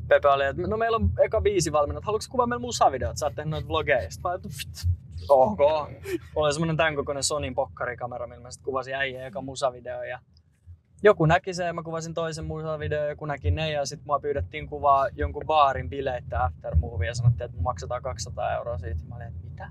Pepe 0.07 0.27
oli, 0.27 0.45
että 0.45 0.61
no 0.67 0.77
meillä 0.77 0.95
on 0.95 1.09
eka 1.23 1.41
biisi 1.41 1.71
valmiina, 1.71 1.97
että 1.97 2.05
haluatko 2.05 2.31
kuvaa 2.31 2.47
meillä 2.47 2.61
musavideot, 2.61 3.17
sä 3.17 3.25
oot 3.25 3.35
tehnyt 3.35 3.51
noita 3.51 3.67
vlogeja. 3.67 4.01
Sitten 4.11 4.21
mä 4.23 4.29
ajattelin, 4.29 4.55
"Pft, 4.55 4.87
ok. 5.29 5.59
Oli 6.35 6.53
semmonen 6.53 6.77
tän 6.77 6.95
kokoinen 6.95 7.23
Sonin 7.23 7.55
pokkarikamera, 7.55 8.27
millä 8.27 8.41
mä 8.41 8.51
sit 8.51 8.61
kuvasin 8.63 8.95
äijä 8.95 9.27
eka 9.27 9.41
musavideo 9.41 10.03
ja 10.03 10.19
joku 11.03 11.25
näki 11.25 11.53
sen 11.53 11.67
ja 11.67 11.73
mä 11.73 11.83
kuvasin 11.83 12.13
toisen 12.13 12.45
musavideon, 12.45 13.09
joku 13.09 13.25
näki 13.25 13.51
ne 13.51 13.71
ja 13.71 13.85
sitten 13.85 14.05
mua 14.07 14.19
pyydettiin 14.19 14.67
kuvaa 14.67 15.07
jonkun 15.15 15.43
baarin 15.45 15.89
bileitä 15.89 16.43
after 16.43 16.75
movie 16.75 17.07
ja 17.07 17.15
sanottiin, 17.15 17.45
että 17.45 17.61
maksetaan 17.61 18.01
200 18.01 18.55
euroa 18.55 18.77
siitä. 18.77 19.01
Mä 19.09 19.15
olin, 19.15 19.27
että 19.27 19.43
mitä? 19.43 19.69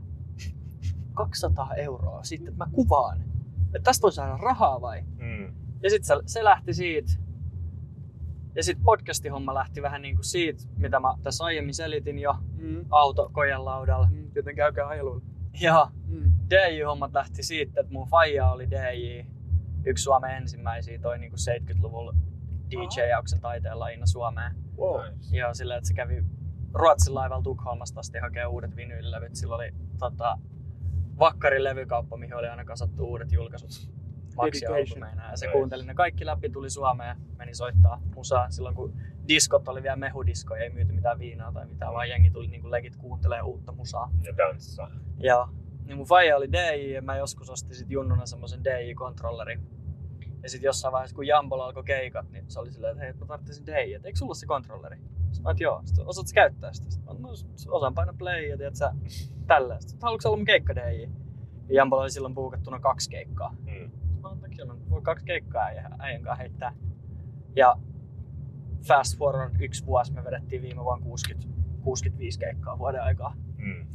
200 1.14 1.74
euroa 1.74 2.22
siitä, 2.22 2.44
että 2.50 2.64
mä 2.64 2.70
kuvaan. 2.72 3.20
Että 3.66 3.80
tästä 3.84 4.02
voi 4.02 4.12
saada 4.12 4.36
rahaa 4.36 4.80
vai? 4.80 5.02
Mm. 5.02 5.54
Ja 5.82 5.90
sitten 5.90 6.06
se, 6.06 6.14
se 6.26 6.44
lähti 6.44 6.74
siitä. 6.74 7.12
Ja 8.54 8.64
sitten 8.64 8.84
podcastihomma 8.84 9.54
lähti 9.54 9.82
vähän 9.82 10.02
niin 10.02 10.14
kuin 10.14 10.24
siitä, 10.24 10.62
mitä 10.76 11.00
mä 11.00 11.14
tässä 11.22 11.44
aiemmin 11.44 11.74
selitin 11.74 12.18
jo 12.18 12.36
Mm. 12.56 12.84
auto 12.90 13.30
kojanlaudalla. 13.32 14.08
Mm. 14.12 14.30
Joten 14.34 14.56
käykää 14.56 14.86
ajeluilla. 14.88 15.22
Ja 15.60 15.90
Mm. 16.06 16.32
DJ-hommat 16.50 17.12
lähti 17.14 17.42
siitä, 17.42 17.80
että 17.80 17.92
mun 17.92 18.08
faija 18.08 18.50
oli 18.50 18.70
DJ. 18.70 19.24
Yksi 19.86 20.02
Suomen 20.02 20.30
ensimmäisiä 20.36 20.98
toi 20.98 21.18
niin 21.18 21.30
kuin 21.30 21.40
70-luvulla 21.40 22.14
DJ-jauksen 22.70 23.40
taiteen 23.40 23.78
lajina 23.78 24.06
Suomeen. 24.06 24.52
Wow. 24.78 25.00
Ja 25.32 25.54
sillä, 25.54 25.76
että 25.76 25.88
se 25.88 25.94
kävi 25.94 26.24
Ruotsin 26.74 27.14
laivalla 27.14 27.42
Tukholmasta 27.42 28.00
asti 28.00 28.18
hakee 28.18 28.46
uudet 28.46 28.76
vinyylilevyt. 28.76 29.36
Sillä 29.36 29.54
oli 29.54 29.70
tota, 29.98 30.38
Vakkarin 31.18 31.64
levykauppa, 31.64 32.16
mihin 32.16 32.34
oli 32.34 32.48
aina 32.48 32.64
kasattu 32.64 33.04
uudet 33.06 33.32
julkaisut. 33.32 33.70
Ja 35.30 35.36
se 35.36 35.46
Nice. 35.46 35.52
kuunteli 35.52 35.84
ne 35.84 35.94
kaikki 35.94 36.26
läpi, 36.26 36.50
tuli 36.50 36.70
Suomeen, 36.70 37.16
meni 37.38 37.54
soittaa 37.54 38.02
musaa. 38.14 38.50
Silloin 38.50 38.74
kun 38.74 38.94
diskot 39.28 39.68
oli 39.68 39.82
vielä 39.82 39.96
mehudiskoja, 39.96 40.62
ei 40.62 40.70
myyty 40.70 40.92
mitään 40.92 41.18
viinaa 41.18 41.52
tai 41.52 41.66
mitään, 41.66 41.92
vaan 41.92 42.08
jengi 42.08 42.30
tuli 42.30 42.46
niin 42.48 42.70
legit 42.70 42.96
kuuntelee 42.96 43.42
uutta 43.42 43.72
musaa. 43.72 44.10
Ja 44.22 44.34
tanssaa. 44.34 44.90
Ja 45.18 45.48
niin 45.90 45.98
mun 45.98 46.06
faija 46.06 46.36
oli 46.36 46.52
DJ 46.52 46.92
ja 46.92 47.02
mä 47.02 47.16
joskus 47.16 47.50
ostin 47.50 47.74
sit 47.74 47.90
junnuna 47.90 48.26
semmoisen 48.26 48.64
DJ-kontrollerin. 48.64 49.60
Ja 50.42 50.50
sitten 50.50 50.68
jossain 50.68 50.92
vaiheessa, 50.92 51.16
kun 51.16 51.26
Jambolla 51.26 51.64
alkoi 51.64 51.84
keikat, 51.84 52.30
niin 52.30 52.44
se 52.48 52.60
oli 52.60 52.72
silleen, 52.72 52.92
että 52.92 53.04
hei, 53.04 53.12
mä 53.12 53.26
tarvitsin 53.26 53.66
DJ, 53.66 53.94
että 53.94 54.08
eikö 54.08 54.18
sulla 54.18 54.34
se 54.34 54.46
kontrolleri? 54.46 54.96
Sitten 54.96 55.42
mä 55.42 55.50
että 55.50 55.62
joo. 55.62 55.82
Sitten 55.84 56.06
osaat 56.06 56.26
sä 56.26 56.34
käyttää 56.34 56.72
sitä? 56.72 56.90
Sitten 56.90 57.14
mä, 57.14 57.20
no, 57.20 57.28
osaan 57.68 57.94
painaa 57.94 58.14
play 58.18 58.42
ja 58.42 58.56
tiedät 58.56 58.76
sä, 58.76 58.92
tällä. 59.46 59.80
Sitten 59.80 59.98
haluatko 60.02 60.28
olla 60.28 60.36
mun 60.36 60.46
keikka 60.46 60.74
DJ? 60.74 61.00
Ja 61.68 61.74
Jambolla 61.74 62.02
oli 62.02 62.10
silloin 62.10 62.34
puukattuna 62.34 62.80
kaksi 62.80 63.10
keikkaa. 63.10 63.56
Mm. 63.60 63.90
Mä 64.20 64.28
oon 64.28 64.38
mä 64.66 64.74
voin 64.90 65.04
kaksi 65.04 65.24
keikkaa 65.24 65.64
äijän, 65.64 65.96
äijän 65.98 66.22
kanssa 66.22 66.42
heittää. 66.42 66.72
Ja 67.56 67.76
fast 68.88 69.18
forward 69.18 69.60
yksi 69.60 69.86
vuosi 69.86 70.12
me 70.12 70.24
vedettiin 70.24 70.62
viime 70.62 70.84
vuonna 70.84 71.04
60, 71.04 71.48
65 71.80 72.38
keikkaa 72.38 72.78
vuoden 72.78 73.02
aikaa. 73.02 73.36
Mm. 73.56 73.86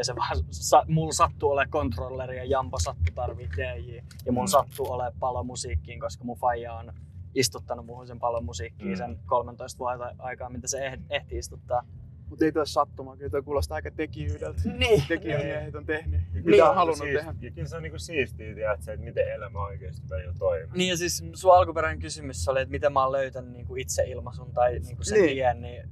Ja 0.00 0.04
se 0.04 0.16
vaan, 0.16 0.36
sa, 0.50 0.84
mulla 0.88 1.12
sattuu 1.12 1.50
ole 1.50 1.66
kontrolleri 1.70 2.36
ja 2.36 2.44
Jampo 2.44 2.78
sattuu 2.78 3.14
tarvii 3.14 3.48
DJ. 3.56 3.96
Ja 4.26 4.32
mulla 4.32 4.46
Mm. 4.46 4.50
sattuu 4.50 4.92
ole 4.92 5.12
palo 5.18 5.44
musiikkiin, 5.44 6.00
koska 6.00 6.24
mun 6.24 6.36
faija 6.38 6.74
on 6.74 6.92
istuttanut 7.34 7.86
muuhun 7.86 8.06
sen 8.06 8.18
palon 8.20 8.44
musiikkiin 8.44 8.90
Mm. 8.90 8.96
sen 8.96 9.18
13 9.26 9.78
vuoden 9.78 10.00
aikaa, 10.20 10.50
mitä 10.50 10.68
se 10.68 10.90
eh- 10.90 11.00
ehti 11.10 11.38
istuttaa. 11.38 11.82
Mutta 12.28 12.44
ei 12.44 12.52
toi 12.52 12.66
sattumaa, 12.66 13.16
kyllä 13.16 13.30
toi 13.30 13.42
kuulostaa 13.42 13.74
aika 13.76 13.90
tekijyydeltä. 13.90 14.60
Niin. 14.78 15.02
Tekijämiehet 15.08 15.74
on 15.74 15.86
tehnyt. 15.86 16.20
Ja 16.34 16.42
Mitä 16.44 16.64
on 16.64 16.70
on 16.70 16.76
halunnut 16.76 16.98
siis, 17.08 17.16
tehdä. 17.18 17.34
Ja 17.40 17.50
kyllä 17.50 17.68
se 17.68 17.76
on 17.76 17.82
niinku 17.82 17.98
siistiä, 17.98 18.54
tiedät, 18.54 18.82
se, 18.82 18.92
että 18.92 19.04
miten 19.04 19.32
elämä 19.32 19.62
oikeasti 19.64 20.02
välillä 20.10 20.34
toimii. 20.38 20.70
Niin 20.78 20.88
ja 20.90 20.96
siis 20.96 21.24
sun 21.34 21.54
alkuperäinen 21.56 21.98
kysymys 22.00 22.48
oli, 22.48 22.60
että 22.60 22.72
miten 22.72 22.92
mä 22.92 23.02
oon 23.02 23.12
löytänyt 23.12 23.52
niinku 23.52 23.76
itseilmaisun 23.76 24.52
tai 24.52 24.78
niinku 24.78 25.02
sen 25.04 25.14
Niin. 25.14 25.26
niin. 25.26 25.36
tien, 25.36 25.60
niin, 25.60 25.88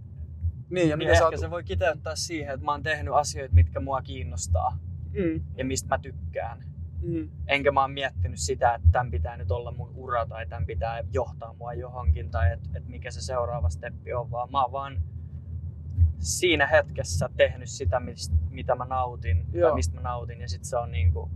Niin, 0.71 0.89
ja 0.89 0.97
niin 0.97 1.11
ehkä 1.11 1.25
oot... 1.25 1.39
se 1.39 1.51
voi 1.51 1.64
kiteyttää 1.64 2.16
siihen, 2.16 2.55
että 2.55 2.64
mä 2.64 2.71
oon 2.71 2.83
tehnyt 2.83 3.14
asioita, 3.14 3.55
mitkä 3.55 3.81
mua 3.81 4.03
kiinnostaa 4.03 4.79
Mm, 5.12 5.45
ja 5.57 5.64
mistä 5.64 5.89
mä 5.89 5.99
tykkään. 5.99 6.64
mm, 7.03 7.29
Enkä 7.47 7.73
mä 7.73 7.81
oon 7.81 7.91
miettinyt 7.93 8.39
sitä, 8.39 8.75
että 8.75 8.89
tämän 8.93 9.11
pitää 9.11 9.37
nyt 9.37 9.51
olla 9.51 9.73
mun 9.73 9.93
ura 9.95 10.27
tai 10.27 10.47
tämän 10.47 10.66
pitää 10.66 11.05
johtaa 11.12 11.55
mua 11.55 11.75
johonkin 11.75 12.31
tai 12.31 12.53
että 12.53 12.69
et 12.75 12.89
mikä 12.89 13.11
se 13.11 13.21
seuraava 13.23 13.69
steppi 13.69 14.12
on, 14.12 14.31
vaan 14.31 14.51
mä 14.51 14.62
oon 14.62 14.73
vaan 14.73 15.03
siinä 16.19 16.66
hetkessä 16.66 17.29
tehnyt 17.37 17.69
sitä, 17.69 18.01
mist, 18.01 18.33
mitä 18.51 18.75
mä 18.75 18.85
nautin 18.85 19.47
Joo. 19.53 19.69
tai 19.69 19.75
mistä 19.77 19.95
mä 19.95 20.01
nautin 20.01 20.41
ja 20.41 20.49
sit 20.49 20.64
se 20.64 20.77
on 20.77 20.91
niinku 20.91 21.31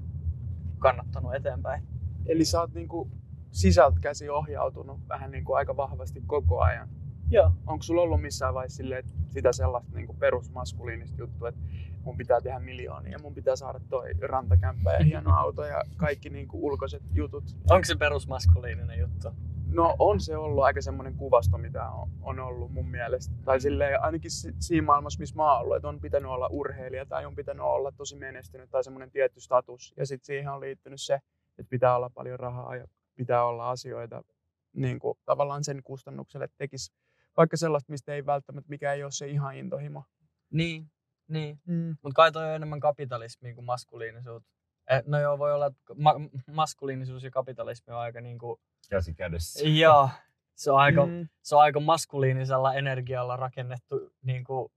kannattanut 0.78 1.34
eteenpäin. 1.34 1.82
Eli 2.26 2.44
sä 2.44 2.60
oot 2.60 2.74
niinku 2.74 3.10
sisältä 3.50 4.00
käsi 4.00 4.28
ohjautunut 4.28 5.08
vähän 5.08 5.30
niinku 5.30 5.52
aika 5.54 5.76
vahvasti 5.76 6.22
koko 6.26 6.60
ajan. 6.60 6.88
Joo. 7.32 7.52
Onko 7.66 7.82
sulla 7.82 8.02
ollut 8.02 8.22
missään 8.22 8.54
vaiheessa 8.54 8.76
silleen, 8.76 8.98
että 8.98 9.12
sitä 9.30 9.52
sellaista 9.52 9.90
niinku 9.94 10.14
perusmaskuliinista 10.14 11.16
juttua, 11.18 11.48
että 11.48 11.60
mun 12.04 12.16
pitää 12.16 12.40
tehdä 12.40 12.58
miljoonia 12.58 13.18
mun 13.22 13.34
pitää 13.34 13.56
saada 13.56 13.80
toi 13.88 14.12
rantakämppä 14.20 14.92
ja 14.92 15.04
hieno 15.04 15.36
auto 15.36 15.64
ja 15.64 15.82
kaikki 15.96 16.30
niinku 16.30 16.66
ulkoiset 16.66 17.02
jutut. 17.14 17.44
Onko 17.70 17.84
se 17.84 17.94
perusmaskuliininen 17.94 18.98
juttu? 18.98 19.28
No 19.66 19.96
on 19.98 20.20
se 20.20 20.36
ollut 20.36 20.64
aika 20.64 20.80
semmoinen 20.80 21.14
kuvasto, 21.14 21.58
mitä 21.58 21.88
on, 21.90 22.08
on 22.22 22.40
ollut 22.40 22.72
mun 22.72 22.88
mielestä. 22.88 23.34
Tai 23.44 23.60
silleen 23.60 24.02
ainakin 24.02 24.30
si- 24.30 24.54
siinä 24.58 24.84
maailmassa, 24.86 25.20
missä 25.20 25.36
mä 25.36 25.52
oon 25.52 25.60
ollut, 25.60 25.76
että 25.76 25.88
on 25.88 26.00
pitänyt 26.00 26.30
olla 26.30 26.48
urheilija 26.50 27.06
tai 27.06 27.26
on 27.26 27.34
pitänyt 27.34 27.62
olla 27.62 27.92
tosi 27.92 28.16
menestynyt 28.16 28.70
tai 28.70 28.84
semmoinen 28.84 29.10
tietty 29.10 29.40
status. 29.40 29.94
Ja 29.96 30.06
sitten 30.06 30.26
siihen 30.26 30.52
on 30.52 30.60
liittynyt 30.60 31.00
se, 31.00 31.14
että 31.58 31.70
pitää 31.70 31.96
olla 31.96 32.10
paljon 32.10 32.40
rahaa 32.40 32.76
ja 32.76 32.86
pitää 33.16 33.44
olla 33.44 33.70
asioita 33.70 34.24
niin 34.72 34.98
kuin, 34.98 35.18
tavallaan 35.24 35.64
sen 35.64 35.82
kustannukselle, 35.82 36.44
että 36.44 36.58
tekisi 36.58 36.92
vaikka 37.36 37.56
sellaista, 37.56 37.92
mistä 37.92 38.14
ei 38.14 38.26
välttämättä, 38.26 38.68
mikä 38.70 38.92
ei 38.92 39.02
ole 39.02 39.10
se 39.12 39.26
ihan 39.28 39.56
intohimo. 39.56 40.04
Niin, 40.50 40.90
niin. 41.28 41.60
Mm. 41.66 41.96
Mutta 42.02 42.14
kai 42.16 42.32
toi 42.32 42.44
on 42.44 42.54
enemmän 42.54 42.80
kapitalismia 42.80 43.54
kuin 43.54 43.64
maskuliinisuutta. 43.64 44.48
Eh, 44.90 45.02
no 45.06 45.20
joo, 45.20 45.38
voi 45.38 45.52
olla, 45.54 45.66
että 45.66 45.94
ma- 45.94 46.20
maskuliinisuus 46.52 47.24
ja 47.24 47.30
kapitalismi 47.30 47.94
on 47.94 48.00
aika 48.00 48.20
niinku... 48.20 48.60
Käsi 48.90 49.14
kädessä. 49.14 49.68
Joo, 49.68 50.08
se 50.54 50.70
on 50.70 50.78
aika, 50.80 51.06
Mm. 51.06 51.28
se 51.42 51.54
on 51.56 51.62
aika 51.62 51.80
maskuliinisella 51.80 52.74
energialla 52.74 53.36
rakennettu 53.36 54.12
niin 54.22 54.44
kuin, 54.44 54.72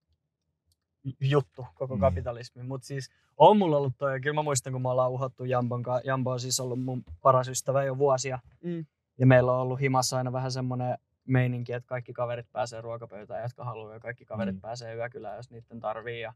juttu, 1.20 1.66
koko 1.76 1.95
Mm. 1.95 1.99
kapitalismi. 2.01 2.64
Mutta 2.64 2.88
siis 2.88 3.10
on 3.38 3.58
mulla 3.58 3.78
ollut 3.78 3.93
toi, 3.97 4.14
ja 4.14 4.20
kyllä 4.20 4.34
mä 4.34 4.43
muistan, 4.43 4.74
kun 4.74 4.82
me 4.82 4.89
ollaan 4.89 5.12
uhottu 5.12 5.45
Jambon 5.45 5.84
kanssa. 5.84 6.08
Jambo 6.08 6.32
on 6.32 6.39
siis 6.39 6.60
ollut 6.60 6.84
mun 6.84 7.03
paras 7.22 7.47
ystävä 7.47 7.84
jo 7.84 7.97
vuosia. 7.97 8.39
Mm. 8.64 8.86
Ja 9.18 9.26
meillä 9.26 9.51
on 9.53 9.60
ollut 9.60 9.80
himassa 9.80 10.18
aina 10.18 10.32
vähän 10.32 10.51
semmoinen 10.51 10.97
meininki, 11.28 11.73
että 11.73 11.88
kaikki 11.88 12.13
kaverit 12.13 12.51
pääsee 12.51 12.82
ruokapöytään, 12.82 13.43
jotka 13.43 13.63
haluaa, 13.63 13.93
ja 13.93 13.99
kaikki 13.99 14.26
kaverit 14.26 14.55
Mm. 14.55 14.61
pääsee 14.61 14.95
yökylään, 14.95 15.38
jos 15.38 15.49
niiden 15.51 15.80
tarvii. 15.80 16.21
Ja 16.21 16.34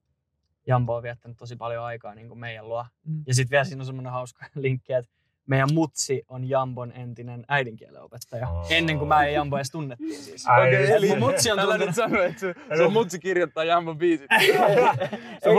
Jambo 0.68 0.96
on 0.96 1.04
viettänyt 1.04 1.38
tosi 1.38 1.56
paljon 1.56 1.84
aikaa 1.84 2.16
niin 2.16 2.28
kuin 2.28 2.40
meidän 2.40 2.70
luo. 2.70 2.86
Mm. 3.06 3.24
Ja 3.28 3.34
sitten 3.34 3.52
vielä 3.52 3.64
siinä 3.64 3.82
on 3.82 3.86
semmoinen 3.86 4.12
hauska 4.14 4.46
linkki, 4.56 4.94
että 4.94 5.12
meidän 5.50 5.70
mutsi 5.74 6.24
on 6.28 6.50
Jambon 6.50 6.91
entinen 6.91 7.45
äidinkielen 7.47 8.02
opettaja. 8.02 8.47
Aa. 8.47 8.66
Ennen 8.70 8.97
kuin 8.97 9.08
mä 9.08 9.26
ja 9.26 9.32
Jambo 9.32 9.58
edes 9.58 9.72
tunnettiin 9.72 10.16
siis. 10.16 10.47
Ai, 10.47 10.76
siis- 10.76 10.89
eli 10.89 11.08
mun 11.08 11.20
mutsi 11.20 11.52
on 11.52 11.60
älä 11.60 11.74
tuntenut- 11.74 11.86
nyt 11.88 11.95
sano, 11.95 12.22
että 12.24 12.39
sun, 12.39 12.54
sun 12.78 12.93
mutsi 12.93 13.20
kirjoittaa 13.20 13.64
Jambon 13.64 13.97
biisit. 13.97 14.32
Ei 14.32 14.47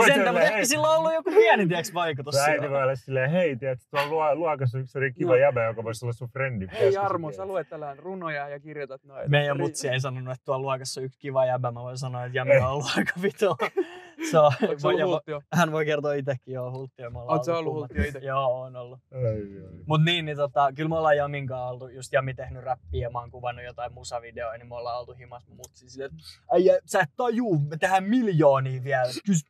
sentään, 0.05 0.35
mutta 0.35 0.41
ehkä 0.41 0.65
sillä 0.65 0.89
on 0.89 0.97
ollut 0.97 1.13
joku 1.13 1.31
pieni 1.31 1.67
tiiäks, 1.67 1.93
vaikutus. 1.93 2.35
Sun 2.35 2.43
äiti 2.43 2.69
voi 2.69 2.83
olla 2.83 2.95
silleen, 2.95 3.31
hei, 3.31 3.55
tiedätkö, 3.55 3.85
tuolla 3.91 4.09
luo- 4.09 4.35
luokassa 4.35 4.77
on 4.77 4.81
yksi 4.81 4.91
sellainen 4.91 5.13
kiva 5.13 5.31
No. 5.31 5.35
jäbä, 5.35 5.63
joka 5.65 5.83
voisi 5.83 6.05
olla 6.05 6.13
sun 6.13 6.29
frendi. 6.29 6.67
Hei 6.79 6.93
Jarmo, 6.93 7.31
se 7.31 7.35
sä 7.37 7.45
luet 7.45 7.69
tällä 7.69 7.95
runoja 7.99 8.49
ja 8.49 8.59
kirjoitat 8.59 9.03
noita. 9.03 9.29
Meidän 9.29 9.57
mutsi 9.57 9.87
ei 9.89 9.99
sanonut, 9.99 10.33
että 10.33 10.45
tuolla 10.45 10.61
luokassa 10.61 11.01
on 11.01 11.05
yksi 11.05 11.19
kiva 11.19 11.45
jäbä. 11.45 11.71
Mä 11.71 11.81
voin 11.83 11.97
sanoa, 11.97 12.25
että 12.25 12.37
Jami 12.37 12.57
on 12.57 12.67
ollut 12.71 12.91
aika 12.97 13.13
vitu. 13.21 13.57
Se 14.31 14.39
on, 14.39 14.45
Onko 14.61 14.79
se 14.79 14.87
ollut 14.87 14.99
ja- 14.99 15.05
hulttio? 15.07 15.41
hän 15.53 15.71
voi 15.71 15.85
kertoa 15.85 16.13
itsekin, 16.13 16.53
joo, 16.53 16.71
hulttio. 16.71 17.11
Oot 17.15 17.43
sä 17.43 17.57
ollut 17.57 17.73
kummat. 17.73 17.89
hulttio 17.91 18.09
ite? 18.09 18.19
Joo, 18.27 18.61
on 18.61 18.75
ollut. 18.75 18.99
Ai, 19.13 19.23
ai. 19.23 19.83
Mut 19.87 20.03
niin, 20.03 20.25
niin 20.25 20.37
tota, 20.37 20.73
kyllä 20.73 20.89
me 20.89 20.97
ollaan 20.97 21.17
Jamin 21.17 21.47
kanssa 21.47 21.65
oltu, 21.65 21.87
just 21.87 22.13
Jami 22.13 22.33
tehnyt 22.33 22.63
räppiä 22.63 23.01
ja 23.01 23.09
mä 23.09 23.19
oon 23.19 23.31
kuvannut 23.31 23.65
jotain 23.65 23.93
musavideoja, 23.93 24.57
niin 24.57 24.67
me 24.67 24.75
ollaan 24.75 24.99
oltu 24.99 25.13
himas 25.13 25.47
mutsi 25.47 25.89
silleen, 25.89 26.11
että 26.11 26.23
äijä, 26.53 26.79
sä 26.85 26.99
et 26.99 27.09
tajuu, 27.17 27.59
me 27.59 27.77
tehdään 27.77 28.03
miljoonia 28.03 28.83
vielä. 28.83 29.11
Kys, 29.25 29.41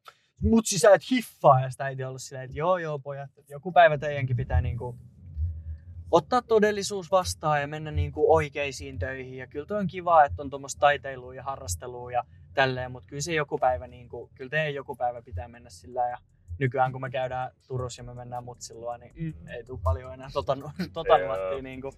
mutsi, 0.41 0.79
sä 0.79 0.93
et 0.93 1.01
hiffaa. 1.11 1.61
Ja 1.61 1.69
sitä 1.71 1.85
äiti 1.85 2.03
ollut 2.03 2.21
silleen, 2.21 2.45
että 2.45 2.57
joo 2.57 2.77
joo 2.77 2.99
pojat, 2.99 3.29
että 3.37 3.53
joku 3.53 3.71
päivä 3.71 3.97
teidänkin 3.97 4.35
pitää 4.37 4.61
niinku 4.61 4.95
ottaa 6.11 6.41
todellisuus 6.41 7.11
vastaan 7.11 7.61
ja 7.61 7.67
mennä 7.67 7.91
niinku 7.91 8.33
oikeisiin 8.33 8.99
töihin. 8.99 9.37
Ja 9.37 9.47
kyllä 9.47 9.65
toi 9.65 9.79
on 9.79 9.87
kiva, 9.87 10.23
että 10.23 10.41
on 10.41 10.49
tuommoista 10.49 10.79
taiteilua 10.79 11.35
ja 11.35 11.43
harrastelua 11.43 12.11
ja 12.11 12.23
tälleen, 12.53 12.91
mutta 12.91 13.07
kyllä 13.09 13.21
se 13.21 13.33
joku 13.33 13.57
päivä, 13.57 13.87
niinku, 13.87 14.31
kyllä 14.35 14.49
teidän 14.49 14.73
joku 14.73 14.95
päivä 14.95 15.21
pitää 15.21 15.47
mennä 15.47 15.69
sillä 15.69 16.09
ja 16.09 16.17
nykyään 16.59 16.91
kun 16.91 17.01
me 17.01 17.09
käydään 17.09 17.51
Turussa 17.67 17.99
ja 18.01 18.03
me 18.05 18.13
mennään 18.13 18.43
mutsin 18.43 18.79
luo, 18.79 18.97
niin 18.97 19.13
Mm. 19.15 19.47
ei 19.47 19.63
tule 19.63 19.79
paljon 19.83 20.13
enää 20.13 20.29
tota, 20.33 20.57
tota 20.93 21.17
Joo. 21.17 21.27
nuottia 21.27 21.61
niinku. 21.61 21.91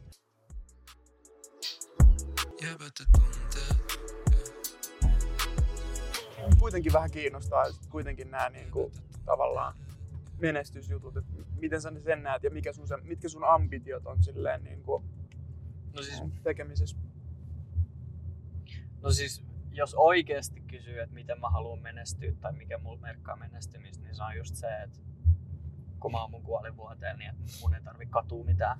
Kuitenkin 6.59 6.93
vähän 6.93 7.11
kiinnostaa 7.11 7.63
kuitenkin 7.89 8.31
nämä 8.31 8.49
niinku, 8.49 8.91
tavallaan 9.25 9.75
menestysjutut, 10.41 11.17
että 11.17 11.31
miten 11.59 11.81
sä 11.81 11.91
sen 12.03 12.23
näet 12.23 12.43
ja 12.43 12.49
mikä 12.51 12.73
sun, 12.73 12.87
mitkä 13.03 13.29
sun 13.29 13.43
ambitiot 13.43 14.05
on 14.05 14.23
silleen 14.23 14.63
niinku, 14.63 15.03
No 15.95 16.01
siis, 16.03 16.23
tekemisessä. 16.43 16.97
no 19.01 19.11
siis, 19.11 19.43
jos 19.73 19.95
oikeasti 19.95 20.61
kysyy, 20.61 20.99
että 21.01 21.13
miten 21.15 21.39
mä 21.39 21.49
haluan 21.49 21.79
menestyä 21.79 22.31
tai 22.41 22.53
mikä 22.53 22.77
mulla 22.77 23.01
merkkaa 23.01 23.35
menestymistä, 23.35 24.03
niin 24.03 24.15
se 24.15 24.23
on 24.23 24.37
just 24.37 24.55
se, 24.55 24.67
että 24.83 24.99
kun 25.99 26.11
mä 26.11 26.21
oon 26.21 26.31
mun 26.31 26.43
kuolivuoteen, 26.43 27.17
niin 27.19 27.29
että 27.29 27.43
mun 27.61 27.73
ei 27.75 27.81
tarvi 27.81 28.05
katua 28.05 28.43
mitään. 28.43 28.79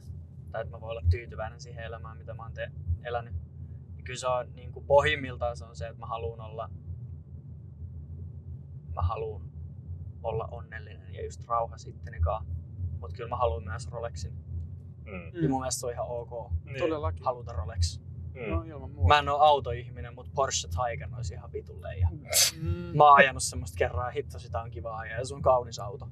Tai 0.51 0.61
että 0.61 0.71
mä 0.75 0.81
voin 0.81 0.91
olla 0.91 1.09
tyytyväinen 1.09 1.61
siihen 1.61 1.83
elämään, 1.83 2.17
mitä 2.17 2.33
mä 2.33 2.43
oon 2.43 2.53
te- 2.53 2.71
elänyt. 3.03 3.33
Ja 3.97 4.03
kyllä 4.03 4.19
se 4.19 4.27
on 4.27 4.53
niin 4.53 4.71
kuin 4.71 4.85
pohjimmiltaan 4.85 5.57
se 5.57 5.65
on 5.65 5.75
se, 5.75 5.87
että 5.87 5.99
mä 5.99 6.05
haluan 6.05 6.39
olla 6.41 6.69
mä 8.95 9.01
haluan 9.01 9.41
olla 10.23 10.47
onnellinen 10.51 11.13
ja 11.13 11.23
just 11.23 11.47
rauhassa 11.47 11.89
itteni 11.89 12.19
kanssa. 12.19 12.53
Mutta 12.99 13.15
kyllä 13.15 13.29
mä 13.29 13.35
haluan 13.37 13.63
myös 13.63 13.87
Rolexin. 13.91 14.33
Mm. 15.05 15.43
Ja 15.43 15.49
mun 15.49 15.61
mielestä 15.61 15.79
se 15.79 15.85
on 15.85 15.91
ihan 15.93 16.07
ok 16.07 16.51
Niin. 16.65 16.79
Todellakin. 16.79 17.23
haluta 17.25 17.53
Rolex. 17.53 18.01
Mm. 18.35 18.49
No 18.51 18.63
ilman 18.63 18.91
muuta. 18.91 19.07
Mä 19.07 19.19
en 19.19 19.29
oo 19.29 19.37
autoihminen, 19.37 20.15
mutta 20.15 20.31
Porsche 20.35 20.69
Taycan 20.75 21.15
olisi 21.15 21.33
ihan 21.33 21.51
vitulle. 21.51 21.95
Ja 21.95 22.07
Mm. 22.61 22.97
mä 22.97 23.03
oon 23.03 23.17
ajanut 23.17 23.43
semmoista 23.43 23.77
kerran 23.77 24.05
ja 24.07 24.11
hitto 24.11 24.39
sitä 24.39 24.59
on 24.61 24.71
kiva 24.71 24.97
ajaa 24.97 25.17
ja 25.19 25.25
se 25.25 25.35
on 25.35 25.41
kaunis 25.41 25.79
auto. 25.79 26.05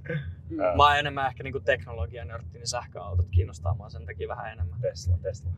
Mm. 0.49 0.57
Mä 0.57 0.83
oon 0.87 0.97
enemmän 0.97 1.27
ehkä 1.27 1.43
niinku 1.43 1.59
teknologianörtti, 1.59 2.57
niin 2.57 2.67
sähköautot 2.67 3.29
kiinnostaa 3.31 3.73
mua 3.75 3.89
sen 3.89 4.05
takia 4.05 4.27
vähän 4.27 4.51
enemmän. 4.51 4.79
Tesla, 4.81 5.17
Tesla. 5.17 5.51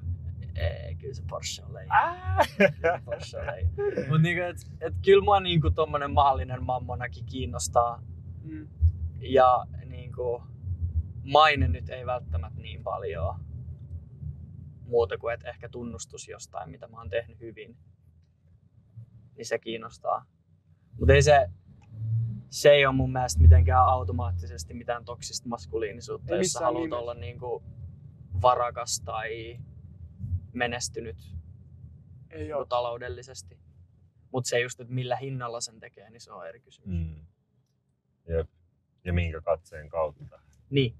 Ei, 0.56 0.96
kyllä 0.96 1.14
se 1.14 1.24
Porsche 1.30 1.64
on 1.66 1.74
leija. 1.74 1.94
Ah! 1.94 2.48
Porsche 3.06 3.40
on 3.40 3.46
leija. 3.48 3.70
Mut 4.10 4.22
niinku, 4.22 4.44
et, 4.44 4.58
et 4.82 4.94
kyllä 5.06 5.24
mua 5.24 5.40
niinku 5.40 5.72
tommonen 5.72 6.12
maallinen 6.14 6.64
mammonakin 6.64 7.26
kiinnostaa. 7.26 8.04
Mm. 8.44 8.68
Ja 9.20 9.66
niinku, 9.86 10.44
maine 11.34 11.68
nyt 11.68 11.90
ei 11.90 12.06
välttämättä 12.06 12.62
niin 12.62 12.84
paljon 12.84 13.36
muuta 14.94 15.18
kuin 15.18 15.34
että 15.34 15.50
ehkä 15.50 15.70
tunnustus 15.70 16.28
jostain, 16.28 16.70
mitä 16.70 16.88
mä 16.88 16.98
oon 16.98 17.10
tehnyt 17.10 17.40
hyvin. 17.40 17.78
Niin 19.36 19.46
se 19.46 19.60
kiinnostaa. 19.60 20.26
Mutta 21.00 21.14
ei 21.14 21.22
se, 21.22 21.50
se 22.50 22.70
ei 22.70 22.86
ole 22.86 22.96
mun 22.96 23.12
mielestä 23.12 23.42
mitenkään 23.42 23.86
automaattisesti 23.86 24.74
mitään 24.74 25.06
toksista 25.06 25.50
maskuliinisuutta, 25.50 26.34
Ei 26.36 26.40
jos 26.40 26.56
haluat 26.56 26.84
nimessä. 26.84 26.98
olla 27.00 27.14
niinku 27.14 27.64
varakas 28.42 29.02
tai 29.06 29.60
menestynyt 30.54 31.18
Ei 32.30 32.40
niinku 32.40 32.58
oo. 32.58 32.66
taloudellisesti. 32.66 33.60
Mutta 34.32 34.48
se 34.50 34.60
just, 34.60 34.80
että 34.80 34.94
millä 34.94 35.16
hinnalla 35.16 35.62
sen 35.62 35.80
tekee, 35.80 36.10
niin 36.10 36.22
se 36.22 36.32
on 36.32 36.48
eri 36.48 36.60
kysymys. 36.60 36.90
Mm. 36.90 37.26
Jep. 38.28 38.50
Ja 39.06 39.14
minkä 39.14 39.42
katseen 39.42 39.90
kautta. 39.90 40.40
Niin. 40.70 40.96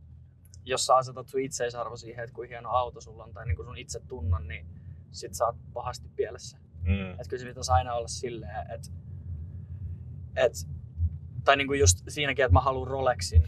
Jos 0.66 0.86
sä 0.86 0.96
asetat 0.96 1.28
sun 1.28 1.42
itseisarvo 1.42 1.98
siihen, 1.98 2.24
että 2.24 2.34
kuinka 2.36 2.54
hieno 2.54 2.70
auto 2.70 3.02
sulla 3.02 3.24
on 3.24 3.34
tai 3.34 3.46
niin 3.46 3.58
sun 3.66 3.78
itse 3.78 4.00
tunnon, 4.00 4.48
niin 4.48 4.68
sit 5.12 5.34
sä 5.34 5.46
oot 5.46 5.56
pahasti 5.74 6.10
pielessä. 6.16 6.58
Mm. 6.82 7.12
Että 7.12 7.30
kyllä 7.30 7.42
se 7.42 7.48
pitäisi 7.48 7.72
aina 7.72 7.94
olla 7.94 8.08
silleen, 8.08 8.72
että 8.72 8.90
et, 10.36 10.52
tai 11.44 11.58
niin 11.58 11.68
kuin 11.68 11.80
just 11.80 11.98
siinäkin, 12.08 12.46
että 12.46 12.54
mä 12.54 12.62
haluan 12.62 12.88
Rolexin, 12.88 13.44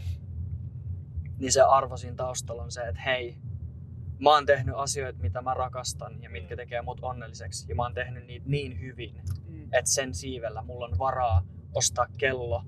niin 1.38 1.52
se 1.52 1.60
arvo 1.60 1.96
siinä 1.96 2.16
taustalla 2.16 2.62
on 2.62 2.72
se, 2.72 2.82
että 2.88 3.00
hei, 3.00 3.38
mä 4.18 4.30
oon 4.30 4.46
tehnyt 4.46 4.74
asioita, 4.78 5.22
mitä 5.22 5.42
mä 5.42 5.54
rakastan 5.54 6.22
ja 6.22 6.30
mitkä 6.30 6.56
tekee 6.56 6.82
mut 6.82 6.98
onnelliseksi. 7.02 7.66
Ja 7.68 7.74
mä 7.74 7.82
oon 7.82 7.94
tehnyt 7.94 8.26
niitä 8.26 8.48
niin 8.48 8.80
hyvin, 8.80 9.22
Mm. 9.46 9.68
että 9.72 9.90
sen 9.90 10.14
siivellä 10.14 10.62
mulla 10.62 10.86
on 10.86 10.98
varaa 10.98 11.42
ostaa 11.74 12.06
kello, 12.18 12.64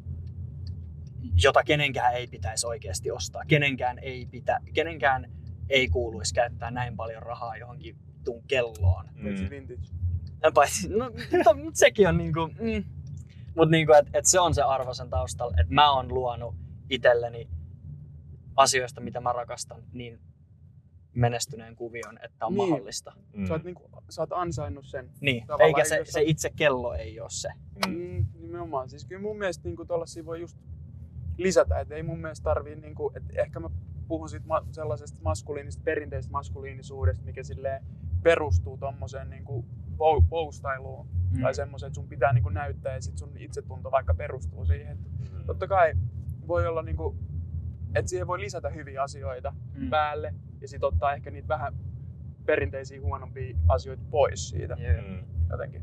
jota 1.43 1.63
kenenkään 1.63 2.15
ei 2.15 2.27
pitäisi 2.27 2.67
oikeasti 2.67 3.11
ostaa. 3.11 3.43
Kenenkään 3.49 3.99
ei, 3.99 4.27
pitä, 4.27 4.61
kenenkään 4.75 5.33
ei 5.69 5.89
kuuluisi 5.89 6.35
käyttää 6.35 6.71
näin 6.71 6.97
paljon 6.97 7.23
rahaa 7.23 7.57
johonkin 7.57 7.97
tuun 8.25 8.43
kelloon. 8.49 9.09
Mm. 9.15 9.51
vintage. 9.51 9.89
Paitsi, 10.55 10.89
no, 10.89 11.11
mutta, 11.33 11.55
mutta 11.55 11.79
sekin 11.79 12.09
on 12.09 12.17
niinku, 12.19 12.47
mm. 12.47 12.85
Mutta 13.57 13.71
niinku, 13.71 13.93
että 13.93 14.19
et 14.19 14.27
se 14.27 14.41
on 14.41 14.55
se 14.55 14.63
arvo 14.63 14.95
sen 14.95 15.11
taustalla, 15.11 15.57
että 15.61 15.75
mä 15.75 15.93
oon 15.93 16.15
luonut 16.15 16.55
itselleni 16.91 17.49
asioista, 18.57 19.01
mitä 19.01 19.21
mä 19.21 19.33
rakastan, 19.33 19.83
niin 19.93 20.21
menestyneen 21.15 21.77
kuvion, 21.77 22.19
että 22.25 22.47
on 22.47 22.55
Niin. 22.55 22.69
mahdollista. 22.69 23.13
Mm. 23.33 23.47
Sä 23.47 23.53
oot, 23.55 23.65
niinku, 23.65 23.91
sä 24.11 24.23
oot 24.23 24.33
ansainnut 24.33 24.87
sen. 24.87 25.11
Niin, 25.21 25.47
Tavallaan 25.47 25.69
eikä 25.69 25.85
se, 25.85 26.01
se 26.05 26.23
itse 26.23 26.51
kello 26.57 26.95
ei 26.95 27.21
ole 27.21 27.31
se. 27.31 27.49
Mm. 27.87 27.93
Mm, 27.93 28.27
nimenomaan. 28.41 28.89
Siis 28.91 29.05
kyllä 29.05 29.23
mun 29.23 29.39
mielestä 29.39 29.69
niinku 29.69 29.87
voi 30.25 30.41
just 30.41 30.59
lisätä, 31.39 31.81
että 31.81 31.95
ei 31.95 32.03
mun 32.03 32.19
mielestä 32.21 32.45
tarvii, 32.45 32.77
niinku, 32.77 33.13
että 33.15 33.33
ehkä 33.43 33.61
mä 33.61 33.71
puhun 34.09 34.29
siitä 34.29 34.47
ma- 34.47 34.67
sellaisesta 34.71 35.19
maskuliinisesta, 35.23 35.85
perinteisestä 35.85 36.33
maskuliinisuudesta, 36.33 37.25
mikä 37.25 37.43
silleen 37.43 37.85
perustuu 38.23 38.79
tommoseen 38.79 39.31
niinku 39.31 39.65
pou- 39.93 40.25
poustailuun 40.29 41.07
Mm. 41.33 41.43
tai 41.43 41.55
semmoiseen, 41.55 41.89
että 41.89 41.95
sun 41.95 42.09
pitää 42.09 42.33
niinku 42.33 42.49
näyttää 42.49 42.95
ja 42.95 43.01
sit 43.03 43.19
sun 43.19 43.31
itsetunto 43.37 43.91
vaikka 43.91 44.15
perustuu 44.15 44.65
siihen. 44.65 44.99
Mm. 44.99 45.45
totta 45.47 45.67
kai 45.67 45.95
voi 46.49 46.67
olla 46.67 46.83
niinku, 46.83 47.17
että 47.95 48.09
siihen 48.09 48.27
voi 48.27 48.41
lisätä 48.41 48.69
hyviä 48.71 49.03
asioita 49.03 49.53
Mm. 49.75 49.91
päälle 49.91 50.35
ja 50.61 50.69
sit 50.69 50.85
ottaa 50.85 51.15
ehkä 51.15 51.31
niitä 51.31 51.49
vähän 51.49 51.75
perinteisiä 52.47 53.01
huonompia 53.01 53.57
asioita 53.69 54.03
pois 54.11 54.49
siitä. 54.49 54.77
Mm. 54.77 55.25
jotenkin. 55.51 55.83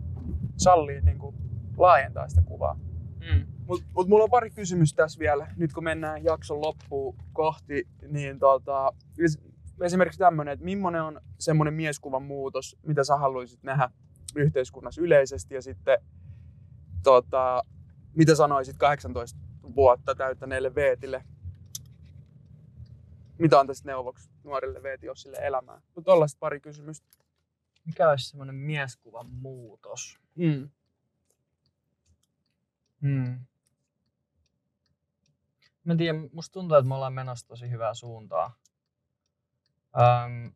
Sallii 0.58 1.02
niinku 1.02 1.34
laajentaa 1.78 2.28
sitä 2.30 2.42
kuvaa. 2.42 2.80
Mm. 3.34 3.46
Mutta 3.68 3.86
mut 3.94 4.08
mulla 4.08 4.24
on 4.24 4.30
pari 4.30 4.50
kysymystä 4.50 5.04
tässä 5.04 5.20
vielä. 5.20 5.48
Nyt 5.58 5.74
kun 5.74 5.84
mennään 5.84 6.24
jakson 6.24 6.62
loppuun 6.62 7.16
kohti, 7.34 7.88
niin 8.08 8.40
tota, 8.40 8.94
es- 9.20 9.52
esimerkiksi 9.82 10.20
tämmöinen, 10.20 10.54
että 10.54 10.66
millainen 10.66 11.04
on 11.04 11.22
semmoinen 11.40 11.74
mieskuvan 11.74 12.24
muutos, 12.24 12.78
mitä 12.88 13.04
sä 13.04 13.18
haluaisit 13.18 13.64
nähdä 13.64 13.90
yhteiskunnassa 14.36 15.02
yleisesti 15.02 15.56
ja 15.56 15.62
sitten 15.62 15.98
tota, 17.04 17.64
mitä 18.16 18.36
sanoisit 18.36 18.78
18 18.78 19.40
vuotta 19.76 20.16
täyttäneelle 20.16 20.76
Veetille? 20.76 21.24
Mitä 23.38 23.60
antaisit 23.60 23.86
neuvoksi 23.86 24.30
nuorille 24.44 24.84
Veetiossille 24.84 25.38
elämään? 25.38 25.82
Mutta 25.96 26.12
pari 26.40 26.60
kysymystä. 26.60 27.08
Mikä 27.86 28.10
olisi 28.10 28.30
semmoinen 28.30 28.56
mieskuvan 28.56 29.30
muutos? 29.30 30.20
Mm. 30.36 30.70
Hmm. 33.02 33.46
Mä 35.84 35.94
en 35.94 35.98
tiedä, 35.98 36.20
musta 36.34 36.54
tuntuu, 36.54 36.78
että 36.78 36.88
me 36.88 36.96
ollaan 36.96 37.14
menossa 37.14 37.48
tosi 37.48 37.70
hyvää 37.70 37.94
suuntaa. 37.94 38.56
Öm, 39.98 40.54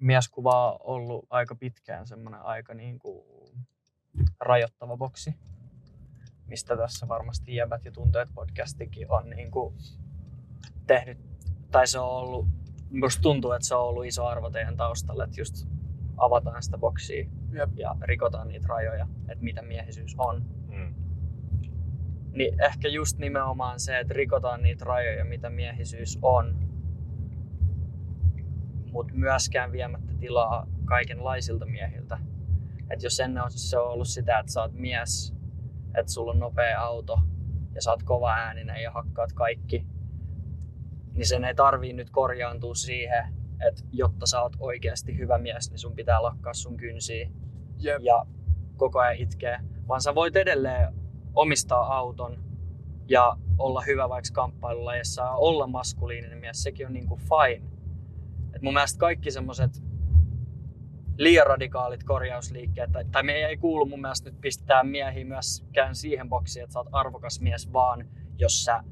mieskuva 0.00 0.72
on 0.72 0.80
ollut 0.80 1.26
aika 1.30 1.54
pitkään 1.54 2.06
semmoinen 2.06 2.40
aika 2.40 2.74
niin 2.74 2.98
kuin 2.98 3.26
rajoittava 4.40 4.96
boksi, 4.96 5.34
mistä 6.46 6.76
tässä 6.76 7.08
varmasti 7.08 7.54
Jäbät 7.54 7.84
ja 7.84 7.92
tunteet 7.92 8.28
podcastikin 8.34 9.10
on 9.10 9.30
niin 9.30 9.50
kuin 9.50 9.74
tehnyt, 10.86 11.18
tai 11.70 11.86
se 11.86 11.98
on 11.98 12.10
ollut 12.10 12.46
musta 12.90 13.22
tuntuu, 13.22 13.52
että 13.52 13.68
se 13.68 13.74
on 13.74 13.88
ollut 13.88 14.06
iso 14.06 14.26
arvo 14.26 14.50
teidän 14.50 14.76
taustalle, 14.76 15.24
että 15.24 15.40
just 15.40 15.66
avataan 16.16 16.62
sitä 16.62 16.78
boksia 16.78 17.28
Jep. 17.52 17.70
ja 17.76 17.96
rikotaan 18.02 18.48
niitä 18.48 18.66
rajoja, 18.68 19.08
että 19.28 19.44
mitä 19.44 19.62
miehisyys 19.62 20.14
on. 20.18 20.44
Niin 22.36 22.62
ehkä 22.62 22.88
just 22.88 23.18
nimenomaan 23.18 23.80
se, 23.80 23.98
että 23.98 24.14
rikotaan 24.14 24.62
niitä 24.62 24.84
rajoja, 24.84 25.24
mitä 25.24 25.50
miehisyys 25.50 26.18
on, 26.22 26.68
mutta 28.92 29.14
myöskään 29.14 29.72
viemättä 29.72 30.12
tilaa 30.20 30.66
kaikenlaisilta 30.84 31.66
miehiltä. 31.66 32.18
että 32.90 33.06
jos 33.06 33.20
ennen 33.20 33.42
on 33.42 33.50
se 33.50 33.78
on 33.78 33.88
ollut 33.88 34.08
sitä, 34.08 34.38
että 34.38 34.52
sä 34.52 34.62
oot 34.62 34.72
mies, 34.72 35.34
että 35.94 36.12
sulla 36.12 36.32
on 36.32 36.38
nopea 36.38 36.80
auto 36.80 37.18
ja 37.74 37.82
sä 37.82 37.90
oot 37.90 38.02
kova 38.02 38.32
ääninen 38.32 38.82
ja 38.82 38.90
hakkaat 38.90 39.32
kaikki, 39.32 39.86
niin 41.12 41.26
sen 41.26 41.44
ei 41.44 41.54
tarvii 41.54 41.92
nyt 41.92 42.10
korjaantua 42.10 42.74
siihen, 42.74 43.34
että 43.68 43.82
jotta 43.92 44.26
sä 44.26 44.42
oot 44.42 44.56
oikeasti 44.58 45.18
hyvä 45.18 45.38
mies, 45.38 45.70
niin 45.70 45.78
sun 45.78 45.96
pitää 45.96 46.22
lakkaa 46.22 46.54
sun 46.54 46.76
kynsiä 46.76 47.30
Jep. 47.78 48.02
ja 48.02 48.26
koko 48.76 48.98
ajan 48.98 49.16
itkeä, 49.16 49.60
vaan 49.88 50.00
sä 50.00 50.14
voit 50.14 50.36
edelleen 50.36 51.05
omistaa 51.36 51.96
auton 51.96 52.44
ja 53.08 53.36
olla 53.58 53.80
hyvä 53.80 54.08
vaikka 54.08 54.30
kamppailulajissa 54.32 55.22
ja 55.22 55.30
olla 55.30 55.66
maskuliininen 55.66 56.38
mies, 56.38 56.62
sekin 56.62 56.86
on 56.86 56.92
niinku 56.92 57.16
fine. 57.16 57.66
Et 58.54 58.62
mun 58.62 58.74
mielestä 58.74 58.98
kaikki 58.98 59.30
semmoset 59.30 59.82
liian 61.18 61.46
radikaalit 61.46 62.04
korjausliikkeet, 62.04 62.92
tai, 62.92 63.04
tai 63.04 63.22
me 63.22 63.32
ei 63.32 63.56
kuulu 63.56 63.86
mun 63.86 64.00
mielestä 64.00 64.30
nyt 64.30 64.40
pistää 64.40 64.84
miehiä 64.84 65.24
myöskään 65.24 65.94
siihen 65.94 66.28
boksiin, 66.28 66.62
että 66.62 66.72
sä 66.72 66.78
oot 66.78 66.88
arvokas 66.92 67.40
mies 67.40 67.72
vaan, 67.72 68.08
jos 68.38 68.64
sä 68.64 68.84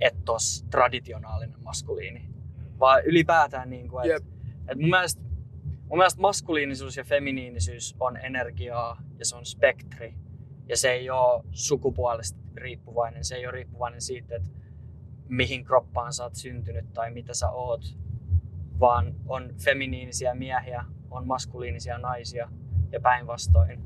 et 0.00 0.28
oo 0.28 0.36
traditionaalinen 0.70 1.62
maskuliini. 1.62 2.30
Vaan 2.80 3.04
ylipäätään 3.04 3.70
niin 3.70 3.88
kuin, 3.88 4.10
että 4.10 4.28
et 4.68 4.78
mun, 4.78 4.90
mielestä, 4.90 5.22
mun 5.88 5.98
mielestä 5.98 6.20
maskuliinisuus 6.20 6.96
ja 6.96 7.04
feminiinisyys 7.04 7.96
on 8.00 8.16
energiaa 8.16 9.02
ja 9.18 9.24
se 9.24 9.36
on 9.36 9.46
spektri. 9.46 10.14
Ja 10.70 10.76
se 10.76 10.90
ei 10.90 11.10
ole 11.10 11.44
sukupuolesta 11.50 12.38
riippuvainen, 12.56 13.24
se 13.24 13.34
ei 13.34 13.46
ole 13.46 13.52
riippuvainen 13.52 14.00
siitä, 14.00 14.36
että 14.36 14.48
mihin 15.28 15.64
kroppaan 15.64 16.12
sä 16.12 16.24
oot 16.24 16.34
syntynyt 16.34 16.92
tai 16.92 17.10
mitä 17.10 17.34
sä 17.34 17.50
oot, 17.50 17.98
vaan 18.80 19.14
on 19.26 19.54
feminiinisiä 19.64 20.34
miehiä, 20.34 20.84
on 21.10 21.26
maskuliinisia 21.26 21.98
naisia 21.98 22.50
ja 22.92 23.00
päinvastoin. 23.00 23.82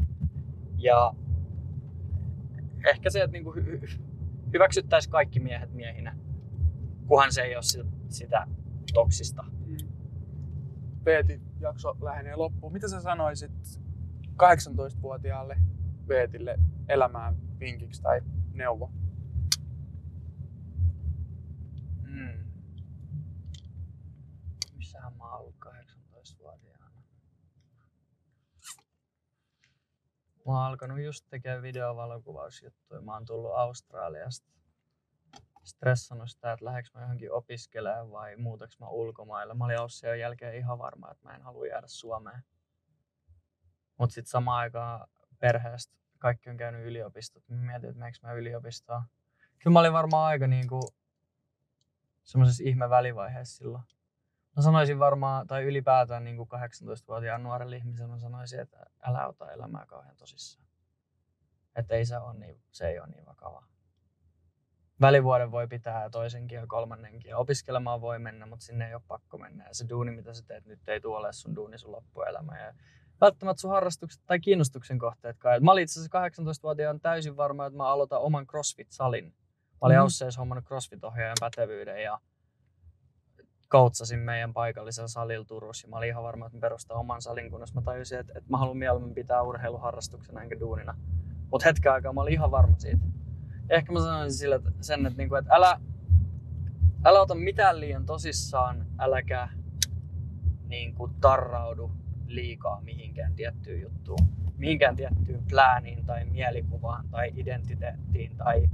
Ja 0.77 1.15
ehkä 2.87 3.11
se, 3.11 3.23
että 3.23 3.33
niinku 3.33 3.53
hy- 3.53 3.85
hy- 3.85 4.01
hyväksyttäisiin 4.53 5.13
kaikki 5.13 5.41
miehet 5.41 5.73
miehinä, 5.73 6.17
kunhan 7.07 7.33
se 7.33 7.43
ei 7.43 7.57
ole 7.57 7.63
sitä, 8.09 8.47
toksista. 8.95 9.45
Mm. 9.67 9.77
Veeti, 11.05 11.41
jakso 11.61 11.97
lähenee 12.01 12.37
loppuun. 12.37 12.73
Mitä 12.73 12.89
sä 12.89 13.01
sanoisit 13.01 13.53
18-vuotiaalle 14.29 15.57
Veetille 16.09 16.59
elämään 16.89 17.59
vinkiksi 17.61 18.03
tai 18.03 18.21
neuvo? 18.53 18.93
Mm. 22.03 22.45
Missähän 24.77 25.17
mä 25.17 25.25
oon 25.25 25.41
ollut 25.41 25.57
18-vuotiaana? 25.67 26.85
Mä 30.47 30.53
oon 30.53 30.63
alkanut 30.63 31.01
just 31.01 31.27
tekemään 31.31 31.63
videovalokuvausjuttuja. 31.63 33.01
Mä 33.01 33.13
oon 33.15 33.25
tullut 33.25 33.55
Australiasta. 33.55 34.55
Stressannut 35.65 36.31
sitä, 36.31 36.53
että 36.53 36.65
lähdekö 36.65 36.89
mä 36.95 37.01
johonkin 37.01 37.33
opiskelemaan 37.33 38.11
vai 38.11 38.37
muutaks 38.37 38.79
mä 38.79 38.89
ulkomaille. 38.89 39.55
Mä 39.55 39.65
olin 39.65 39.81
Aussian 39.81 40.19
jälkeen 40.19 40.55
ihan 40.55 40.79
varma, 40.79 41.11
että 41.11 41.29
mä 41.29 41.35
en 41.35 41.43
halua 41.43 41.67
jäädä 41.67 41.87
Suomeen. 41.87 42.43
Mut 43.99 44.11
sit 44.11 44.27
samaan 44.27 44.59
aikaan 44.59 45.09
perheestä 45.45 45.95
kaikki 46.19 46.51
on 46.51 46.57
käynyt 46.57 46.87
yliopistot. 46.87 47.49
Mä 47.49 47.57
mietin, 47.57 47.89
että 47.89 47.99
meneekö 47.99 48.19
mä 48.23 48.33
yliopistoon. 48.33 49.03
Kyllä 49.59 49.73
mä 49.73 49.81
olin 49.81 49.93
varmaan 49.93 50.27
aika 50.27 50.47
niinku 50.47 50.81
semmoisessa 52.23 52.63
ihme 52.67 52.91
välivaiheessa 52.91 53.57
silloin. 53.57 53.85
Mä 54.57 54.63
sanoisin 54.63 54.99
varmaan, 54.99 55.47
tai 55.47 55.63
ylipäätään 55.65 56.25
niin 56.25 56.37
kuin 56.37 56.49
18-vuotiaan 56.49 57.43
nuorelle 57.43 57.77
ihmiselle 57.77 58.11
mä 58.11 58.19
sanoisin, 58.19 58.61
että 58.61 58.87
älä 59.03 59.27
ota 59.27 59.53
elämää 59.53 59.87
kauhean 59.87 60.17
tosissaan. 60.17 60.67
Että 61.77 61.95
ei 61.95 62.07
se, 62.07 62.19
ole 62.19 62.39
niin, 62.39 62.61
se 62.71 62.89
ei 62.89 62.99
ole 62.99 63.07
niin 63.07 63.27
vakavaa. 63.27 63.67
Välivuoden 65.01 65.51
voi 65.51 65.69
pitää 65.69 66.03
ja 66.03 66.11
toisenkin 66.11 66.57
ja 66.57 66.67
kolmannenkin 66.67 67.29
ja 67.29 67.39
opiskelemaan 67.39 68.01
voi 68.01 68.19
mennä, 68.19 68.47
mutta 68.47 68.65
sinne 68.65 68.89
ei 68.89 68.95
ole 68.95 69.03
pakko 69.09 69.39
mennä. 69.39 69.65
Ja 69.69 69.75
se 69.75 69.89
duuni, 69.89 70.11
mitä 70.11 70.35
sä 70.35 70.43
teet 70.47 70.67
nyt, 70.67 70.89
ei 70.89 71.01
tule 71.01 71.17
olemaan 71.17 71.35
sun 71.35 71.57
duuni 71.57 71.79
sun 71.79 71.93
loppuelämä. 71.93 72.61
Ja 72.61 72.75
välttämättä 73.21 73.61
sun 73.61 73.71
harrastukset 73.71 74.23
tai 74.27 74.41
kiinnostuksen 74.41 74.99
kohteetkaan. 74.99 75.57
Et 75.57 75.63
Mä 75.63 75.73
olin 75.73 75.83
itse 75.83 76.01
asiassa 76.01 76.43
18-vuotiaan 76.43 77.01
täysin 77.01 77.37
varma, 77.37 77.67
että 77.67 77.77
mä 77.77 77.89
aloitan 77.89 78.21
oman 78.21 78.47
CrossFit-salin. 78.47 79.25
Mä 79.25 79.79
olin 79.81 79.97
mm. 79.97 80.03
Ausseessa 80.03 80.41
hommannut 80.41 80.65
CrossFit-ohjaajan 80.65 81.37
pätevyyden 81.41 82.03
ja 82.03 82.19
coachasin 83.71 84.19
meidän 84.19 84.53
paikallisella 84.53 85.09
salilla 85.09 85.45
Turussa. 85.45 85.87
Ja 85.87 85.91
mä 85.91 85.97
olin 85.97 86.09
ihan 86.09 86.23
varma, 86.23 86.47
että 86.47 86.57
mä 86.57 86.61
perustan 86.61 86.97
oman 86.97 87.23
salin, 87.23 87.51
kunnes 87.51 87.75
mä 87.75 87.83
tajusin, 87.83 88.19
että, 88.19 88.33
että 88.37 88.51
mä 88.51 88.59
haluan 88.59 88.77
mieluummin 88.77 89.15
pitää 89.15 89.43
urheiluharrastuksena 89.43 90.43
enkä 90.43 90.61
duunina. 90.61 90.95
Mutta 91.51 91.69
hetken 91.69 91.93
aikaa 91.93 92.13
mä 92.13 92.21
olin 92.21 92.33
ihan 92.33 92.51
varma 92.51 92.75
siitä. 92.79 93.05
Ja 93.69 93.77
ehkä 93.77 93.93
mä 93.93 94.01
sanoisin 94.01 94.39
sille, 94.39 94.55
että 94.55 94.71
sen, 94.81 95.07
että, 95.07 95.17
niinku, 95.17 95.35
että 95.35 95.55
älä, 95.55 95.81
älä 97.05 97.21
ota 97.21 97.35
mitään 97.35 97.81
liian 97.81 98.07
tosissaan, 98.07 98.87
äläkä 98.99 99.49
niinku, 100.67 101.09
tarraudu 101.21 101.91
liikaa 102.27 102.81
mihinkään 102.81 103.35
tiettyyn 103.35 103.81
juttuun. 103.81 104.19
Mihinkään 104.59 104.97
tiettyyn 104.97 105.45
plääniin 105.49 106.05
tai 106.07 106.25
mielikuvaan 106.25 107.09
tai 107.09 107.33
identiteettiin 107.37 108.37
tai 108.37 108.69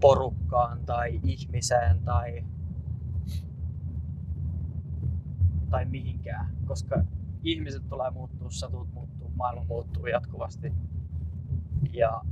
porukkaan 0.00 0.84
tai 0.86 1.20
ihmiseen 1.22 2.00
tai, 2.04 2.44
tai 5.70 5.84
mihinkään. 5.84 6.56
Koska 6.64 7.04
ihmiset 7.42 7.88
tulee 7.88 8.10
muuttuu, 8.10 8.50
satut 8.50 8.92
muuttuu, 8.92 9.32
maailma 9.34 9.64
muuttuu 9.64 10.06
jatkuvasti. 10.06 10.72
Ja 11.92 12.22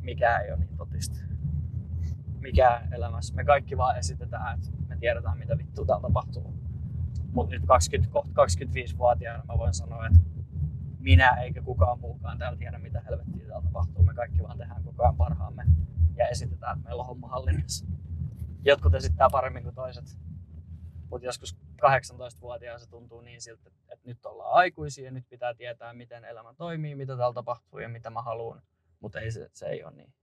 mikä 0.00 0.38
ei 0.38 0.52
ole 0.52 0.58
niin 0.58 0.76
totista. 0.76 1.18
Mikä 2.40 2.88
elämässä. 2.92 3.34
Me 3.34 3.44
kaikki 3.44 3.76
vaan 3.76 3.98
esitetään, 3.98 4.58
että 4.58 4.70
me 4.88 4.96
tiedetään 4.96 5.38
mitä 5.38 5.58
vittu 5.58 5.84
täällä 5.84 6.02
tapahtuu. 6.02 6.63
Mutta 7.34 7.54
nyt 7.54 7.62
20, 7.66 8.12
kohta 8.12 8.44
25-vuotiaana 8.44 9.44
mä 9.44 9.58
voin 9.58 9.74
sanoa, 9.74 10.06
että 10.06 10.18
minä 10.98 11.28
eikä 11.30 11.62
kukaan 11.62 12.00
muukaan 12.00 12.38
täällä 12.38 12.58
tiedä 12.58 12.78
mitä 12.78 13.00
helvettiä 13.00 13.46
täällä 13.46 13.62
tapahtuu. 13.62 14.02
Me 14.02 14.14
kaikki 14.14 14.42
vaan 14.42 14.58
tehdään 14.58 14.84
koko 14.84 15.02
ajan 15.02 15.16
parhaamme 15.16 15.64
ja 16.16 16.28
esitetään, 16.28 16.76
että 16.76 16.88
meillä 16.88 17.00
on 17.00 17.06
homma 17.06 17.28
hallinnassa. 17.28 17.86
Jotkut 18.64 18.94
esittää 18.94 19.28
paremmin 19.32 19.62
kuin 19.62 19.74
toiset. 19.74 20.04
Mutta 21.10 21.26
joskus 21.26 21.56
18-vuotiaana 21.82 22.78
se 22.78 22.88
tuntuu 22.88 23.20
niin 23.20 23.40
siltä, 23.40 23.68
että, 23.68 23.80
että 23.92 24.08
nyt 24.08 24.26
ollaan 24.26 24.54
aikuisia 24.54 25.04
ja 25.04 25.10
nyt 25.10 25.28
pitää 25.28 25.54
tietää, 25.54 25.92
miten 25.92 26.24
elämä 26.24 26.54
toimii, 26.54 26.94
mitä 26.94 27.16
täällä 27.16 27.34
tapahtuu 27.34 27.78
ja 27.78 27.88
mitä 27.88 28.10
mä 28.10 28.22
haluan. 28.22 28.62
Mutta 29.00 29.20
ei 29.20 29.30
se, 29.30 29.50
se 29.52 29.66
ei 29.66 29.84
ole 29.84 29.92
niin. 29.92 30.14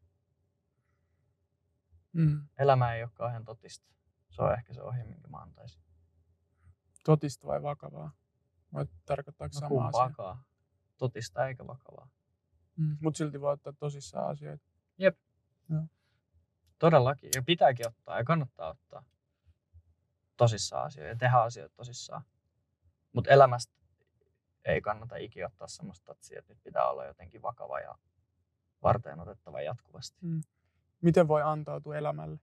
Mm. 2.14 2.48
Elämä 2.60 2.94
ei 2.94 3.04
ole 3.04 3.12
kauhean 3.14 3.46
totista. 3.46 3.86
Se 4.30 4.42
on 4.42 4.54
ehkä 4.54 4.74
se 4.74 4.82
ohje, 4.82 5.04
minkä 5.04 5.28
mä 5.28 5.38
antaisin. 5.38 5.91
Totista 7.04 7.48
vai 7.48 7.64
vakavaa? 7.64 8.12
Vai 8.74 8.86
tarkoittaako 9.06 9.52
No 9.56 9.60
sama 9.60 9.68
asia? 9.68 9.92
kumpaakaan. 9.92 10.38
Totista 10.98 11.48
eikä 11.48 11.68
vakavaa. 11.68 12.10
Mm. 12.76 12.98
Mutta 13.02 13.18
silti 13.18 13.42
voi 13.42 13.54
ottaa 13.54 13.74
tosissaan 13.74 14.30
asioita. 14.30 14.66
Todellakin. 16.80 17.30
Ja 17.36 17.44
pitääkin 17.44 17.88
ottaa 17.88 18.18
ja 18.18 18.24
kannattaa 18.24 18.70
ottaa 18.70 19.04
tosissaan 20.38 20.86
asioita 20.86 21.10
ja 21.10 21.16
tehdä 21.16 21.38
asioita 21.38 21.76
tosissaan. 21.76 22.22
Mutta 23.14 23.30
elämästä 23.30 23.74
ei 24.66 24.82
kannata 24.82 25.16
ikinä 25.16 25.46
ottaa 25.46 25.68
semmoista 25.68 26.06
tatsia, 26.06 26.40
että 26.40 26.54
nyt 26.54 26.64
pitää 26.64 26.90
olla 26.90 27.06
jotenkin 27.06 27.42
vakava 27.42 27.80
ja 27.80 27.96
varteen 28.84 29.20
otettava 29.20 29.62
jatkuvasti. 29.62 30.18
Miten 31.02 31.28
voi 31.28 31.42
antautua 31.42 31.98
elämälle? 31.98 32.40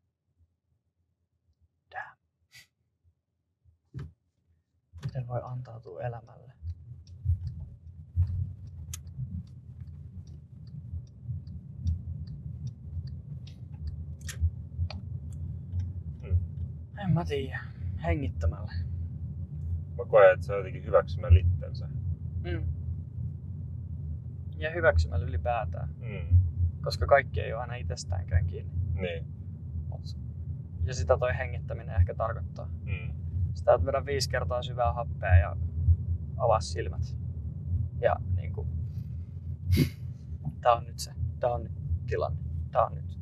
Miten 5.07 5.29
voi 5.29 5.41
antautua 5.45 6.03
elämälle? 6.03 6.53
Mm. 16.23 16.39
En 16.99 17.11
mä 17.11 17.25
tiedä. 17.25 17.61
Hengittämällä. 18.05 18.73
Mä 19.99 20.05
koen, 20.09 20.35
että 20.35 20.47
se 20.47 20.53
on 20.53 20.59
jotenkin 20.59 20.85
hyväksymään 20.85 21.35
littensä. 21.35 21.89
Mm. 22.43 22.63
Ja 24.57 24.71
hyväksymällä 24.71 25.27
ylipäätään. 25.27 25.89
Mm. 25.89 26.39
Koska 26.83 27.07
kaikki 27.07 27.41
ei 27.41 27.53
ole 27.53 27.61
aina 27.61 27.75
itsestäänkään 27.75 28.47
kiinni. 28.47 28.73
Niin. 28.95 29.27
Ja 30.85 30.95
sitä 30.95 31.17
toi 31.19 31.39
hengittäminen 31.39 31.97
ehkä 31.97 32.15
tarkoittaa. 32.15 32.71
Mm. 32.85 33.15
Sitä 33.59 33.75
että 33.75 33.87
vedä 33.87 34.07
viisi 34.07 34.31
kertaa 34.31 34.63
syvää 34.63 34.93
happea 34.93 35.37
ja 35.37 35.57
avaa 36.37 36.61
silmät. 36.61 37.17
Ja 38.01 38.17
niin 38.37 38.53
kuin, 38.53 38.69
tää 40.61 40.73
on 40.73 40.85
nyt 40.85 40.99
se, 40.99 41.13
tää 41.41 41.51
on 41.51 41.63
nyt 41.63 41.73
tilanne, 42.07 42.39
tää 42.73 42.87
on 42.87 42.95
nyt, 42.95 43.19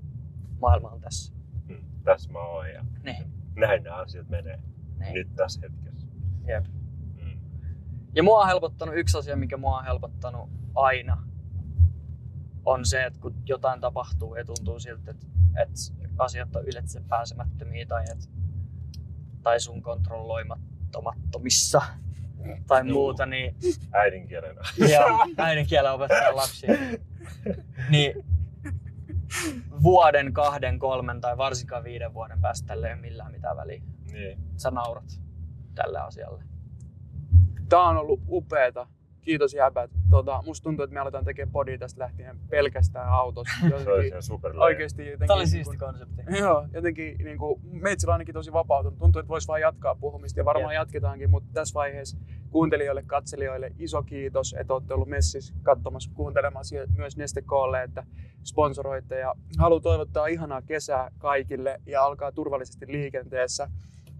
maailma 0.61 0.89
on 0.89 1.01
tässä. 1.01 1.35
Mm, 1.69 2.03
tässä 2.05 2.33
mä 2.33 2.39
oon 2.39 2.71
ja 2.71 2.85
Niin, 3.05 3.33
näin 3.57 3.83
nämä 3.83 3.97
asiat 3.97 4.29
menee 4.29 4.61
niin. 4.99 5.15
nyt 5.15 5.35
tässä 5.37 5.61
hetkessä. 5.63 6.09
Jep. 6.47 6.67
Mm. 7.23 7.41
Ja 8.15 8.23
mua 8.23 8.41
on 8.41 8.47
helpottanut 8.47 8.97
yksi 8.97 9.19
asia, 9.19 9.37
mikä 9.37 9.57
mua 9.57 9.79
on 9.79 9.85
helpottanut 9.85 10.51
aina, 10.75 11.23
on 12.65 12.87
se, 12.87 13.05
että 13.05 13.21
kun 13.21 13.35
jotain 13.47 13.81
tapahtuu 13.81 14.35
ja 14.35 14.45
tuntuu 14.45 14.79
siltä, 14.81 15.11
että, 15.11 15.27
että 15.63 15.81
asiat 16.19 16.57
on 16.57 16.65
ylitse 16.65 17.01
pääsemättömiä 17.09 17.87
tai, 17.87 18.03
että, 18.03 18.36
tai 19.47 19.61
sun 19.61 19.83
kontrolloimattomattomissa 19.83 21.83
tai 22.67 22.81
Juu. 22.89 22.93
muuta, 22.93 23.27
niin 23.27 23.57
Äidinkielenä. 23.93 24.61
ja 24.89 25.01
äidinkielen 25.39 25.93
opettaja 25.93 26.37
lapsi, 26.37 26.67
niin 27.91 28.25
vuoden, 29.83 30.33
kahden, 30.33 30.79
kolmen 30.79 31.21
tai 31.21 31.37
varsinkaan 31.37 31.85
viiden 31.85 32.15
vuoden 32.15 32.41
päästä 32.41 32.67
tälle 32.67 32.87
ei 32.87 32.93
ole 32.93 33.01
millään 33.01 33.33
mitään 33.33 33.57
väliä. 33.57 33.83
niin. 34.13 34.39
Sä 34.57 34.71
naurat 34.71 35.21
tälle 35.75 35.99
asialle. 35.99 36.45
Tää 37.69 37.81
on 37.81 37.97
ollut 37.97 38.21
upeeta. 38.29 38.87
Kiitos 39.27 39.55
jäbät. 39.55 39.91
Tota, 40.11 40.43
musta 40.47 40.65
tuntuu, 40.65 40.85
että 40.85 40.95
me 40.95 41.01
aletaan 41.01 41.25
tekemään 41.25 41.53
podia 41.53 41.79
tästä 41.79 42.01
lähtien 42.01 42.39
pelkästään 42.51 43.09
autossa. 43.09 43.55
Se 43.85 43.93
olisi 43.93 44.17
super 44.21 44.53
oikeesti 44.57 45.03
jotenkin... 45.03 45.27
Tämä 45.27 45.35
oli 45.35 45.43
niin 45.43 45.51
siisti 45.51 45.77
kun- 45.77 45.87
konsepti. 45.87 46.23
Joo, 46.39 46.69
jotenkin 46.73 47.19
niin 47.25 47.39
kuin, 47.39 47.61
meitsillä 47.63 48.13
ainakin 48.13 48.35
tosi 48.35 48.53
vapautunut. 48.53 48.99
Tuntuu, 48.99 49.21
että 49.21 49.29
voisi 49.29 49.49
vaan 49.49 49.61
jatkaa 49.61 49.95
puhumista 49.95 50.41
ja 50.41 50.45
varmaan 50.45 50.75
Jep. 50.75 50.81
jatketaankin, 50.81 51.31
mutta 51.31 51.51
tässä 51.53 51.75
vaiheessa 51.75 52.19
kuuntelijoille, 52.51 53.03
katselijoille 53.03 53.73
iso 53.79 54.03
kiitos, 54.03 54.55
että 54.59 54.75
olette 54.75 54.95
ollut 54.95 55.09
messissä 55.09 55.55
katsomassa, 55.63 56.11
kuuntelemassa 56.15 56.77
ja 56.77 56.87
myös 56.97 57.17
Neste 57.17 57.43
Koolle, 57.43 57.83
että 57.83 58.05
sponsoroitte 58.45 59.19
ja 59.19 59.35
haluan 59.59 59.83
toivottaa 59.83 60.27
ihanaa 60.27 60.63
kesää 60.63 61.11
kaikille 61.19 61.81
ja 61.87 62.05
alkaa 62.05 62.33
turvallisesti 62.33 62.87
liikenteessä. 62.89 63.71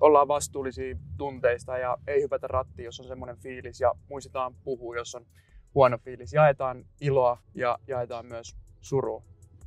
Ollaan 0.01 0.29
vastuullisia 0.29 0.97
tunteista 1.19 1.79
ja 1.79 1.97
ei 2.07 2.23
hypätä 2.23 2.47
rattiin, 2.47 2.85
jos 2.85 3.01
on 3.01 3.07
semmoinen 3.07 3.37
fiilis 3.37 3.81
ja 3.81 3.95
muistetaan 4.09 4.55
puhua, 4.55 4.97
jos 4.97 5.15
on 5.15 5.27
huono 5.75 5.99
fiilis. 5.99 6.33
Jaetaan 6.33 6.85
iloa 7.01 7.39
ja 7.55 7.79
jaetaan 7.87 8.27
myös 8.27 8.57
surua. 8.81 9.23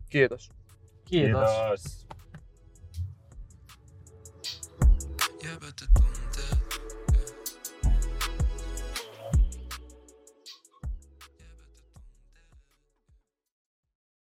Kiitos. 0.10 0.52
Kiitos. 1.06 1.50
Kiitos. 1.50 2.08
Yeah, 5.44 5.60
but 5.60 5.76
the 5.76 6.09